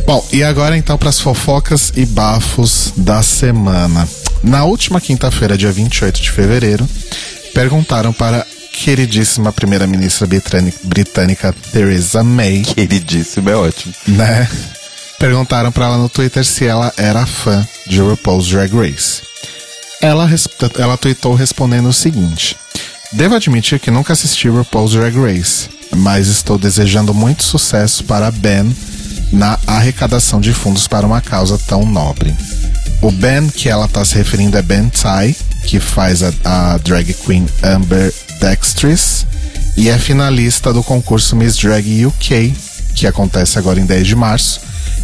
Bom, 0.07 0.27
e 0.33 0.43
agora 0.43 0.77
então 0.77 0.99
para 0.99 1.09
as 1.09 1.21
fofocas 1.21 1.93
e 1.95 2.05
bafos 2.05 2.93
da 2.97 3.23
semana. 3.23 4.09
Na 4.43 4.65
última 4.65 5.01
quinta-feira, 5.01 5.57
dia 5.57 5.71
28 5.71 6.21
de 6.21 6.31
fevereiro, 6.31 6.89
perguntaram 7.55 8.13
para 8.13 8.41
a 8.41 8.47
queridíssima 8.73 9.53
primeira-ministra 9.53 10.27
britânica, 10.83 11.55
Theresa 11.73 12.25
May, 12.25 12.63
Queridíssimo, 12.63 13.51
é 13.51 13.57
ótimo. 13.57 13.95
né? 14.09 14.49
Perguntaram 15.19 15.71
para 15.71 15.85
ela 15.85 15.99
no 15.99 16.09
Twitter 16.09 16.45
se 16.45 16.65
ela 16.67 16.93
era 16.97 17.27
fã 17.27 17.67
de 17.87 18.01
RuPaul's 18.01 18.49
Drag 18.49 18.75
Race. 18.75 19.21
Ela, 20.01 20.27
ela 20.79 20.97
tweetou 20.97 21.35
respondendo 21.35 21.91
o 21.91 21.93
seguinte: 21.93 22.57
Devo 23.13 23.35
admitir 23.35 23.79
que 23.79 23.91
nunca 23.91 24.15
assisti 24.15 24.49
RuPaul's 24.49 24.93
Drag 24.93 25.15
Race, 25.15 25.69
mas 25.95 26.27
estou 26.29 26.57
desejando 26.57 27.13
muito 27.13 27.45
sucesso 27.45 28.03
para 28.05 28.31
Ben 28.31 28.75
na 29.33 29.59
arrecadação 29.67 30.41
de 30.41 30.53
fundos 30.53 30.87
para 30.87 31.07
uma 31.07 31.21
causa 31.21 31.59
tão 31.59 31.85
nobre. 31.85 32.35
O 33.01 33.11
Ben 33.11 33.49
que 33.49 33.69
ela 33.69 33.87
está 33.87 34.05
se 34.05 34.17
referindo 34.17 34.57
é 34.59 34.63
Ben 34.63 34.89
Tai, 34.89 35.35
que 35.65 35.81
faz 35.81 36.23
a, 36.23 36.33
a 36.45 36.79
drag 36.79 37.15
queen 37.15 37.47
Amber 37.63 38.13
Dextris 38.41 39.27
e 39.77 39.89
é 39.89 39.99
finalista 39.99 40.73
do 40.73 40.83
concurso 40.83 41.37
Miss 41.37 41.57
Drag 41.57 42.07
UK, 42.07 42.55
que 42.95 43.07
acontece 43.07 43.59
agora 43.59 43.81
em 43.81 43.87
10 43.87 44.07
de 44.07 44.17
março 44.17 44.61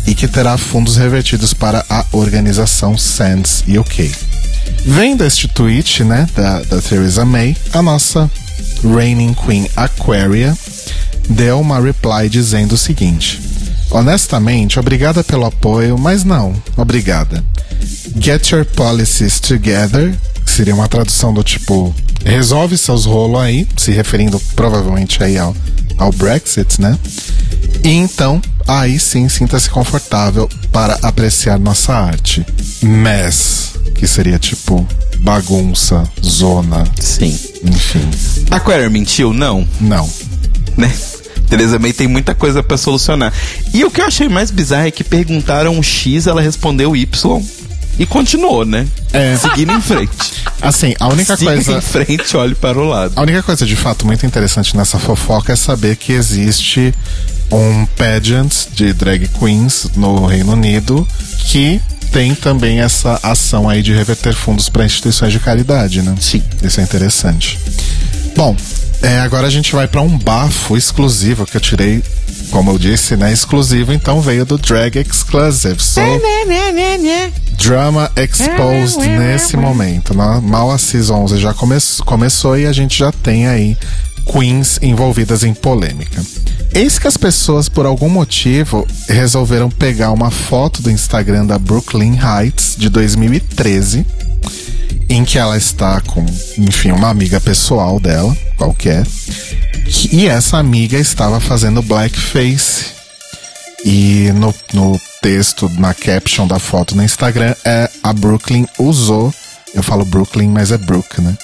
e 0.07 0.15
que 0.15 0.29
terá 0.29 0.57
fundos 0.57 0.97
revertidos 0.97 1.55
para 1.55 1.85
a 1.89 2.05
organização 2.13 2.97
Sands 2.97 3.65
UK. 3.67 4.13
Vendo 4.85 5.25
este 5.25 5.49
tweet, 5.49 6.05
né, 6.05 6.27
da, 6.35 6.61
da 6.61 6.81
Theresa 6.81 7.25
May, 7.25 7.57
a 7.73 7.83
nossa 7.83 8.31
Reigning 8.83 9.35
Queen 9.35 9.69
Aquaria 9.75 10.57
deu 11.29 11.61
uma 11.61 11.81
reply 11.81 12.29
dizendo 12.29 12.73
o 12.73 12.79
seguinte: 12.79 13.41
Honestamente, 13.97 14.79
obrigada 14.79 15.25
pelo 15.25 15.47
apoio, 15.47 15.97
mas 15.97 16.23
não, 16.23 16.55
obrigada. 16.77 17.43
Get 18.21 18.51
your 18.51 18.67
policies 18.67 19.41
together, 19.41 20.15
que 20.45 20.51
seria 20.51 20.75
uma 20.75 20.87
tradução 20.87 21.33
do 21.33 21.43
tipo 21.43 21.95
resolve 22.23 22.77
seus 22.77 23.07
rolos 23.07 23.41
aí, 23.41 23.67
se 23.75 23.93
referindo 23.93 24.39
provavelmente 24.55 25.25
aí 25.25 25.39
ao, 25.39 25.57
ao 25.97 26.13
Brexit, 26.13 26.79
né? 26.79 26.99
E 27.83 27.89
então, 27.89 28.43
aí 28.69 29.01
sim, 29.01 29.31
sinta-se 29.31 29.71
confortável 29.71 30.47
para 30.71 30.99
apreciar 31.01 31.59
nossa 31.59 31.95
arte. 31.95 32.45
Mess, 32.83 33.77
que 33.95 34.07
seria 34.07 34.39
tipo 34.39 34.87
bagunça, 35.21 36.05
zona, 36.23 36.85
Sim. 37.01 37.35
enfim. 37.65 38.11
A 38.51 38.61
Queer 38.61 38.91
mentiu? 38.91 39.33
Não. 39.33 39.67
Não. 39.81 40.07
né? 40.77 40.93
Teresa 41.49 41.79
May 41.79 41.93
tem 41.93 42.09
muita 42.09 42.35
coisa 42.35 42.63
pra 42.63 42.77
solucionar. 42.77 43.33
E 43.73 43.85
o 43.85 43.91
que 43.91 44.01
eu 44.01 44.07
achei 44.07 44.29
mais 44.29 44.51
bizarro 44.51 44.87
é 44.87 44.91
que 44.91 45.05
perguntaram 45.05 45.79
o 45.79 45.83
X, 45.83 46.27
ela 46.27 46.41
respondeu 46.41 46.97
Y 46.97 47.43
e 47.99 48.05
continuou, 48.05 48.65
né? 48.65 48.87
É. 49.13 49.37
Seguindo 49.37 49.73
em 49.73 49.81
frente. 49.81 50.13
Assim, 50.61 50.95
a 50.99 51.09
única 51.09 51.37
Siga 51.37 51.53
coisa. 51.53 51.73
em 51.73 51.81
frente, 51.81 52.37
olhe 52.37 52.55
para 52.55 52.79
o 52.79 52.85
lado. 52.89 53.13
A 53.17 53.23
única 53.23 53.43
coisa 53.43 53.65
de 53.65 53.77
fato 53.77 54.07
muito 54.07 54.27
interessante 54.27 54.77
nessa 54.77 54.99
fofoca 54.99 55.53
é 55.53 55.57
saber 55.57 55.97
que 55.97 56.13
existe 56.13 56.93
um 57.51 57.87
pageant 57.97 58.53
de 58.75 58.93
drag 58.93 59.29
queens 59.29 59.89
no 59.97 60.27
Reino 60.27 60.53
Unido 60.53 61.07
que 61.45 61.81
tem 62.13 62.35
também 62.35 62.81
essa 62.81 63.19
ação 63.23 63.69
aí 63.69 63.83
de 63.83 63.93
reverter 63.93 64.35
fundos 64.35 64.69
para 64.69 64.85
instituições 64.85 65.33
de 65.33 65.39
caridade, 65.39 66.03
né? 66.03 66.15
Sim. 66.21 66.43
Isso 66.63 66.81
é 66.81 66.83
interessante. 66.83 67.59
Bom, 68.37 68.57
é, 69.03 69.21
agora 69.21 69.47
a 69.47 69.51
gente 69.51 69.73
vai 69.75 69.87
para 69.87 70.01
um 70.01 70.19
bafo 70.19 70.77
exclusivo 70.77 71.47
que 71.47 71.57
eu 71.57 71.61
tirei, 71.61 72.03
como 72.51 72.71
eu 72.71 72.79
disse, 72.79 73.17
né? 73.17 73.33
Exclusivo, 73.33 73.93
então 73.93 74.21
veio 74.21 74.45
do 74.45 74.59
Drag 74.59 74.97
Exclusive. 74.99 75.83
So, 75.83 76.01
Drama 77.59 78.11
Exposed 78.17 79.07
nesse 79.07 79.57
momento. 79.57 80.15
né? 80.17 80.41
Mal 80.43 80.71
a 80.71 80.79
Season 80.79 81.25
11 81.25 81.39
já 81.39 81.55
come 81.55 81.77
começou 82.05 82.59
e 82.59 82.67
a 82.67 82.73
gente 82.73 82.99
já 82.99 83.11
tem 83.13 83.47
aí 83.47 83.77
queens 84.27 84.79
envolvidas 84.83 85.45
em 85.45 85.55
polêmica. 85.55 86.23
Eis 86.75 86.99
que 86.99 87.07
as 87.07 87.17
pessoas, 87.17 87.69
por 87.69 87.87
algum 87.87 88.09
motivo, 88.09 88.87
resolveram 89.09 89.71
pegar 89.71 90.11
uma 90.11 90.31
foto 90.31 90.83
do 90.83 90.91
Instagram 90.91 91.47
da 91.47 91.59
Brooklyn 91.59 92.19
Heights 92.19 92.75
de 92.77 92.91
2013, 92.91 94.05
em 95.09 95.25
que 95.25 95.39
ela 95.39 95.57
está 95.57 96.01
com, 96.01 96.25
enfim, 96.59 96.91
uma 96.91 97.09
amiga 97.09 97.41
pessoal 97.41 98.01
dela, 98.01 98.37
qualquer, 98.57 99.05
e 100.11 100.27
essa 100.27 100.59
amiga 100.59 100.99
estava 100.99 101.41
fazendo 101.41 101.83
blackface. 101.83 102.97
E 103.85 104.33
no, 104.35 104.53
no 104.73 105.01
texto, 105.23 105.69
na 105.79 105.95
caption 105.95 106.47
da 106.47 106.59
foto 106.59 106.97
no 106.97 107.05
Instagram, 107.05 107.55
é 107.65 107.89
a 108.03 108.13
Brooklyn 108.13 108.67
usou. 108.79 109.33
Eu 109.73 109.83
falo 109.83 110.05
Brooklyn, 110.05 110.49
mas 110.49 110.73
é 110.73 110.79
Brook, 110.79 111.21
né? 111.21 111.37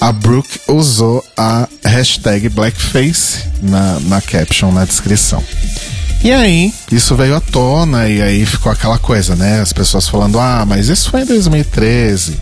A 0.00 0.12
Brooke 0.12 0.60
usou 0.68 1.24
a 1.36 1.68
hashtag 1.84 2.48
blackface 2.50 3.38
na, 3.60 3.98
na 4.00 4.20
caption, 4.20 4.70
na 4.70 4.84
descrição. 4.84 5.42
E 6.22 6.30
aí, 6.30 6.72
isso 6.92 7.16
veio 7.16 7.34
à 7.34 7.40
tona 7.40 8.08
e 8.08 8.22
aí 8.22 8.46
ficou 8.46 8.70
aquela 8.70 8.98
coisa, 8.98 9.34
né? 9.34 9.60
As 9.60 9.72
pessoas 9.72 10.08
falando, 10.08 10.38
ah, 10.38 10.64
mas 10.64 10.88
isso 10.88 11.10
foi 11.10 11.22
em 11.22 11.26
2013. 11.26 12.38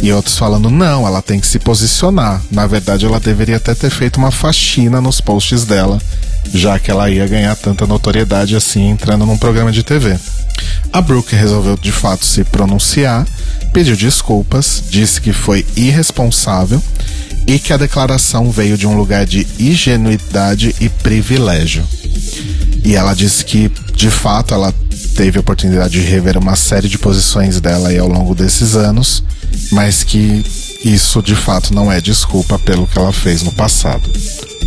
E 0.00 0.12
outros 0.12 0.36
falando, 0.36 0.70
não, 0.70 1.06
ela 1.06 1.22
tem 1.22 1.40
que 1.40 1.46
se 1.46 1.58
posicionar. 1.58 2.42
Na 2.50 2.66
verdade, 2.66 3.06
ela 3.06 3.18
deveria 3.18 3.56
até 3.56 3.74
ter 3.74 3.90
feito 3.90 4.18
uma 4.18 4.30
faxina 4.30 5.00
nos 5.00 5.20
posts 5.20 5.64
dela, 5.64 6.00
já 6.52 6.78
que 6.78 6.90
ela 6.90 7.10
ia 7.10 7.26
ganhar 7.26 7.56
tanta 7.56 7.86
notoriedade 7.86 8.54
assim 8.54 8.88
entrando 8.90 9.24
num 9.24 9.38
programa 9.38 9.72
de 9.72 9.82
TV. 9.82 10.18
A 10.92 11.00
Brooke 11.00 11.34
resolveu 11.34 11.76
de 11.76 11.92
fato 11.92 12.24
se 12.24 12.44
pronunciar, 12.44 13.26
pediu 13.72 13.96
desculpas, 13.96 14.82
disse 14.88 15.20
que 15.20 15.32
foi 15.32 15.66
irresponsável 15.76 16.82
e 17.46 17.58
que 17.58 17.72
a 17.72 17.76
declaração 17.76 18.50
veio 18.50 18.76
de 18.76 18.86
um 18.86 18.96
lugar 18.96 19.24
de 19.24 19.46
ingenuidade 19.58 20.74
e 20.80 20.88
privilégio. 20.88 21.84
E 22.84 22.94
ela 22.94 23.14
disse 23.14 23.44
que, 23.44 23.70
de 23.94 24.10
fato, 24.10 24.54
ela 24.54 24.74
teve 25.16 25.38
a 25.38 25.40
oportunidade 25.40 26.00
de 26.00 26.06
rever 26.06 26.36
uma 26.36 26.56
série 26.56 26.88
de 26.88 26.98
posições 26.98 27.60
dela 27.60 27.90
ao 27.98 28.08
longo 28.08 28.34
desses 28.34 28.74
anos, 28.74 29.22
mas 29.72 30.02
que 30.02 30.44
isso 30.84 31.22
de 31.22 31.34
fato 31.34 31.74
não 31.74 31.90
é 31.90 32.00
desculpa 32.00 32.58
pelo 32.58 32.86
que 32.86 32.98
ela 32.98 33.12
fez 33.12 33.42
no 33.42 33.52
passado. 33.52 34.08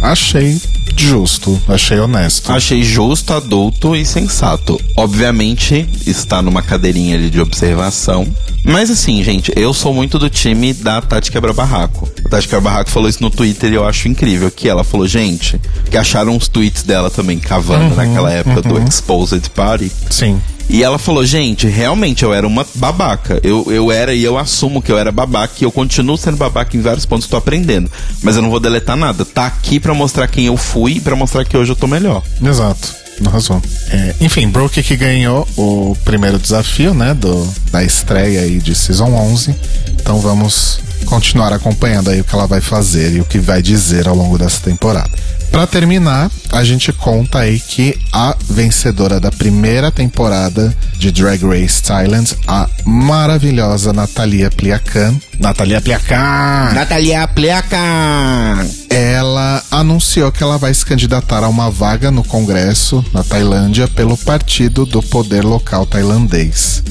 Achei 0.01 0.59
justo, 0.95 1.61
achei 1.67 1.99
honesto. 1.99 2.51
Achei 2.51 2.83
justo, 2.83 3.33
adulto 3.33 3.95
e 3.95 4.05
sensato. 4.05 4.79
Obviamente, 4.95 5.87
está 6.05 6.41
numa 6.41 6.61
cadeirinha 6.61 7.15
ali 7.15 7.29
de 7.29 7.39
observação. 7.39 8.27
Mas 8.63 8.89
assim, 8.91 9.23
gente, 9.23 9.51
eu 9.55 9.73
sou 9.73 9.93
muito 9.93 10.19
do 10.19 10.29
time 10.29 10.73
da 10.73 11.01
Tati 11.01 11.31
Quebra 11.31 11.53
Barraco. 11.53 12.09
A 12.25 12.29
Tati 12.29 12.47
Quebra 12.47 12.61
Barraco 12.61 12.89
falou 12.89 13.09
isso 13.09 13.23
no 13.23 13.29
Twitter 13.29 13.71
e 13.71 13.75
eu 13.75 13.87
acho 13.87 14.07
incrível. 14.07 14.51
Que 14.51 14.67
ela 14.67 14.83
falou, 14.83 15.07
gente, 15.07 15.59
que 15.89 15.97
acharam 15.97 16.35
uns 16.35 16.47
tweets 16.47 16.83
dela 16.83 17.09
também 17.09 17.39
cavando 17.39 17.85
uhum, 17.85 17.95
naquela 17.95 18.31
época 18.31 18.67
uhum. 18.67 18.81
do 18.81 18.87
Exposed 18.87 19.49
Party. 19.51 19.91
Sim. 20.09 20.39
E 20.69 20.83
ela 20.83 20.99
falou, 20.99 21.25
gente, 21.25 21.65
realmente 21.65 22.23
eu 22.23 22.31
era 22.31 22.45
uma 22.45 22.65
babaca. 22.75 23.39
Eu, 23.43 23.65
eu 23.71 23.91
era 23.91 24.13
e 24.13 24.23
eu 24.23 24.37
assumo 24.37 24.81
que 24.81 24.91
eu 24.91 24.99
era 24.99 25.11
babaca 25.11 25.55
e 25.59 25.63
eu 25.63 25.71
continuo 25.71 26.15
sendo 26.15 26.37
babaca 26.37 26.77
em 26.77 26.81
vários 26.81 27.07
pontos, 27.07 27.27
tô 27.27 27.35
aprendendo. 27.35 27.91
Mas 28.21 28.35
eu 28.35 28.41
não 28.43 28.51
vou 28.51 28.59
deletar 28.59 28.95
nada. 28.95 29.25
Tá 29.25 29.47
aqui 29.47 29.79
para 29.79 29.95
mostrar 29.95 30.27
quem 30.27 30.45
eu 30.45 30.55
fui 30.55 30.93
e 30.93 31.01
pra 31.01 31.15
mostrar 31.15 31.43
que 31.43 31.57
hoje 31.57 31.71
eu 31.71 31.75
tô 31.75 31.87
melhor. 31.87 32.21
Exato. 32.41 32.93
Arrasou. 33.25 33.61
É, 33.89 34.15
enfim, 34.21 34.47
Brooke 34.47 34.81
que 34.81 34.95
ganhou 34.95 35.45
o 35.57 35.97
primeiro 36.05 36.39
desafio, 36.39 36.93
né, 36.93 37.13
do, 37.13 37.45
da 37.71 37.83
estreia 37.83 38.41
aí 38.41 38.59
de 38.59 38.73
Season 38.73 39.11
11. 39.11 39.55
Então 39.99 40.19
vamos 40.19 40.79
continuar 41.05 41.51
acompanhando 41.51 42.11
aí 42.11 42.21
o 42.21 42.23
que 42.23 42.33
ela 42.33 42.47
vai 42.47 42.61
fazer 42.61 43.13
e 43.15 43.19
o 43.19 43.25
que 43.25 43.39
vai 43.39 43.61
dizer 43.61 44.07
ao 44.07 44.15
longo 44.15 44.37
dessa 44.37 44.61
temporada. 44.61 45.11
Para 45.51 45.65
terminar, 45.65 46.29
a 46.51 46.63
gente 46.63 46.93
conta 46.93 47.39
aí 47.39 47.59
que 47.59 47.99
a 48.13 48.35
vencedora 48.49 49.19
da 49.19 49.31
primeira 49.31 49.91
temporada 49.91 50.75
de 50.97 51.11
Drag 51.11 51.43
Race 51.43 51.81
Thailand, 51.81 52.35
a 52.47 52.69
maravilhosa 52.85 53.91
Natalia 53.91 54.49
Pliacan. 54.51 55.19
Natalia 55.39 55.81
Pliacan! 55.81 56.73
Natalia 56.73 57.27
Pliacan! 57.27 58.67
Ela 58.89 59.63
anunciou 59.71 60.31
que 60.31 60.43
ela 60.43 60.57
vai 60.57 60.73
se 60.73 60.85
candidatar 60.85 61.43
a 61.43 61.49
uma 61.49 61.69
vaga 61.69 62.11
no 62.11 62.23
Congresso 62.23 63.03
na 63.11 63.23
Tailândia 63.23 63.87
pelo 63.87 64.17
Partido 64.17 64.85
do 64.85 65.01
Poder 65.01 65.43
Local 65.43 65.85
Tailandês, 65.85 66.83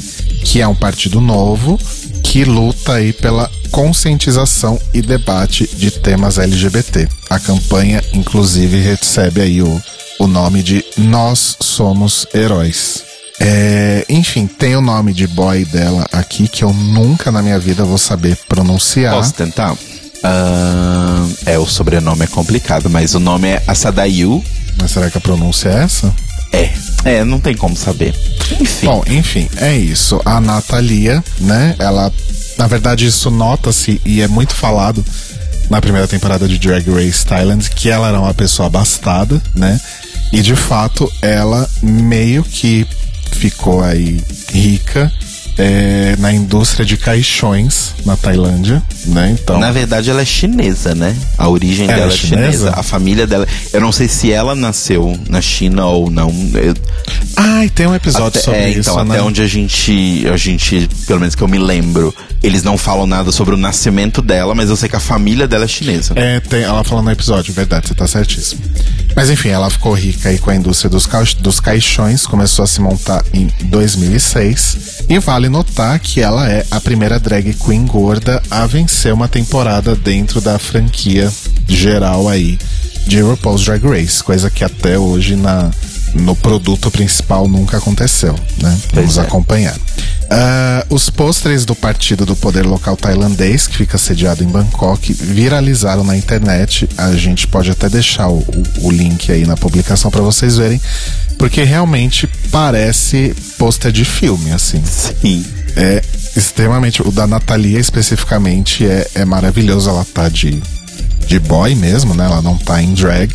que 0.44 0.60
é 0.60 0.66
um 0.66 0.74
partido 0.74 1.20
novo 1.20 1.78
que 2.28 2.44
luta 2.44 2.92
aí 2.92 3.14
pela 3.14 3.50
conscientização 3.70 4.78
e 4.92 5.00
debate 5.00 5.66
de 5.74 5.90
temas 5.90 6.38
LGBT. 6.38 7.08
A 7.30 7.40
campanha, 7.40 8.04
inclusive, 8.12 8.78
recebe 8.78 9.40
aí 9.40 9.62
o, 9.62 9.82
o 10.18 10.26
nome 10.26 10.62
de 10.62 10.84
Nós 10.98 11.56
Somos 11.58 12.26
Heróis. 12.34 13.02
É, 13.40 14.04
enfim, 14.10 14.46
tem 14.46 14.76
o 14.76 14.82
nome 14.82 15.14
de 15.14 15.26
boy 15.26 15.64
dela 15.64 16.06
aqui 16.12 16.46
que 16.46 16.62
eu 16.62 16.72
nunca 16.72 17.32
na 17.32 17.40
minha 17.40 17.58
vida 17.58 17.82
vou 17.82 17.98
saber 17.98 18.36
pronunciar. 18.46 19.14
Posso 19.14 19.32
tentar? 19.32 19.72
Uh, 19.72 21.36
é, 21.46 21.58
o 21.58 21.64
sobrenome 21.64 22.24
é 22.24 22.26
complicado, 22.26 22.90
mas 22.90 23.14
o 23.14 23.20
nome 23.20 23.48
é 23.48 23.62
Asadayu. 23.66 24.44
Mas 24.76 24.90
será 24.90 25.08
que 25.10 25.16
a 25.16 25.20
pronúncia 25.20 25.70
é 25.70 25.82
essa? 25.82 26.14
É, 26.52 26.72
é, 27.04 27.24
não 27.24 27.40
tem 27.40 27.56
como 27.56 27.76
saber. 27.76 28.14
Enfim. 28.60 28.86
Bom, 28.86 29.04
enfim, 29.06 29.48
é 29.56 29.76
isso. 29.76 30.20
A 30.24 30.40
Natalia, 30.40 31.22
né? 31.40 31.74
Ela 31.78 32.12
na 32.58 32.66
verdade, 32.66 33.06
isso 33.06 33.30
nota-se 33.30 34.00
e 34.04 34.20
é 34.20 34.26
muito 34.26 34.52
falado 34.52 35.04
na 35.70 35.80
primeira 35.80 36.08
temporada 36.08 36.48
de 36.48 36.58
Drag 36.58 36.90
Race 36.90 37.24
Thailand 37.24 37.70
que 37.70 37.88
ela 37.88 38.08
era 38.08 38.18
uma 38.18 38.34
pessoa 38.34 38.66
abastada, 38.66 39.40
né? 39.54 39.80
E 40.32 40.42
de 40.42 40.56
fato 40.56 41.10
ela 41.22 41.70
meio 41.80 42.42
que 42.42 42.84
ficou 43.30 43.80
aí 43.82 44.20
rica 44.52 45.12
é, 45.58 46.14
na 46.18 46.32
indústria 46.32 46.86
de 46.86 46.96
caixões 46.96 47.94
na 48.06 48.16
Tailândia, 48.16 48.82
né? 49.06 49.36
Então. 49.38 49.58
Na 49.58 49.72
verdade, 49.72 50.08
ela 50.08 50.22
é 50.22 50.24
chinesa, 50.24 50.94
né? 50.94 51.16
A 51.36 51.48
origem 51.48 51.86
ela 51.86 51.96
dela 51.96 52.12
é 52.12 52.16
chinesa? 52.16 52.52
chinesa? 52.52 52.72
A 52.76 52.82
família 52.82 53.26
dela. 53.26 53.46
Eu 53.72 53.80
não 53.80 53.90
sei 53.90 54.06
se 54.06 54.32
ela 54.32 54.54
nasceu 54.54 55.18
na 55.28 55.40
China 55.40 55.86
ou 55.86 56.10
não. 56.10 56.30
Eu... 56.54 56.74
Ah, 57.36 57.64
e 57.64 57.70
tem 57.70 57.86
um 57.86 57.94
episódio 57.94 58.28
até, 58.28 58.40
sobre 58.40 58.60
é, 58.60 58.70
isso. 58.70 58.90
Então, 58.90 59.04
né? 59.04 59.16
até 59.16 59.22
onde 59.22 59.42
a 59.42 59.46
gente, 59.46 60.24
a 60.32 60.36
gente, 60.36 60.88
pelo 61.06 61.18
menos 61.18 61.34
que 61.34 61.42
eu 61.42 61.48
me 61.48 61.58
lembro, 61.58 62.14
eles 62.42 62.62
não 62.62 62.78
falam 62.78 63.06
nada 63.06 63.32
sobre 63.32 63.54
o 63.54 63.58
nascimento 63.58 64.22
dela, 64.22 64.54
mas 64.54 64.70
eu 64.70 64.76
sei 64.76 64.88
que 64.88 64.96
a 64.96 65.00
família 65.00 65.48
dela 65.48 65.64
é 65.64 65.68
chinesa. 65.68 66.14
É, 66.16 66.38
tem, 66.38 66.62
ela 66.62 66.84
fala 66.84 67.02
no 67.02 67.10
episódio, 67.10 67.52
verdade, 67.52 67.88
você 67.88 67.94
tá 67.94 68.06
certíssimo. 68.06 68.62
Mas 69.14 69.30
enfim, 69.30 69.48
ela 69.48 69.70
ficou 69.70 69.92
rica 69.94 70.28
aí 70.28 70.38
com 70.38 70.50
a 70.50 70.54
indústria 70.54 70.88
dos, 70.88 71.06
ca 71.06 71.22
dos 71.40 71.60
caixões, 71.60 72.26
começou 72.26 72.62
a 72.62 72.66
se 72.66 72.80
montar 72.80 73.24
em 73.32 73.48
2006. 73.64 75.04
E 75.08 75.18
vale 75.18 75.48
notar 75.48 75.98
que 75.98 76.20
ela 76.20 76.48
é 76.48 76.64
a 76.70 76.80
primeira 76.80 77.18
drag 77.18 77.54
queen 77.54 77.86
gorda 77.86 78.42
a 78.50 78.66
vencer 78.66 79.12
uma 79.12 79.28
temporada 79.28 79.96
dentro 79.96 80.40
da 80.40 80.58
franquia 80.58 81.32
geral 81.66 82.28
aí 82.28 82.58
de 83.06 83.20
RuPaul's 83.22 83.64
Drag 83.64 83.82
Race, 83.86 84.22
coisa 84.22 84.50
que 84.50 84.62
até 84.62 84.98
hoje 84.98 85.34
na, 85.34 85.70
no 86.14 86.36
produto 86.36 86.90
principal 86.90 87.48
nunca 87.48 87.78
aconteceu, 87.78 88.34
né? 88.60 88.78
Vamos 88.92 89.16
é. 89.16 89.22
acompanhar. 89.22 89.76
Uh, 90.28 90.94
os 90.94 91.08
pôsteres 91.08 91.64
do 91.64 91.74
Partido 91.74 92.26
do 92.26 92.36
Poder 92.36 92.66
Local 92.66 92.94
Tailandês, 92.98 93.66
que 93.66 93.78
fica 93.78 93.96
sediado 93.96 94.44
em 94.44 94.46
Bangkok, 94.46 95.14
viralizaram 95.14 96.04
na 96.04 96.16
internet. 96.16 96.86
A 96.98 97.12
gente 97.12 97.46
pode 97.46 97.70
até 97.70 97.88
deixar 97.88 98.28
o, 98.28 98.44
o, 98.82 98.90
link 98.90 99.32
aí 99.32 99.46
na 99.46 99.56
publicação 99.56 100.10
para 100.10 100.20
vocês 100.20 100.58
verem, 100.58 100.78
porque 101.38 101.62
realmente 101.62 102.28
parece 102.50 103.34
pôster 103.56 103.90
de 103.90 104.04
filme, 104.04 104.52
assim. 104.52 104.82
Sim. 104.84 105.44
É 105.74 106.02
extremamente. 106.36 107.00
O 107.00 107.10
da 107.10 107.26
Natalia 107.26 107.78
especificamente 107.78 108.86
é, 108.86 109.08
é 109.14 109.24
maravilhoso. 109.24 109.88
Ela 109.88 110.04
tá 110.04 110.28
de, 110.28 110.62
de 111.26 111.38
boy 111.38 111.74
mesmo, 111.74 112.14
né? 112.14 112.26
Ela 112.26 112.42
não 112.42 112.58
tá 112.58 112.82
em 112.82 112.92
drag. 112.92 113.32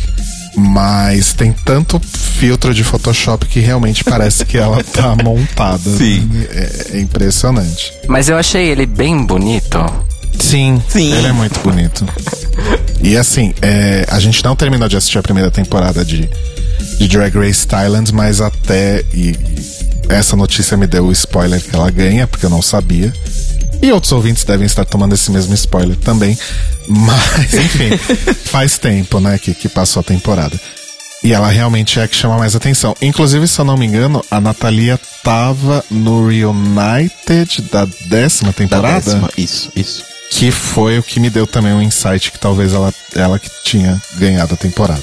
Mas 0.56 1.32
tem 1.32 1.52
tanto 1.52 2.00
filtro 2.00 2.72
de 2.72 2.84
Photoshop 2.84 3.46
que 3.46 3.60
realmente 3.60 4.04
parece 4.04 4.44
que 4.44 4.56
ela 4.56 4.82
tá 4.84 5.16
montada. 5.22 5.90
Sim. 5.96 6.28
É, 6.50 6.90
é, 6.92 7.00
impressionante. 7.00 7.92
Mas 8.06 8.28
eu 8.28 8.36
achei 8.36 8.68
ele 8.68 8.86
bem 8.86 9.24
bonito. 9.24 9.78
Sim, 10.38 10.82
Sim. 10.88 11.12
ele 11.12 11.28
é 11.28 11.32
muito 11.32 11.58
bonito. 11.60 12.06
e 13.00 13.16
assim, 13.16 13.54
é, 13.62 14.06
a 14.08 14.18
gente 14.18 14.42
não 14.44 14.54
terminou 14.54 14.88
de 14.88 14.96
assistir 14.96 15.18
a 15.18 15.22
primeira 15.22 15.50
temporada 15.50 16.04
de, 16.04 16.28
de 16.98 17.08
Drag 17.08 17.36
Race 17.36 17.66
Thailand, 17.66 18.12
mas 18.12 18.40
até. 18.40 19.04
E, 19.12 19.36
essa 20.08 20.36
notícia 20.36 20.76
me 20.76 20.86
deu 20.86 21.06
o 21.06 21.12
spoiler 21.12 21.60
que 21.60 21.74
ela 21.74 21.90
ganha, 21.90 22.26
porque 22.26 22.44
eu 22.44 22.50
não 22.50 22.60
sabia. 22.60 23.12
E 23.82 23.92
outros 23.92 24.12
ouvintes 24.12 24.44
devem 24.44 24.66
estar 24.66 24.84
tomando 24.84 25.14
esse 25.14 25.30
mesmo 25.30 25.54
spoiler 25.54 25.96
também. 25.96 26.36
Mas, 26.88 27.52
enfim, 27.54 27.96
faz 28.44 28.78
tempo, 28.78 29.20
né, 29.20 29.38
que, 29.38 29.54
que 29.54 29.68
passou 29.68 30.00
a 30.00 30.04
temporada. 30.04 30.58
E 31.22 31.32
ela 31.32 31.48
realmente 31.48 31.98
é 31.98 32.02
a 32.02 32.08
que 32.08 32.14
chama 32.14 32.36
mais 32.36 32.54
atenção. 32.54 32.94
Inclusive, 33.00 33.48
se 33.48 33.58
eu 33.58 33.64
não 33.64 33.78
me 33.78 33.86
engano, 33.86 34.22
a 34.30 34.38
Natalia 34.42 35.00
tava 35.22 35.82
no 35.90 36.28
Reunited 36.28 37.62
da 37.72 37.86
décima 38.06 38.52
temporada. 38.52 39.00
Da 39.00 39.00
décima, 39.00 39.30
isso, 39.38 39.72
isso. 39.74 40.04
Que 40.30 40.50
foi 40.50 40.98
o 40.98 41.02
que 41.02 41.18
me 41.18 41.30
deu 41.30 41.46
também 41.46 41.72
um 41.72 41.80
insight 41.80 42.30
que 42.30 42.38
talvez 42.38 42.74
ela, 42.74 42.92
ela 43.14 43.38
que 43.38 43.48
tinha 43.64 44.00
ganhado 44.16 44.52
a 44.52 44.56
temporada. 44.56 45.02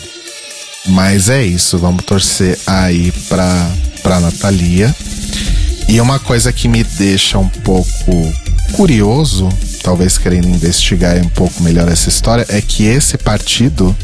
Mas 0.86 1.28
é 1.28 1.44
isso, 1.44 1.80
vamos 1.80 2.06
torcer 2.06 2.60
aí 2.68 3.12
pra, 3.28 3.72
pra 4.04 4.20
Natalia. 4.20 4.96
E 5.88 6.00
uma 6.00 6.20
coisa 6.20 6.54
que 6.54 6.68
me 6.68 6.84
deixa 6.84 7.40
um 7.40 7.50
pouco 7.50 8.32
curioso, 8.72 9.50
talvez 9.84 10.18
querendo 10.18 10.48
investigar 10.48 11.18
um 11.18 11.30
pouco 11.30 11.62
melhor 11.64 11.88
essa 11.88 12.10
história, 12.10 12.46
é 12.50 12.62
que 12.62 12.86
esse 12.86 13.18
partido 13.18 13.96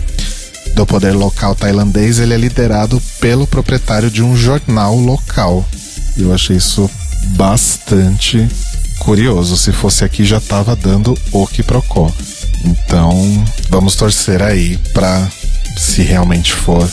do 0.76 0.86
poder 0.86 1.12
local 1.12 1.56
tailandês 1.56 2.20
ele 2.20 2.34
é 2.34 2.38
liderado 2.38 3.02
pelo 3.20 3.48
proprietário 3.48 4.12
de 4.12 4.22
um 4.22 4.36
jornal 4.36 4.96
local. 4.96 5.66
Eu 6.16 6.34
achei 6.34 6.58
isso 6.58 6.90
bastante 7.36 8.48
curioso. 9.00 9.58
Se 9.58 9.72
fosse 9.72 10.04
aqui 10.04 10.24
já 10.24 10.38
estava 10.38 10.76
dando 10.76 11.18
o 11.32 11.48
que 11.48 11.64
procó. 11.64 12.12
Então 12.64 13.46
vamos 13.70 13.96
torcer 13.96 14.42
aí 14.42 14.78
para 14.94 15.28
se 15.78 16.02
realmente 16.02 16.54
for 16.54 16.88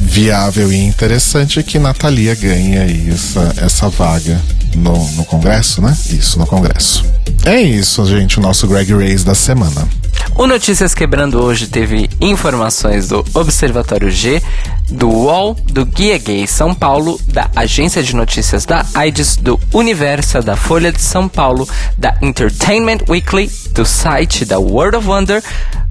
viável 0.00 0.72
e 0.72 0.76
interessante, 0.76 1.62
que 1.62 1.78
Natalia 1.78 2.34
ganhe 2.34 2.78
aí 2.78 3.10
essa, 3.10 3.54
essa 3.58 3.88
vaga 3.88 4.40
no, 4.78 5.10
no 5.12 5.24
Congresso, 5.24 5.82
né? 5.82 5.96
Isso, 6.10 6.38
no 6.38 6.46
Congresso. 6.46 7.04
É 7.44 7.60
isso, 7.60 8.04
gente, 8.06 8.38
o 8.38 8.42
nosso 8.42 8.66
Greg 8.66 8.92
Race 8.92 9.24
da 9.24 9.34
semana. 9.34 9.88
O 10.34 10.46
Notícias 10.46 10.94
Quebrando 10.94 11.42
hoje 11.42 11.66
teve 11.66 12.08
informações 12.20 13.08
do 13.08 13.24
Observatório 13.34 14.10
G, 14.10 14.42
do 14.90 15.08
UOL, 15.08 15.54
do 15.54 15.84
Guia 15.84 16.18
Gay 16.18 16.46
São 16.46 16.74
Paulo, 16.74 17.20
da 17.26 17.50
Agência 17.56 18.02
de 18.02 18.14
Notícias 18.14 18.64
da 18.64 18.84
AIDS, 18.94 19.36
do 19.36 19.58
Universa, 19.72 20.40
da 20.40 20.56
Folha 20.56 20.92
de 20.92 21.00
São 21.00 21.28
Paulo, 21.28 21.68
da 21.96 22.16
Entertainment 22.22 22.98
Weekly, 23.08 23.50
do 23.72 23.84
site 23.84 24.44
da 24.44 24.58
World 24.58 24.96
of 24.96 25.08
Wonder, 25.08 25.42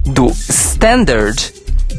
do 0.04 0.32
Standard, 0.48 1.52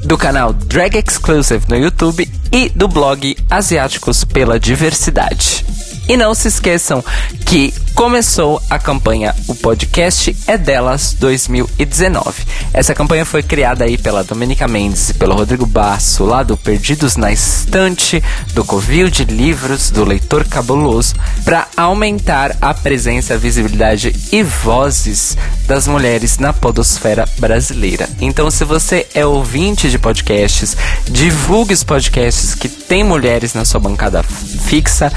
do 0.03 0.17
canal 0.17 0.53
Drag 0.53 0.95
Exclusive 0.97 1.65
no 1.69 1.77
YouTube 1.77 2.27
e 2.51 2.69
do 2.69 2.87
blog 2.87 3.37
Asiáticos 3.49 4.23
pela 4.23 4.59
Diversidade. 4.59 5.65
E 6.09 6.17
não 6.17 6.33
se 6.33 6.47
esqueçam 6.47 7.05
que 7.45 7.71
começou 7.93 8.59
a 8.67 8.79
campanha 8.79 9.35
O 9.47 9.53
Podcast 9.53 10.35
é 10.47 10.57
Delas 10.57 11.13
2019. 11.13 12.43
Essa 12.73 12.95
campanha 12.95 13.25
foi 13.25 13.43
criada 13.43 13.85
aí 13.85 13.95
pela 13.95 14.23
Domenica 14.23 14.67
Mendes 14.67 15.09
e 15.09 15.13
pelo 15.13 15.35
Rodrigo 15.35 15.67
Basso, 15.67 16.25
lá 16.25 16.41
do 16.41 16.57
Perdidos 16.57 17.15
na 17.15 17.31
Estante, 17.31 18.23
do 18.55 18.65
Covil 18.65 19.11
de 19.11 19.23
Livros, 19.23 19.91
do 19.91 20.03
Leitor 20.03 20.45
Cabuloso, 20.45 21.13
para 21.45 21.67
aumentar 21.77 22.57
a 22.59 22.73
presença, 22.73 23.35
a 23.35 23.37
visibilidade 23.37 24.15
e 24.31 24.41
vozes 24.41 25.37
das 25.67 25.87
mulheres 25.87 26.39
na 26.39 26.51
podosfera 26.51 27.27
brasileira. 27.37 28.09
Então, 28.19 28.49
se 28.49 28.65
você 28.65 29.05
é 29.13 29.23
ouvinte 29.23 29.91
de 29.91 29.99
podcasts, 29.99 30.75
divulgue 31.07 31.73
os 31.73 31.83
podcasts 31.83 32.55
que 32.55 32.67
tem 32.67 33.03
mulheres 33.03 33.53
na 33.53 33.63
sua 33.63 33.79
bancada 33.79 34.23
fixa, 34.23 35.11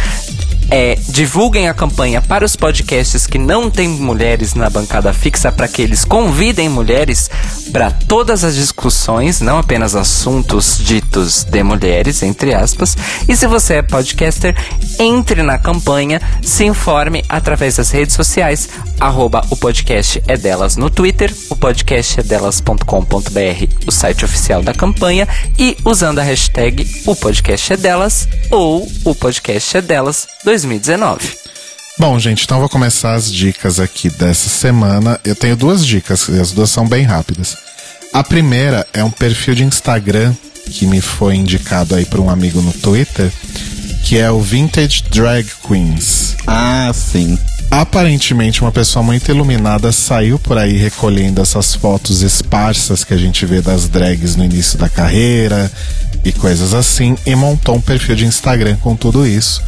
é, 0.72 0.96
divulguem 1.06 1.68
a 1.68 1.74
campanha 1.74 2.22
para 2.22 2.46
os 2.46 2.56
podcasts 2.56 3.26
que 3.26 3.36
não 3.36 3.70
têm 3.70 3.90
mulheres 3.90 4.54
na 4.54 4.70
bancada 4.70 5.12
fixa 5.12 5.52
para 5.52 5.68
que 5.68 5.82
eles 5.82 6.02
convidem 6.02 6.66
mulheres 6.66 7.30
para 7.70 7.90
todas 7.90 8.42
as 8.42 8.54
discussões, 8.54 9.42
não 9.42 9.58
apenas 9.58 9.94
assuntos 9.94 10.78
ditos 10.78 11.44
de 11.44 11.62
mulheres, 11.62 12.22
entre 12.22 12.54
aspas. 12.54 12.96
E 13.28 13.36
se 13.36 13.46
você 13.46 13.74
é 13.74 13.82
podcaster, 13.82 14.56
entre 14.98 15.42
na 15.42 15.58
campanha, 15.58 16.22
se 16.40 16.64
informe 16.64 17.22
através 17.28 17.76
das 17.76 17.90
redes 17.90 18.14
sociais, 18.14 18.70
arroba 18.98 19.44
o 19.50 19.56
podcast 19.56 20.22
é 20.26 20.38
delas 20.38 20.76
no 20.76 20.88
Twitter, 20.88 21.34
o 21.50 21.56
podcast 21.56 22.20
é 22.20 22.22
delas.com.br, 22.22 23.66
o 23.86 23.90
site 23.90 24.24
oficial 24.24 24.62
da 24.62 24.72
campanha, 24.72 25.28
e 25.58 25.76
usando 25.84 26.18
a 26.18 26.22
hashtag 26.22 27.02
o 27.04 27.14
podcast 27.14 27.74
é 27.74 27.76
delas 27.76 28.26
ou 28.50 28.90
o 29.04 29.14
podcast 29.14 29.76
é 29.76 29.82
delas 29.82 30.28
2019. 30.66 31.42
Bom, 31.98 32.18
gente, 32.18 32.44
então 32.44 32.58
vou 32.58 32.68
começar 32.68 33.14
as 33.14 33.30
dicas 33.30 33.78
aqui 33.78 34.08
dessa 34.08 34.48
semana. 34.48 35.20
Eu 35.24 35.36
tenho 35.36 35.54
duas 35.54 35.86
dicas, 35.86 36.28
e 36.28 36.40
as 36.40 36.52
duas 36.52 36.70
são 36.70 36.86
bem 36.88 37.04
rápidas. 37.04 37.56
A 38.12 38.24
primeira 38.24 38.86
é 38.92 39.04
um 39.04 39.10
perfil 39.10 39.54
de 39.54 39.64
Instagram 39.64 40.34
que 40.70 40.86
me 40.86 41.00
foi 41.00 41.36
indicado 41.36 41.94
aí 41.94 42.04
por 42.04 42.20
um 42.20 42.30
amigo 42.30 42.60
no 42.62 42.72
Twitter, 42.72 43.30
que 44.04 44.18
é 44.18 44.30
o 44.30 44.40
Vintage 44.40 45.04
Drag 45.10 45.46
Queens. 45.66 46.36
Ah, 46.46 46.90
sim. 46.94 47.38
Aparentemente, 47.70 48.60
uma 48.60 48.72
pessoa 48.72 49.02
muito 49.02 49.30
iluminada 49.30 49.92
saiu 49.92 50.38
por 50.38 50.58
aí 50.58 50.76
recolhendo 50.76 51.40
essas 51.40 51.74
fotos 51.74 52.20
esparsas 52.20 53.02
que 53.02 53.14
a 53.14 53.16
gente 53.16 53.46
vê 53.46 53.62
das 53.62 53.88
drags 53.88 54.36
no 54.36 54.44
início 54.44 54.78
da 54.78 54.88
carreira 54.88 55.72
e 56.24 56.32
coisas 56.32 56.74
assim, 56.74 57.16
e 57.24 57.34
montou 57.34 57.76
um 57.76 57.80
perfil 57.80 58.14
de 58.14 58.26
Instagram 58.26 58.76
com 58.76 58.94
tudo 58.94 59.26
isso. 59.26 59.62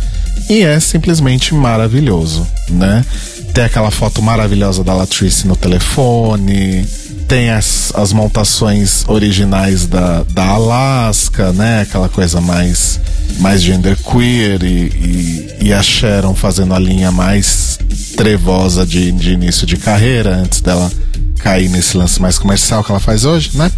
E 0.49 0.63
é 0.63 0.79
simplesmente 0.79 1.55
maravilhoso, 1.55 2.47
né? 2.69 3.05
Tem 3.53 3.65
aquela 3.65 3.91
foto 3.91 4.21
maravilhosa 4.21 4.83
da 4.83 4.93
Latrice 4.93 5.47
no 5.47 5.57
telefone, 5.57 6.87
tem 7.29 7.51
as, 7.51 7.93
as 7.95 8.13
montações 8.13 9.05
originais 9.09 9.87
da, 9.87 10.23
da 10.31 10.45
Alaska, 10.45 11.53
né? 11.53 11.83
Aquela 11.83 12.09
coisa 12.09 12.41
mais, 12.41 13.01
mais 13.39 13.63
genderqueer 13.63 14.63
e, 14.63 14.67
e, 14.67 15.57
e 15.69 15.73
a 15.73 15.83
Sharon 15.83 16.35
fazendo 16.35 16.75
a 16.75 16.79
linha 16.79 17.11
mais 17.11 17.79
trevosa 18.17 18.85
de, 18.85 19.11
de 19.13 19.33
início 19.33 19.67
de 19.67 19.77
carreira, 19.77 20.37
antes 20.37 20.61
dela 20.61 20.91
cair 21.39 21.69
nesse 21.69 21.97
lance 21.97 22.21
mais 22.21 22.39
comercial 22.39 22.83
que 22.83 22.91
ela 22.91 23.01
faz 23.01 23.25
hoje, 23.25 23.51
né? 23.55 23.71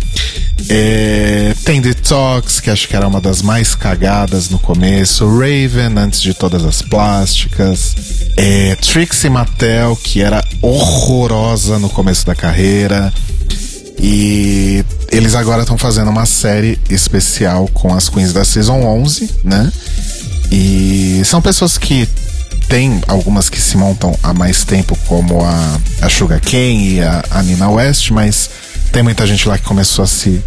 É, 0.68 1.54
tem 1.64 1.80
Detox, 1.80 2.60
que 2.60 2.70
acho 2.70 2.88
que 2.88 2.96
era 2.96 3.06
uma 3.06 3.20
das 3.20 3.42
mais 3.42 3.74
cagadas 3.74 4.48
no 4.48 4.58
começo. 4.58 5.26
Raven, 5.26 5.96
antes 5.98 6.20
de 6.20 6.32
todas 6.34 6.64
as 6.64 6.82
plásticas. 6.82 7.94
É, 8.36 8.74
Trixie 8.76 9.30
Mattel, 9.30 9.96
que 9.96 10.22
era 10.22 10.42
horrorosa 10.62 11.78
no 11.78 11.88
começo 11.90 12.24
da 12.26 12.34
carreira. 12.34 13.12
E 13.98 14.84
eles 15.10 15.34
agora 15.34 15.62
estão 15.62 15.78
fazendo 15.78 16.10
uma 16.10 16.26
série 16.26 16.78
especial 16.90 17.68
com 17.72 17.94
as 17.94 18.08
queens 18.08 18.32
da 18.32 18.44
Season 18.44 18.80
11, 18.82 19.30
né? 19.44 19.72
E 20.50 21.22
são 21.24 21.40
pessoas 21.40 21.78
que 21.78 22.08
tem 22.68 23.00
algumas 23.06 23.48
que 23.48 23.60
se 23.60 23.76
montam 23.76 24.16
há 24.22 24.34
mais 24.34 24.64
tempo, 24.64 24.96
como 25.06 25.42
a, 25.44 25.80
a 26.02 26.08
Sugar 26.08 26.40
Cane 26.40 26.94
e 26.94 27.00
a, 27.00 27.24
a 27.30 27.42
Nina 27.42 27.70
West, 27.70 28.10
mas 28.10 28.50
tem 28.92 29.02
muita 29.02 29.26
gente 29.26 29.48
lá 29.48 29.58
que 29.58 29.64
começou 29.64 30.04
a 30.04 30.08
se 30.08 30.42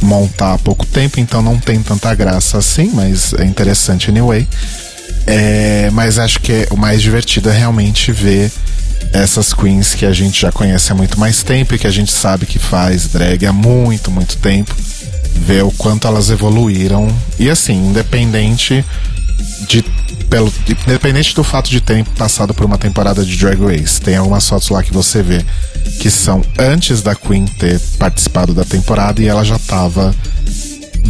montar 0.00 0.54
há 0.54 0.58
pouco 0.58 0.84
tempo, 0.84 1.20
então 1.20 1.40
não 1.40 1.58
tem 1.58 1.82
tanta 1.82 2.14
graça 2.14 2.58
assim, 2.58 2.90
mas 2.92 3.32
é 3.34 3.44
interessante 3.44 4.10
anyway. 4.10 4.46
É, 5.26 5.90
mas 5.92 6.18
acho 6.18 6.40
que 6.40 6.52
é, 6.52 6.66
o 6.70 6.76
mais 6.76 7.00
divertido 7.00 7.48
é 7.48 7.56
realmente 7.56 8.10
ver 8.10 8.50
essas 9.12 9.52
queens 9.52 9.94
que 9.94 10.06
a 10.06 10.12
gente 10.12 10.40
já 10.40 10.50
conhece 10.50 10.90
há 10.90 10.94
muito 10.94 11.18
mais 11.18 11.42
tempo 11.42 11.74
e 11.74 11.78
que 11.78 11.86
a 11.86 11.90
gente 11.90 12.10
sabe 12.10 12.46
que 12.46 12.58
faz 12.58 13.08
drag 13.08 13.46
há 13.46 13.52
muito, 13.52 14.10
muito 14.10 14.36
tempo. 14.38 14.74
Ver 15.34 15.64
o 15.64 15.70
quanto 15.70 16.06
elas 16.06 16.30
evoluíram. 16.30 17.08
E 17.38 17.48
assim, 17.50 17.88
independente 17.88 18.84
de 19.68 19.82
pelo, 20.28 20.52
independente 20.86 21.34
do 21.34 21.44
fato 21.44 21.68
de 21.68 21.80
ter 21.80 22.02
passado 22.16 22.54
por 22.54 22.64
uma 22.64 22.78
temporada 22.78 23.22
de 23.22 23.36
Drag 23.36 23.60
Race, 23.60 24.00
tem 24.00 24.16
algumas 24.16 24.48
fotos 24.48 24.70
lá 24.70 24.82
que 24.82 24.92
você 24.92 25.22
vê 25.22 25.44
que 26.00 26.10
são 26.10 26.42
antes 26.58 27.02
da 27.02 27.14
Queen 27.14 27.44
ter 27.44 27.78
participado 27.98 28.54
da 28.54 28.64
temporada 28.64 29.20
e 29.20 29.28
ela 29.28 29.44
já 29.44 29.58
tava 29.58 30.14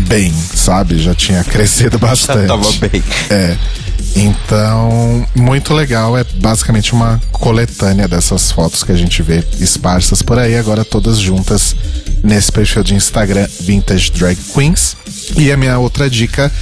bem, 0.09 0.33
sabe? 0.55 0.99
Já 0.99 1.15
tinha 1.15 1.45
crescido 1.45 1.99
bastante. 1.99 2.49
Já 2.49 2.49
tava 2.49 2.73
bem. 2.73 3.03
É. 3.31 3.57
Então, 4.17 5.27
muito 5.35 5.73
legal. 5.73 6.19
É 6.19 6.25
basicamente 6.25 6.93
uma 6.93 7.21
coletânea 7.31 8.09
dessas 8.09 8.51
fotos 8.51 8.83
que 8.83 8.93
a 8.93 8.97
gente 8.97 9.23
vê 9.23 9.45
esparsas 9.59 10.21
por 10.21 10.39
aí, 10.39 10.57
agora 10.57 10.85
todas 10.85 11.19
juntas 11.19 11.77
nesse 12.23 12.51
perfil 12.53 12.83
de 12.83 12.95
Instagram 12.95 13.47
Vintage 13.61 14.11
Drag 14.11 14.37
Queens. 14.53 14.97
E 15.37 15.51
a 15.53 15.57
minha 15.57 15.79
outra 15.79 16.11
dica 16.11 16.53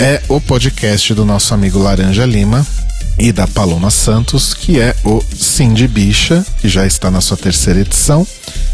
é 0.00 0.22
o 0.28 0.40
podcast 0.40 1.12
do 1.12 1.26
nosso 1.26 1.52
amigo 1.52 1.78
Laranja 1.78 2.24
Lima 2.24 2.66
e 3.18 3.30
da 3.30 3.46
Paloma 3.46 3.90
Santos, 3.90 4.54
que 4.54 4.80
é 4.80 4.96
o 5.04 5.22
Cindy 5.36 5.86
Bicha, 5.86 6.44
que 6.58 6.70
já 6.70 6.86
está 6.86 7.10
na 7.10 7.20
sua 7.20 7.36
terceira 7.36 7.80
edição. 7.80 8.26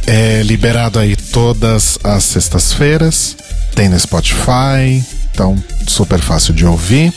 É 0.07 0.43
liberado 0.45 1.01
aí 1.01 1.17
todas 1.17 1.99
as 2.05 2.23
sextas-feiras, 2.23 3.37
tem 3.75 3.89
no 3.89 3.99
Spotify, 3.99 5.05
então 5.33 5.61
super 5.89 6.21
fácil 6.21 6.55
de 6.55 6.65
ouvir. 6.65 7.12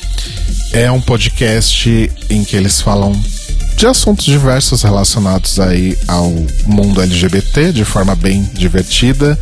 É 0.74 0.90
um 0.90 1.00
podcast 1.00 2.12
em 2.32 2.44
que 2.44 2.56
eles 2.56 2.82
falam 2.82 3.14
de 3.80 3.88
assuntos 3.88 4.26
diversos 4.26 4.84
relacionados 4.84 5.58
aí 5.58 5.98
ao 6.06 6.30
mundo 6.66 7.02
LGBT 7.02 7.72
de 7.72 7.86
forma 7.86 8.14
bem 8.14 8.44
divertida, 8.54 9.40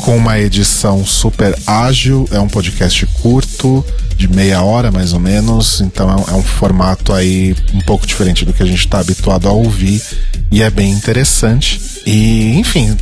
com 0.00 0.18
uma 0.18 0.38
edição 0.38 1.02
super 1.06 1.58
ágil, 1.66 2.28
é 2.30 2.38
um 2.38 2.46
podcast 2.46 3.06
curto, 3.22 3.82
de 4.18 4.28
meia 4.28 4.60
hora 4.60 4.92
mais 4.92 5.14
ou 5.14 5.18
menos, 5.18 5.80
então 5.80 6.10
é 6.10 6.34
um 6.34 6.42
formato 6.42 7.14
aí 7.14 7.56
um 7.72 7.80
pouco 7.80 8.06
diferente 8.06 8.44
do 8.44 8.52
que 8.52 8.62
a 8.62 8.66
gente 8.66 8.80
está 8.80 9.00
habituado 9.00 9.48
a 9.48 9.52
ouvir 9.52 10.02
e 10.50 10.62
é 10.62 10.68
bem 10.68 10.92
interessante. 10.92 11.80
E, 12.04 12.58
enfim, 12.58 12.94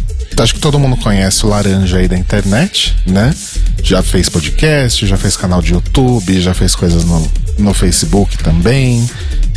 acho 0.42 0.54
que 0.54 0.60
todo 0.60 0.78
mundo 0.78 0.96
conhece 0.96 1.44
o 1.44 1.48
Laranja 1.48 1.98
aí 1.98 2.08
da 2.08 2.16
internet, 2.16 2.96
né? 3.06 3.34
Já 3.82 4.02
fez 4.02 4.28
podcast, 4.28 5.06
já 5.06 5.16
fez 5.16 5.36
canal 5.36 5.60
de 5.60 5.72
YouTube, 5.72 6.40
já 6.40 6.54
fez 6.54 6.74
coisas 6.74 7.04
no, 7.04 7.30
no 7.58 7.74
Facebook 7.74 8.38
também, 8.38 9.08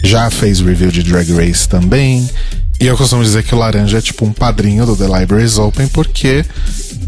já 0.03 0.29
fez 0.29 0.59
review 0.59 0.91
de 0.91 1.03
Drag 1.03 1.32
Race 1.34 1.67
também. 1.67 2.29
E 2.79 2.88
eu 2.88 2.97
costumo 2.97 3.23
dizer 3.23 3.43
que 3.43 3.53
o 3.53 3.57
Laranja 3.57 3.99
é 3.99 4.01
tipo 4.01 4.25
um 4.25 4.34
padrinho 4.34 4.86
do 4.86 4.95
The 4.95 5.05
Libraries 5.19 5.59
Open 5.59 5.88
porque 5.88 6.43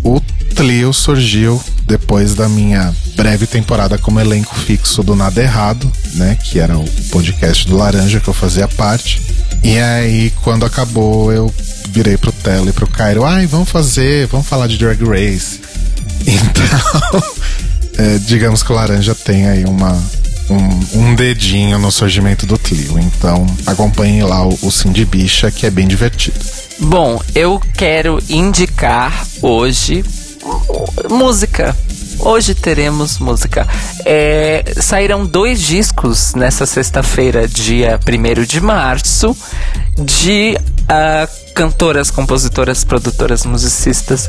o 0.04 0.22
Tlio 0.54 0.94
surgiu 0.94 1.60
depois 1.88 2.36
da 2.36 2.48
minha 2.48 2.94
breve 3.16 3.48
temporada 3.48 3.98
como 3.98 4.20
elenco 4.20 4.54
fixo 4.56 5.02
do 5.02 5.16
Nada 5.16 5.42
Errado, 5.42 5.92
né? 6.14 6.38
Que 6.44 6.60
era 6.60 6.78
o 6.78 6.88
podcast 7.10 7.68
do 7.68 7.76
Laranja 7.76 8.20
que 8.20 8.28
eu 8.28 8.34
fazia 8.34 8.68
parte. 8.68 9.20
E 9.64 9.80
aí, 9.80 10.32
quando 10.44 10.66
acabou, 10.66 11.32
eu 11.32 11.52
virei 11.94 12.18
pro 12.18 12.32
Telo 12.32 12.70
e 12.70 12.74
pro 12.74 12.88
Cairo, 12.88 13.24
ai, 13.24 13.46
vamos 13.46 13.70
fazer, 13.70 14.26
vamos 14.26 14.48
falar 14.48 14.68
de 14.68 14.78
Drag 14.78 15.02
Race. 15.04 15.62
Então, 16.26 17.24
é, 17.98 18.18
digamos 18.20 18.64
que 18.64 18.72
o 18.72 18.76
laranja 18.76 19.14
tem 19.14 19.50
aí 19.50 19.66
uma, 19.66 19.92
um, 20.50 21.00
um, 21.00 21.16
dedinho 21.16 21.78
no 21.78 21.92
surgimento 21.92 22.46
do 22.46 22.58
Clio. 22.58 22.98
Então, 22.98 23.46
acompanhe 23.66 24.24
lá 24.24 24.46
o, 24.46 24.58
o 24.62 24.72
Sim 24.72 24.94
de 24.94 25.04
Bicha, 25.04 25.52
que 25.52 25.66
é 25.66 25.70
bem 25.70 25.86
divertido. 25.86 26.40
Bom, 26.80 27.22
eu 27.36 27.62
quero 27.76 28.24
indicar 28.30 29.28
hoje 29.42 30.04
música. 31.10 31.76
Hoje 32.20 32.56
teremos 32.56 33.20
música. 33.20 33.68
É, 34.06 34.64
saíram 34.78 35.26
dois 35.26 35.62
discos 35.62 36.34
nessa 36.36 36.66
sexta-feira, 36.66 37.48
dia 37.48 38.00
1 38.08 38.44
de 38.44 38.62
março, 38.62 39.36
de 39.98 40.58
cantoras, 41.54 42.10
compositoras, 42.10 42.84
produtoras, 42.84 43.46
musicistas 43.46 44.28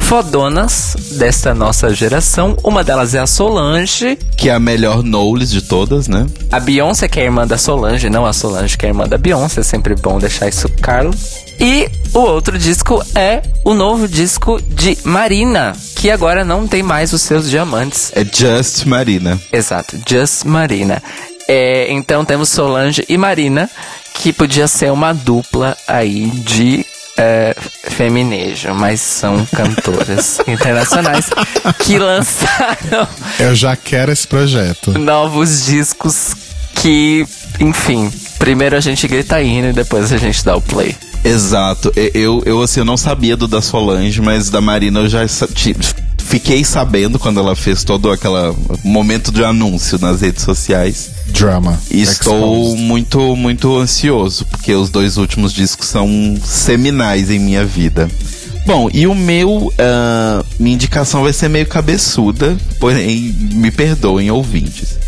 fodonas 0.00 0.96
desta 1.12 1.54
nossa 1.54 1.92
geração. 1.94 2.56
Uma 2.62 2.84
delas 2.84 3.14
é 3.14 3.18
a 3.18 3.26
Solange. 3.26 4.16
Que 4.36 4.50
é 4.50 4.54
a 4.54 4.60
melhor 4.60 5.02
Knowles 5.02 5.50
de 5.50 5.62
todas, 5.62 6.06
né? 6.06 6.26
A 6.52 6.60
Beyoncé, 6.60 7.08
que 7.08 7.18
é 7.18 7.22
a 7.22 7.26
irmã 7.26 7.46
da 7.46 7.58
Solange, 7.58 8.08
não 8.08 8.24
a 8.26 8.32
Solange, 8.32 8.76
que 8.76 8.86
é 8.86 8.88
a 8.88 8.92
irmã 8.92 9.08
da 9.08 9.18
Beyoncé. 9.18 9.60
É 9.60 9.64
sempre 9.64 9.94
bom 9.94 10.18
deixar 10.18 10.48
isso 10.48 10.68
claro. 10.80 11.10
E 11.58 11.88
o 12.12 12.20
outro 12.20 12.58
disco 12.58 13.02
é 13.14 13.42
o 13.64 13.74
novo 13.74 14.06
disco 14.06 14.60
de 14.62 14.98
Marina, 15.04 15.74
que 15.96 16.10
agora 16.10 16.44
não 16.44 16.68
tem 16.68 16.82
mais 16.82 17.12
os 17.12 17.22
seus 17.22 17.48
diamantes. 17.48 18.12
É 18.14 18.24
Just 18.24 18.84
Marina. 18.84 19.40
Exato, 19.52 19.98
Just 20.06 20.44
Marina. 20.44 21.02
É, 21.48 21.92
então 21.92 22.24
temos 22.24 22.48
Solange 22.48 23.04
e 23.08 23.16
Marina, 23.16 23.70
que 24.18 24.32
podia 24.32 24.66
ser 24.66 24.90
uma 24.90 25.12
dupla 25.12 25.76
aí 25.86 26.30
de 26.30 26.84
é, 27.16 27.54
feminejo, 27.84 28.74
mas 28.74 29.00
são 29.00 29.46
cantoras 29.46 30.40
internacionais 30.48 31.30
que 31.78 31.98
lançaram. 31.98 33.06
Eu 33.38 33.54
já 33.54 33.76
quero 33.76 34.12
esse 34.12 34.26
projeto. 34.26 34.98
Novos 34.98 35.64
discos 35.66 36.34
que, 36.74 37.26
enfim, 37.60 38.10
primeiro 38.38 38.76
a 38.76 38.80
gente 38.80 39.06
grita 39.06 39.40
hino 39.40 39.68
e 39.68 39.72
depois 39.72 40.12
a 40.12 40.16
gente 40.16 40.44
dá 40.44 40.56
o 40.56 40.62
play. 40.62 40.94
Exato. 41.24 41.92
Eu, 42.14 42.42
eu, 42.44 42.62
assim, 42.62 42.80
eu 42.80 42.84
não 42.84 42.96
sabia 42.96 43.36
do 43.36 43.48
da 43.48 43.60
Solange, 43.60 44.20
mas 44.20 44.50
da 44.50 44.60
Marina 44.60 45.00
eu 45.00 45.08
já 45.08 45.24
fiquei 46.26 46.64
sabendo 46.64 47.18
quando 47.18 47.40
ela 47.40 47.56
fez 47.56 47.84
todo 47.84 48.10
aquele 48.10 48.54
momento 48.84 49.30
de 49.32 49.44
anúncio 49.44 49.98
nas 49.98 50.20
redes 50.20 50.42
sociais. 50.42 51.10
Drama. 51.28 51.78
E 51.90 52.02
estou 52.02 52.64
exposed. 52.64 52.82
muito, 52.82 53.36
muito 53.36 53.76
ansioso, 53.78 54.44
porque 54.46 54.74
os 54.74 54.90
dois 54.90 55.16
últimos 55.16 55.52
discos 55.52 55.86
são 55.88 56.08
seminais 56.44 57.30
em 57.30 57.38
minha 57.38 57.64
vida. 57.64 58.10
Bom, 58.66 58.90
e 58.92 59.06
o 59.06 59.14
meu. 59.14 59.68
Uh, 59.68 60.44
minha 60.58 60.74
indicação 60.74 61.22
vai 61.22 61.32
ser 61.32 61.48
meio 61.48 61.66
cabeçuda, 61.66 62.56
porém, 62.80 63.34
me 63.52 63.70
perdoem, 63.70 64.30
ouvintes. 64.30 64.98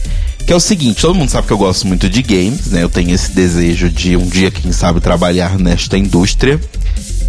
Que 0.46 0.52
é 0.52 0.56
o 0.56 0.60
seguinte, 0.60 1.02
todo 1.02 1.14
mundo 1.14 1.28
sabe 1.28 1.46
que 1.46 1.52
eu 1.52 1.58
gosto 1.58 1.86
muito 1.86 2.08
de 2.08 2.22
games, 2.22 2.68
né? 2.68 2.82
Eu 2.82 2.88
tenho 2.88 3.12
esse 3.14 3.32
desejo 3.32 3.90
de 3.90 4.16
um 4.16 4.26
dia, 4.26 4.50
quem 4.50 4.72
sabe, 4.72 5.00
trabalhar 5.00 5.58
nesta 5.58 5.98
indústria. 5.98 6.58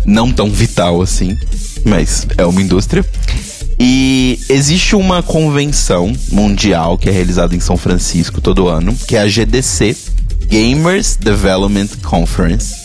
Não 0.05 0.31
tão 0.31 0.49
vital 0.49 1.01
assim, 1.01 1.35
mas 1.83 2.25
é 2.37 2.45
uma 2.45 2.61
indústria. 2.61 3.03
E 3.79 4.39
existe 4.49 4.95
uma 4.95 5.23
convenção 5.23 6.13
mundial 6.31 6.97
que 6.97 7.07
é 7.07 7.11
realizada 7.11 7.55
em 7.55 7.59
São 7.61 7.77
Francisco 7.77 8.41
todo 8.41 8.67
ano, 8.67 8.93
que 9.07 9.15
é 9.15 9.21
a 9.21 9.27
GDC, 9.27 9.95
Gamers 10.47 11.15
Development 11.15 11.87
Conference. 12.03 12.75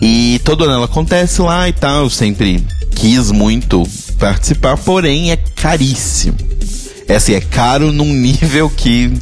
E 0.00 0.40
todo 0.42 0.64
ano 0.64 0.74
ela 0.74 0.86
acontece 0.86 1.40
lá 1.40 1.68
e 1.68 1.72
tal. 1.72 2.02
Eu 2.02 2.10
sempre 2.10 2.64
quis 2.96 3.30
muito 3.30 3.86
participar, 4.18 4.76
porém 4.76 5.30
é 5.30 5.36
caríssimo. 5.36 6.36
É 7.06 7.16
assim, 7.16 7.34
é 7.34 7.40
caro 7.40 7.92
num 7.92 8.12
nível 8.12 8.68
que 8.68 9.12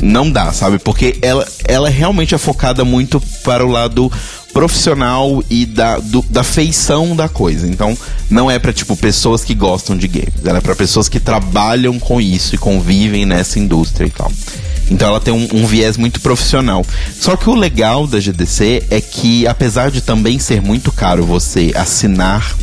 não 0.00 0.30
dá, 0.30 0.52
sabe? 0.52 0.78
Porque 0.78 1.18
ela, 1.20 1.46
ela 1.66 1.88
realmente 1.88 2.34
é 2.34 2.38
focada 2.38 2.84
muito 2.84 3.20
para 3.42 3.64
o 3.64 3.70
lado 3.70 4.10
profissional 4.56 5.44
e 5.50 5.66
da, 5.66 5.98
do, 5.98 6.24
da 6.30 6.42
feição 6.42 7.14
da 7.14 7.28
coisa. 7.28 7.68
Então, 7.68 7.94
não 8.30 8.50
é 8.50 8.58
para 8.58 8.72
tipo 8.72 8.96
pessoas 8.96 9.44
que 9.44 9.54
gostam 9.54 9.94
de 9.94 10.08
games, 10.08 10.32
ela 10.42 10.56
é 10.56 10.60
para 10.62 10.74
pessoas 10.74 11.10
que 11.10 11.20
trabalham 11.20 11.98
com 11.98 12.18
isso 12.18 12.54
e 12.54 12.58
convivem 12.58 13.26
nessa 13.26 13.58
indústria 13.58 14.06
e 14.06 14.10
tal. 14.10 14.32
Então 14.90 15.08
ela 15.08 15.20
tem 15.20 15.34
um, 15.34 15.46
um, 15.52 15.66
viés 15.66 15.98
muito 15.98 16.22
profissional. 16.22 16.86
Só 17.20 17.36
que 17.36 17.50
o 17.50 17.54
legal 17.54 18.06
da 18.06 18.18
GDC 18.18 18.84
é 18.88 18.98
que, 18.98 19.46
apesar 19.46 19.90
de 19.90 20.00
também 20.00 20.38
ser 20.38 20.62
muito 20.62 20.90
caro 20.90 21.26
você 21.26 21.72
assinar, 21.74 22.56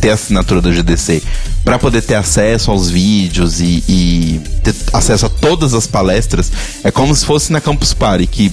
ter 0.00 0.10
assinatura 0.10 0.60
da 0.60 0.70
GDC, 0.70 1.24
para 1.64 1.76
poder 1.76 2.02
ter 2.02 2.14
acesso 2.14 2.70
aos 2.70 2.88
vídeos 2.88 3.60
e, 3.60 3.82
e, 3.88 4.40
ter 4.62 4.76
acesso 4.92 5.26
a 5.26 5.28
todas 5.28 5.74
as 5.74 5.88
palestras, 5.88 6.52
é 6.84 6.90
como 6.92 7.12
se 7.16 7.26
fosse 7.26 7.50
na 7.50 7.60
Campus 7.60 7.92
Party, 7.92 8.28
que 8.28 8.52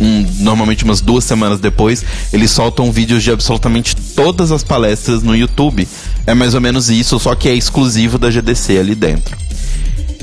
um, 0.00 0.26
normalmente 0.40 0.84
umas 0.84 1.00
duas 1.00 1.24
semanas 1.24 1.60
depois, 1.60 2.04
eles 2.32 2.50
soltam 2.50 2.92
vídeos 2.92 3.22
de 3.22 3.30
absolutamente 3.30 3.96
todas 3.96 4.52
as 4.52 4.62
palestras 4.62 5.22
no 5.22 5.34
YouTube. 5.34 5.86
É 6.26 6.34
mais 6.34 6.54
ou 6.54 6.60
menos 6.60 6.90
isso, 6.90 7.18
só 7.18 7.34
que 7.34 7.48
é 7.48 7.54
exclusivo 7.54 8.18
da 8.18 8.30
GDC 8.30 8.78
ali 8.78 8.94
dentro. 8.94 9.36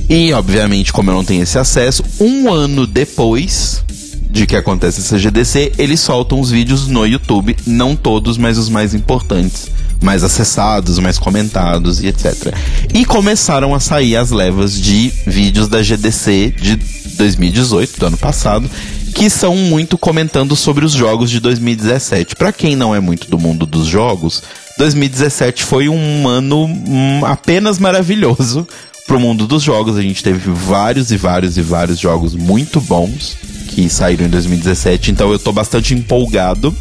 E, 0.08 0.32
obviamente, 0.34 0.94
como 0.94 1.10
eu 1.10 1.16
não 1.16 1.26
tenho 1.26 1.44
esse 1.44 1.58
acesso, 1.58 2.04
um 2.20 2.52
ano 2.52 2.86
depois 2.86 3.84
de 4.30 4.46
que 4.46 4.56
acontece 4.56 5.00
essa 5.00 5.18
GDC, 5.18 5.74
eles 5.78 6.00
soltam 6.00 6.40
os 6.40 6.52
vídeos 6.52 6.88
no 6.88 7.06
YouTube, 7.06 7.56
não 7.66 7.96
todos, 7.96 8.38
mas 8.38 8.58
os 8.58 8.70
mais 8.70 8.94
importantes 8.94 9.72
mais 10.02 10.24
acessados, 10.24 11.00
mais 11.00 11.18
comentados 11.18 12.02
e 12.04 12.08
etc. 12.08 12.54
E 12.94 13.06
começaram 13.06 13.74
a 13.74 13.80
sair 13.80 14.16
as 14.16 14.30
levas 14.30 14.80
de 14.80 15.12
vídeos 15.26 15.68
da 15.68 15.82
GDC 15.82 16.54
de 16.62 16.76
2018, 17.18 18.00
do 18.00 18.06
ano 18.06 18.18
passado, 18.18 18.70
que 19.16 19.30
são 19.30 19.56
muito 19.56 19.98
comentando 19.98 20.58
sobre 20.58 20.84
os 20.84 20.92
jogos 20.92 21.32
de 21.32 21.40
2017. 21.40 22.36
Para 22.36 22.52
quem 22.52 22.76
não 22.76 22.94
é 22.94 23.00
muito 23.00 23.30
do 23.30 23.40
mundo 23.40 23.66
dos 23.66 23.88
jogos, 23.88 24.44
2017 24.78 25.64
foi 25.64 25.88
um 25.88 26.28
ano 26.28 26.66
hum, 26.66 27.26
apenas 27.26 27.80
maravilhoso 27.80 28.68
pro 29.08 29.18
mundo 29.18 29.48
dos 29.48 29.64
jogos. 29.64 29.96
A 29.96 30.02
gente 30.02 30.22
teve 30.22 30.52
vários 30.52 31.12
e 31.12 31.18
vários 31.18 31.58
e 31.58 31.62
vários 31.62 31.98
jogos 31.98 32.36
muito 32.36 32.82
bons 32.82 33.38
que 33.70 33.90
saíram 33.90 34.26
em 34.26 34.30
2017, 34.30 35.12
então 35.12 35.32
eu 35.32 35.40
tô 35.40 35.54
bastante 35.54 35.94
empolgado 35.94 36.76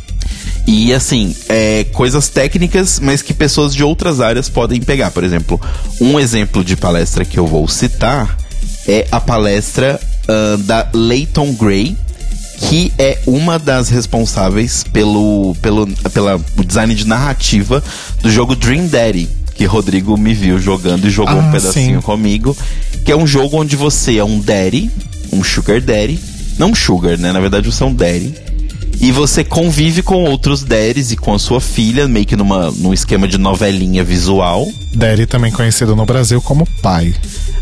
e 0.66 0.92
assim, 0.92 1.34
é, 1.48 1.84
coisas 1.92 2.28
técnicas, 2.28 2.98
mas 2.98 3.22
que 3.22 3.32
pessoas 3.32 3.72
de 3.72 3.84
outras 3.84 4.20
áreas 4.20 4.48
podem 4.48 4.80
pegar. 4.80 5.12
Por 5.12 5.22
exemplo, 5.22 5.60
um 6.00 6.18
exemplo 6.18 6.64
de 6.64 6.76
palestra 6.76 7.24
que 7.24 7.38
eu 7.38 7.46
vou 7.46 7.68
citar 7.68 8.36
é 8.88 9.06
a 9.12 9.20
palestra 9.20 10.00
uh, 10.28 10.58
da 10.58 10.88
Leighton 10.92 11.52
Gray, 11.52 11.96
que 12.58 12.92
é 12.98 13.18
uma 13.26 13.58
das 13.58 13.88
responsáveis 13.88 14.84
pelo, 14.92 15.54
pelo 15.60 15.86
pela 16.12 16.40
design 16.64 16.94
de 16.94 17.06
narrativa 17.06 17.82
do 18.22 18.30
jogo 18.30 18.54
Dream 18.56 18.86
Daddy, 18.86 19.28
que 19.54 19.64
Rodrigo 19.64 20.16
me 20.16 20.34
viu 20.34 20.58
jogando 20.58 21.06
e 21.06 21.10
jogou 21.10 21.34
ah, 21.34 21.40
um 21.40 21.50
pedacinho 21.50 22.00
sim. 22.00 22.06
comigo, 22.06 22.56
que 23.04 23.12
é 23.12 23.16
um 23.16 23.26
jogo 23.26 23.60
onde 23.60 23.76
você 23.76 24.18
é 24.18 24.24
um 24.24 24.40
daddy, 24.40 24.90
um 25.32 25.42
sugar 25.42 25.80
daddy, 25.80 26.18
não 26.58 26.74
sugar, 26.74 27.18
né? 27.18 27.32
Na 27.32 27.40
verdade 27.40 27.70
você 27.70 27.82
é 27.82 27.86
um 27.86 27.94
daddy 27.94 28.34
e 29.00 29.12
você 29.12 29.44
convive 29.44 30.02
com 30.02 30.24
outros 30.24 30.62
Deres 30.62 31.12
e 31.12 31.16
com 31.16 31.34
a 31.34 31.38
sua 31.38 31.60
filha, 31.60 32.08
meio 32.08 32.24
que 32.24 32.36
numa, 32.36 32.70
num 32.70 32.92
esquema 32.92 33.28
de 33.28 33.38
novelinha 33.38 34.02
visual. 34.02 34.66
Derry 34.94 35.26
também 35.26 35.52
conhecido 35.52 35.94
no 35.94 36.06
Brasil 36.06 36.40
como 36.40 36.66
pai. 36.80 37.14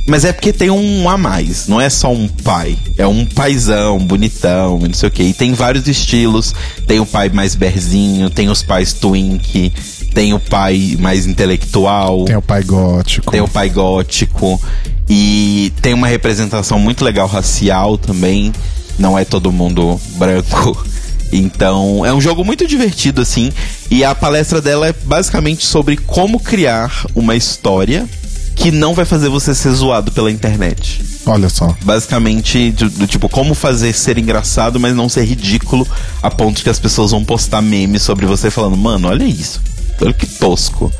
Mas 0.07 0.25
é 0.25 0.33
porque 0.33 0.53
tem 0.53 0.69
um 0.69 1.09
a 1.09 1.17
mais, 1.17 1.69
não 1.69 1.81
é 1.81 1.89
só 1.89 2.13
um 2.13 2.27
pai. 2.27 2.77
É 2.99 3.07
um 3.07 3.25
paizão, 3.25 3.99
bonitão, 3.99 4.79
não 4.79 4.93
sei 4.93 5.09
o 5.09 5.13
que. 5.13 5.23
E 5.23 5.33
tem 5.33 5.55
vários 5.55 5.87
estilos. 5.87 6.55
Tem 6.87 6.99
o 6.99 7.07
pai 7.07 7.29
mais 7.29 7.55
berzinho, 7.55 8.29
tem 8.29 8.49
os 8.49 8.63
pais 8.63 8.93
twink, 8.93 9.73
tem 10.13 10.35
o 10.35 10.41
pai 10.41 10.97
mais 10.99 11.27
intelectual. 11.27 12.25
Tem 12.25 12.37
o 12.37 12.43
pai 12.43 12.63
gótico. 12.65 13.31
Tem 13.31 13.41
o 13.41 13.49
pai 13.49 13.71
gótico. 13.71 14.61
E 15.09 15.73
tem 15.81 15.95
uma 15.95 16.09
representação 16.09 16.79
muito 16.79 17.05
legal 17.05 17.29
racial 17.29 17.97
também. 17.97 18.53
Não 18.99 19.17
é 19.17 19.25
todo 19.25 19.53
mundo 19.53 20.01
branco 20.17 20.85
então, 21.33 22.05
é 22.05 22.13
um 22.13 22.21
jogo 22.21 22.45
muito 22.45 22.67
divertido, 22.67 23.23
assim. 23.23 23.51
E 23.91 24.05
a 24.05 24.15
palestra 24.15 24.61
dela 24.61 24.89
é 24.89 24.93
basicamente 24.93 25.65
sobre 25.65 25.97
como 25.97 26.39
criar 26.41 27.07
uma 27.15 27.35
história 27.35 28.07
que 28.55 28.71
não 28.71 28.95
vai 28.95 29.05
fazer 29.05 29.29
você 29.29 29.55
ser 29.55 29.73
zoado 29.73 30.13
pela 30.13 30.31
internet. 30.31 31.03
Olha 31.27 31.49
só. 31.49 31.77
Basicamente, 31.83 32.71
do, 32.73 32.91
do, 32.91 33.07
tipo, 33.07 33.29
como 33.29 33.55
fazer 33.55 33.93
ser 33.93 34.19
engraçado, 34.19 34.81
mas 34.81 34.95
não 34.95 35.09
ser 35.09 35.25
ridículo, 35.25 35.87
a 36.23 36.31
ponto 36.31 36.63
que 36.63 36.71
as 36.71 36.79
pessoas 36.79 37.13
vão 37.13 37.25
postar 37.25 37.63
memes 37.63 38.03
sobre 38.03 38.27
você 38.27 38.51
falando, 38.51 38.77
mano, 38.77 39.09
olha 39.09 39.25
isso. 39.25 39.61
Olha 40.01 40.13
que 40.13 40.27
tosco. 40.27 40.93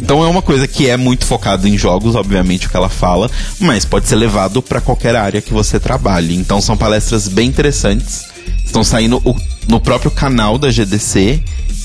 Então 0.00 0.24
é 0.24 0.28
uma 0.28 0.42
coisa 0.42 0.66
que 0.66 0.88
é 0.88 0.96
muito 0.96 1.26
focada 1.26 1.68
em 1.68 1.76
jogos, 1.76 2.14
obviamente, 2.14 2.66
o 2.66 2.70
que 2.70 2.76
ela 2.76 2.88
fala, 2.88 3.30
mas 3.58 3.84
pode 3.84 4.08
ser 4.08 4.16
levado 4.16 4.62
para 4.62 4.80
qualquer 4.80 5.14
área 5.16 5.42
que 5.42 5.52
você 5.52 5.80
trabalhe. 5.80 6.34
Então 6.34 6.60
são 6.60 6.76
palestras 6.76 7.28
bem 7.28 7.48
interessantes. 7.48 8.24
Estão 8.64 8.84
saindo 8.84 9.20
o 9.24 9.34
no 9.68 9.80
próprio 9.80 10.12
canal 10.12 10.58
da 10.58 10.70
GDC, 10.70 11.42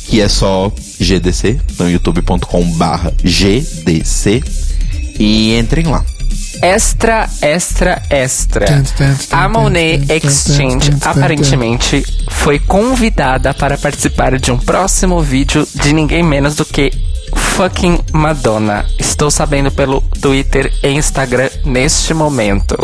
que 0.08 0.22
é 0.22 0.30
só 0.30 0.72
GDC, 1.00 1.60
então 1.74 1.90
youtube.com/gdc. 1.90 4.44
E 5.22 5.56
entrem 5.56 5.86
lá. 5.86 6.04
Extra, 6.64 7.30
extra, 7.44 8.02
extra. 8.10 8.66
A 9.32 9.48
Monet 9.48 10.04
Exchange 10.10 10.92
aparentemente 11.00 12.04
foi 12.28 12.58
convidada 12.58 13.54
para 13.54 13.78
participar 13.78 14.40
de 14.40 14.52
um 14.52 14.58
próximo 14.58 15.22
vídeo 15.22 15.68
de 15.76 15.94
ninguém 15.94 16.24
menos 16.24 16.56
do 16.56 16.66
que 16.66 16.92
fucking 17.62 17.99
Madonna. 18.12 18.84
Estou 18.97 19.30
sabendo 19.30 19.70
pelo 19.70 20.01
Twitter 20.20 20.74
e 20.82 20.88
Instagram 20.88 21.47
neste 21.64 22.12
momento. 22.12 22.76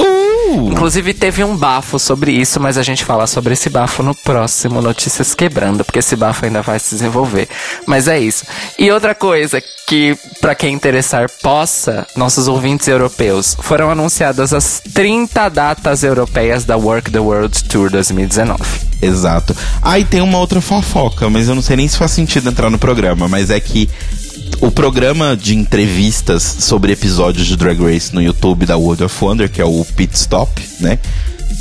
Inclusive 0.54 1.16
teve 1.16 1.44
um 1.44 1.58
bafo 1.58 1.98
sobre 1.98 2.32
isso, 2.32 2.60
mas 2.60 2.78
a 2.78 2.84
gente 2.84 3.04
fala 3.04 3.26
sobre 3.26 3.54
esse 3.54 3.72
bafo 3.72 4.04
no 4.04 4.14
próximo 4.14 4.80
Notícias 4.80 5.34
Quebrando, 5.34 5.84
porque 5.84 5.98
esse 5.98 6.16
bafo 6.16 6.46
ainda 6.46 6.62
vai 6.62 6.78
se 6.78 6.94
desenvolver. 6.94 7.50
Mas 7.88 8.08
é 8.08 8.20
isso. 8.20 8.46
E 8.78 8.92
outra 8.92 9.16
coisa 9.16 9.60
que, 9.88 10.16
para 10.40 10.54
quem 10.54 10.76
interessar, 10.76 11.28
possa, 11.42 12.06
nossos 12.16 12.48
ouvintes 12.48 12.88
europeus, 12.88 13.58
foram 13.60 13.90
anunciadas 13.90 14.54
as 14.54 14.80
30 14.94 15.50
datas 15.50 16.04
europeias 16.04 16.66
da 16.66 16.78
Work 16.78 17.10
the 17.10 17.20
World 17.20 17.64
Tour 17.64 17.90
2019. 17.90 18.64
Exato. 19.02 19.56
Aí 19.82 20.06
tem 20.06 20.22
uma 20.22 20.38
outra 20.38 20.62
fofoca, 20.62 21.30
mas 21.32 21.48
eu 21.48 21.56
não 21.56 21.64
sei 21.64 21.78
nem 21.78 21.88
se 21.88 21.98
faz 21.98 22.12
sentido 22.12 22.50
entrar 22.50 22.70
no 22.70 22.78
programa, 22.78 23.28
mas 23.28 23.50
é 23.50 23.60
que 23.60 23.90
o 24.60 24.72
programa 24.72 25.38
de 25.38 25.56
entrevistas 25.56 26.44
sobre 26.44 26.92
episódios 26.92 27.46
de 27.46 27.56
Drag 27.56 27.80
Race 27.80 28.14
no 28.14 28.22
YouTube 28.22 28.66
da 28.66 28.76
World 28.76 29.04
of 29.04 29.24
Wonder, 29.24 29.50
que 29.50 29.62
é 29.62 29.66
o 29.66 29.86
Pit 29.96 30.16
Stop, 30.16 30.62
né? 30.80 31.00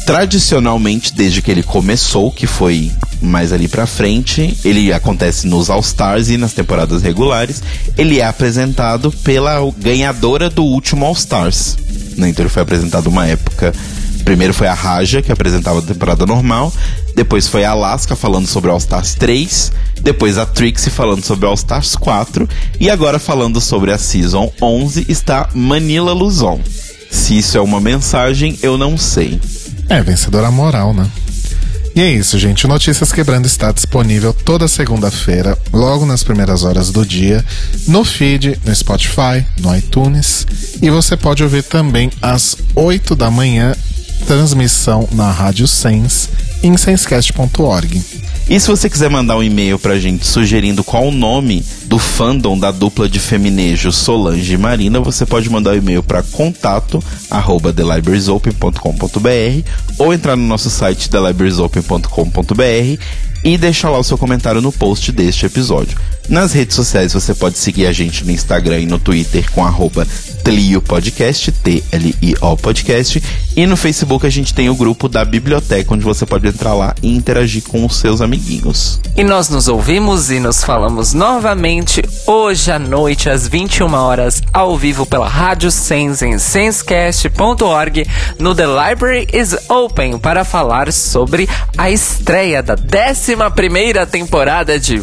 Tradicionalmente, 0.06 1.12
desde 1.12 1.42
que 1.42 1.50
ele 1.50 1.62
começou, 1.62 2.30
que 2.30 2.46
foi 2.46 2.92
mais 3.20 3.52
ali 3.52 3.68
pra 3.68 3.86
frente, 3.86 4.56
ele 4.64 4.92
acontece 4.92 5.46
nos 5.46 5.68
All 5.68 5.80
Stars 5.80 6.28
e 6.28 6.36
nas 6.36 6.52
temporadas 6.52 7.02
regulares. 7.02 7.62
Ele 7.98 8.20
é 8.20 8.24
apresentado 8.24 9.10
pela 9.10 9.58
ganhadora 9.78 10.48
do 10.48 10.64
último 10.64 11.04
All 11.04 11.12
Stars. 11.12 11.76
Né? 12.16 12.28
Então 12.28 12.44
ele 12.44 12.50
foi 12.50 12.62
apresentado 12.62 13.08
uma 13.08 13.26
época. 13.26 13.74
Primeiro 14.26 14.52
foi 14.52 14.66
a 14.66 14.74
Raja, 14.74 15.22
que 15.22 15.30
apresentava 15.30 15.78
a 15.78 15.82
temporada 15.82 16.26
normal. 16.26 16.72
Depois 17.14 17.46
foi 17.46 17.64
a 17.64 17.70
Alaska 17.70 18.16
falando 18.16 18.48
sobre 18.48 18.68
All 18.68 18.76
Stars 18.76 19.14
3. 19.14 19.72
Depois 20.02 20.36
a 20.36 20.44
Trixie 20.44 20.90
falando 20.90 21.24
sobre 21.24 21.46
All 21.46 21.54
Stars 21.54 21.94
4. 21.94 22.48
E 22.80 22.90
agora 22.90 23.20
falando 23.20 23.60
sobre 23.60 23.92
a 23.92 23.98
Season 23.98 24.52
11 24.60 25.06
está 25.08 25.48
Manila 25.54 26.12
Luzon. 26.12 26.60
Se 27.08 27.38
isso 27.38 27.56
é 27.56 27.60
uma 27.60 27.80
mensagem, 27.80 28.58
eu 28.64 28.76
não 28.76 28.98
sei. 28.98 29.40
É, 29.88 30.02
vencedora 30.02 30.50
moral, 30.50 30.92
né? 30.92 31.08
E 31.94 32.00
é 32.02 32.10
isso, 32.10 32.36
gente. 32.36 32.66
O 32.66 32.68
Notícias 32.68 33.12
Quebrando 33.12 33.46
está 33.46 33.70
disponível 33.70 34.34
toda 34.34 34.66
segunda-feira, 34.66 35.56
logo 35.72 36.04
nas 36.04 36.24
primeiras 36.24 36.64
horas 36.64 36.90
do 36.90 37.06
dia, 37.06 37.42
no 37.86 38.04
feed, 38.04 38.60
no 38.64 38.74
Spotify, 38.74 39.46
no 39.60 39.74
iTunes. 39.74 40.46
E 40.82 40.90
você 40.90 41.16
pode 41.16 41.42
ouvir 41.42 41.62
também 41.62 42.10
às 42.20 42.56
8 42.74 43.14
da 43.16 43.30
manhã, 43.30 43.74
transmissão 44.26 45.08
na 45.12 45.30
Rádio 45.30 45.68
Sens, 45.68 46.28
em 46.62 46.76
senscast.org. 46.76 48.02
E 48.48 48.60
se 48.60 48.68
você 48.68 48.88
quiser 48.90 49.10
mandar 49.10 49.36
um 49.36 49.42
e-mail 49.42 49.78
pra 49.78 49.98
gente 49.98 50.26
sugerindo 50.26 50.84
qual 50.84 51.08
o 51.08 51.12
nome 51.12 51.64
do 51.86 51.98
fandom 51.98 52.58
da 52.58 52.70
dupla 52.70 53.08
de 53.08 53.18
feminejo 53.18 53.90
Solange 53.90 54.54
e 54.54 54.58
Marina, 54.58 55.00
você 55.00 55.26
pode 55.26 55.50
mandar 55.50 55.70
o 55.70 55.74
um 55.74 55.78
e-mail 55.78 56.02
para 56.02 56.22
contato 56.22 57.02
arroba 57.30 57.74
ou 59.98 60.14
entrar 60.14 60.36
no 60.36 60.46
nosso 60.46 60.70
site 60.70 61.10
thelibrariesopen.com.br 61.10 63.02
e 63.46 63.56
deixar 63.56 63.90
lá 63.90 63.98
o 64.00 64.02
seu 64.02 64.18
comentário 64.18 64.60
no 64.60 64.72
post 64.72 65.12
deste 65.12 65.46
episódio. 65.46 65.96
Nas 66.28 66.52
redes 66.52 66.74
sociais 66.74 67.12
você 67.12 67.32
pode 67.32 67.56
seguir 67.56 67.86
a 67.86 67.92
gente 67.92 68.24
no 68.24 68.32
Instagram 68.32 68.80
e 68.80 68.86
no 68.86 68.98
Twitter 68.98 69.48
com 69.52 69.64
arroba 69.64 70.04
Podcast, 70.86 71.50
T-L-I-O 71.50 72.56
Podcast. 72.56 73.22
E 73.56 73.66
no 73.66 73.76
Facebook 73.76 74.24
a 74.24 74.30
gente 74.30 74.54
tem 74.54 74.70
o 74.70 74.76
grupo 74.76 75.08
da 75.08 75.24
biblioteca, 75.24 75.92
onde 75.92 76.04
você 76.04 76.24
pode 76.24 76.46
entrar 76.46 76.72
lá 76.72 76.94
e 77.02 77.12
interagir 77.12 77.64
com 77.64 77.84
os 77.84 77.96
seus 77.96 78.20
amiguinhos. 78.20 79.00
E 79.16 79.24
nós 79.24 79.48
nos 79.48 79.66
ouvimos 79.66 80.30
e 80.30 80.38
nos 80.38 80.62
falamos 80.62 81.12
novamente 81.12 82.00
hoje 82.26 82.70
à 82.70 82.78
noite, 82.78 83.28
às 83.28 83.48
21 83.48 83.92
horas, 83.92 84.40
ao 84.52 84.76
vivo 84.76 85.04
pela 85.04 85.28
Rádio 85.28 85.70
Sense 85.70 86.24
em 86.24 86.38
sensecast.org 86.38 88.06
no 88.38 88.54
The 88.54 88.66
Library 88.66 89.26
is 89.32 89.56
Open 89.68 90.18
para 90.18 90.44
falar 90.44 90.92
sobre 90.92 91.48
a 91.76 91.90
estreia 91.90 92.62
da 92.62 92.76
11 93.36 93.50
primeira 93.54 94.06
temporada 94.06 94.78
de 94.78 95.02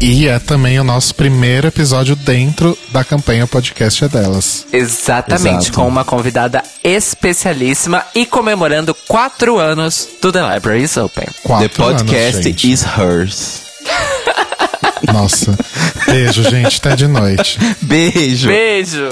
e 0.00 0.26
é 0.26 0.38
também 0.38 0.80
o 0.80 0.84
nosso 0.84 1.14
primeiro 1.14 1.68
episódio 1.68 2.16
dentro 2.16 2.76
da 2.90 3.04
campanha 3.04 3.46
Podcast 3.46 4.04
é 4.04 4.08
Delas. 4.08 4.66
Exatamente, 4.72 5.66
Exato. 5.66 5.72
com 5.72 5.86
uma 5.86 6.04
convidada 6.04 6.62
especialíssima 6.82 8.04
e 8.14 8.26
comemorando 8.26 8.94
quatro 9.06 9.58
anos 9.58 10.08
do 10.20 10.32
The 10.32 10.54
Library 10.54 10.82
is 10.82 10.96
Open. 10.96 11.28
Quatro 11.42 11.68
The 11.68 11.74
podcast 11.76 12.48
anos, 12.48 12.64
is 12.64 12.82
hers. 12.82 13.62
Nossa. 15.12 15.56
Beijo, 16.06 16.42
gente. 16.42 16.78
Até 16.78 16.96
de 16.96 17.06
noite. 17.06 17.58
Beijo. 17.82 18.48
Beijo. 18.48 19.08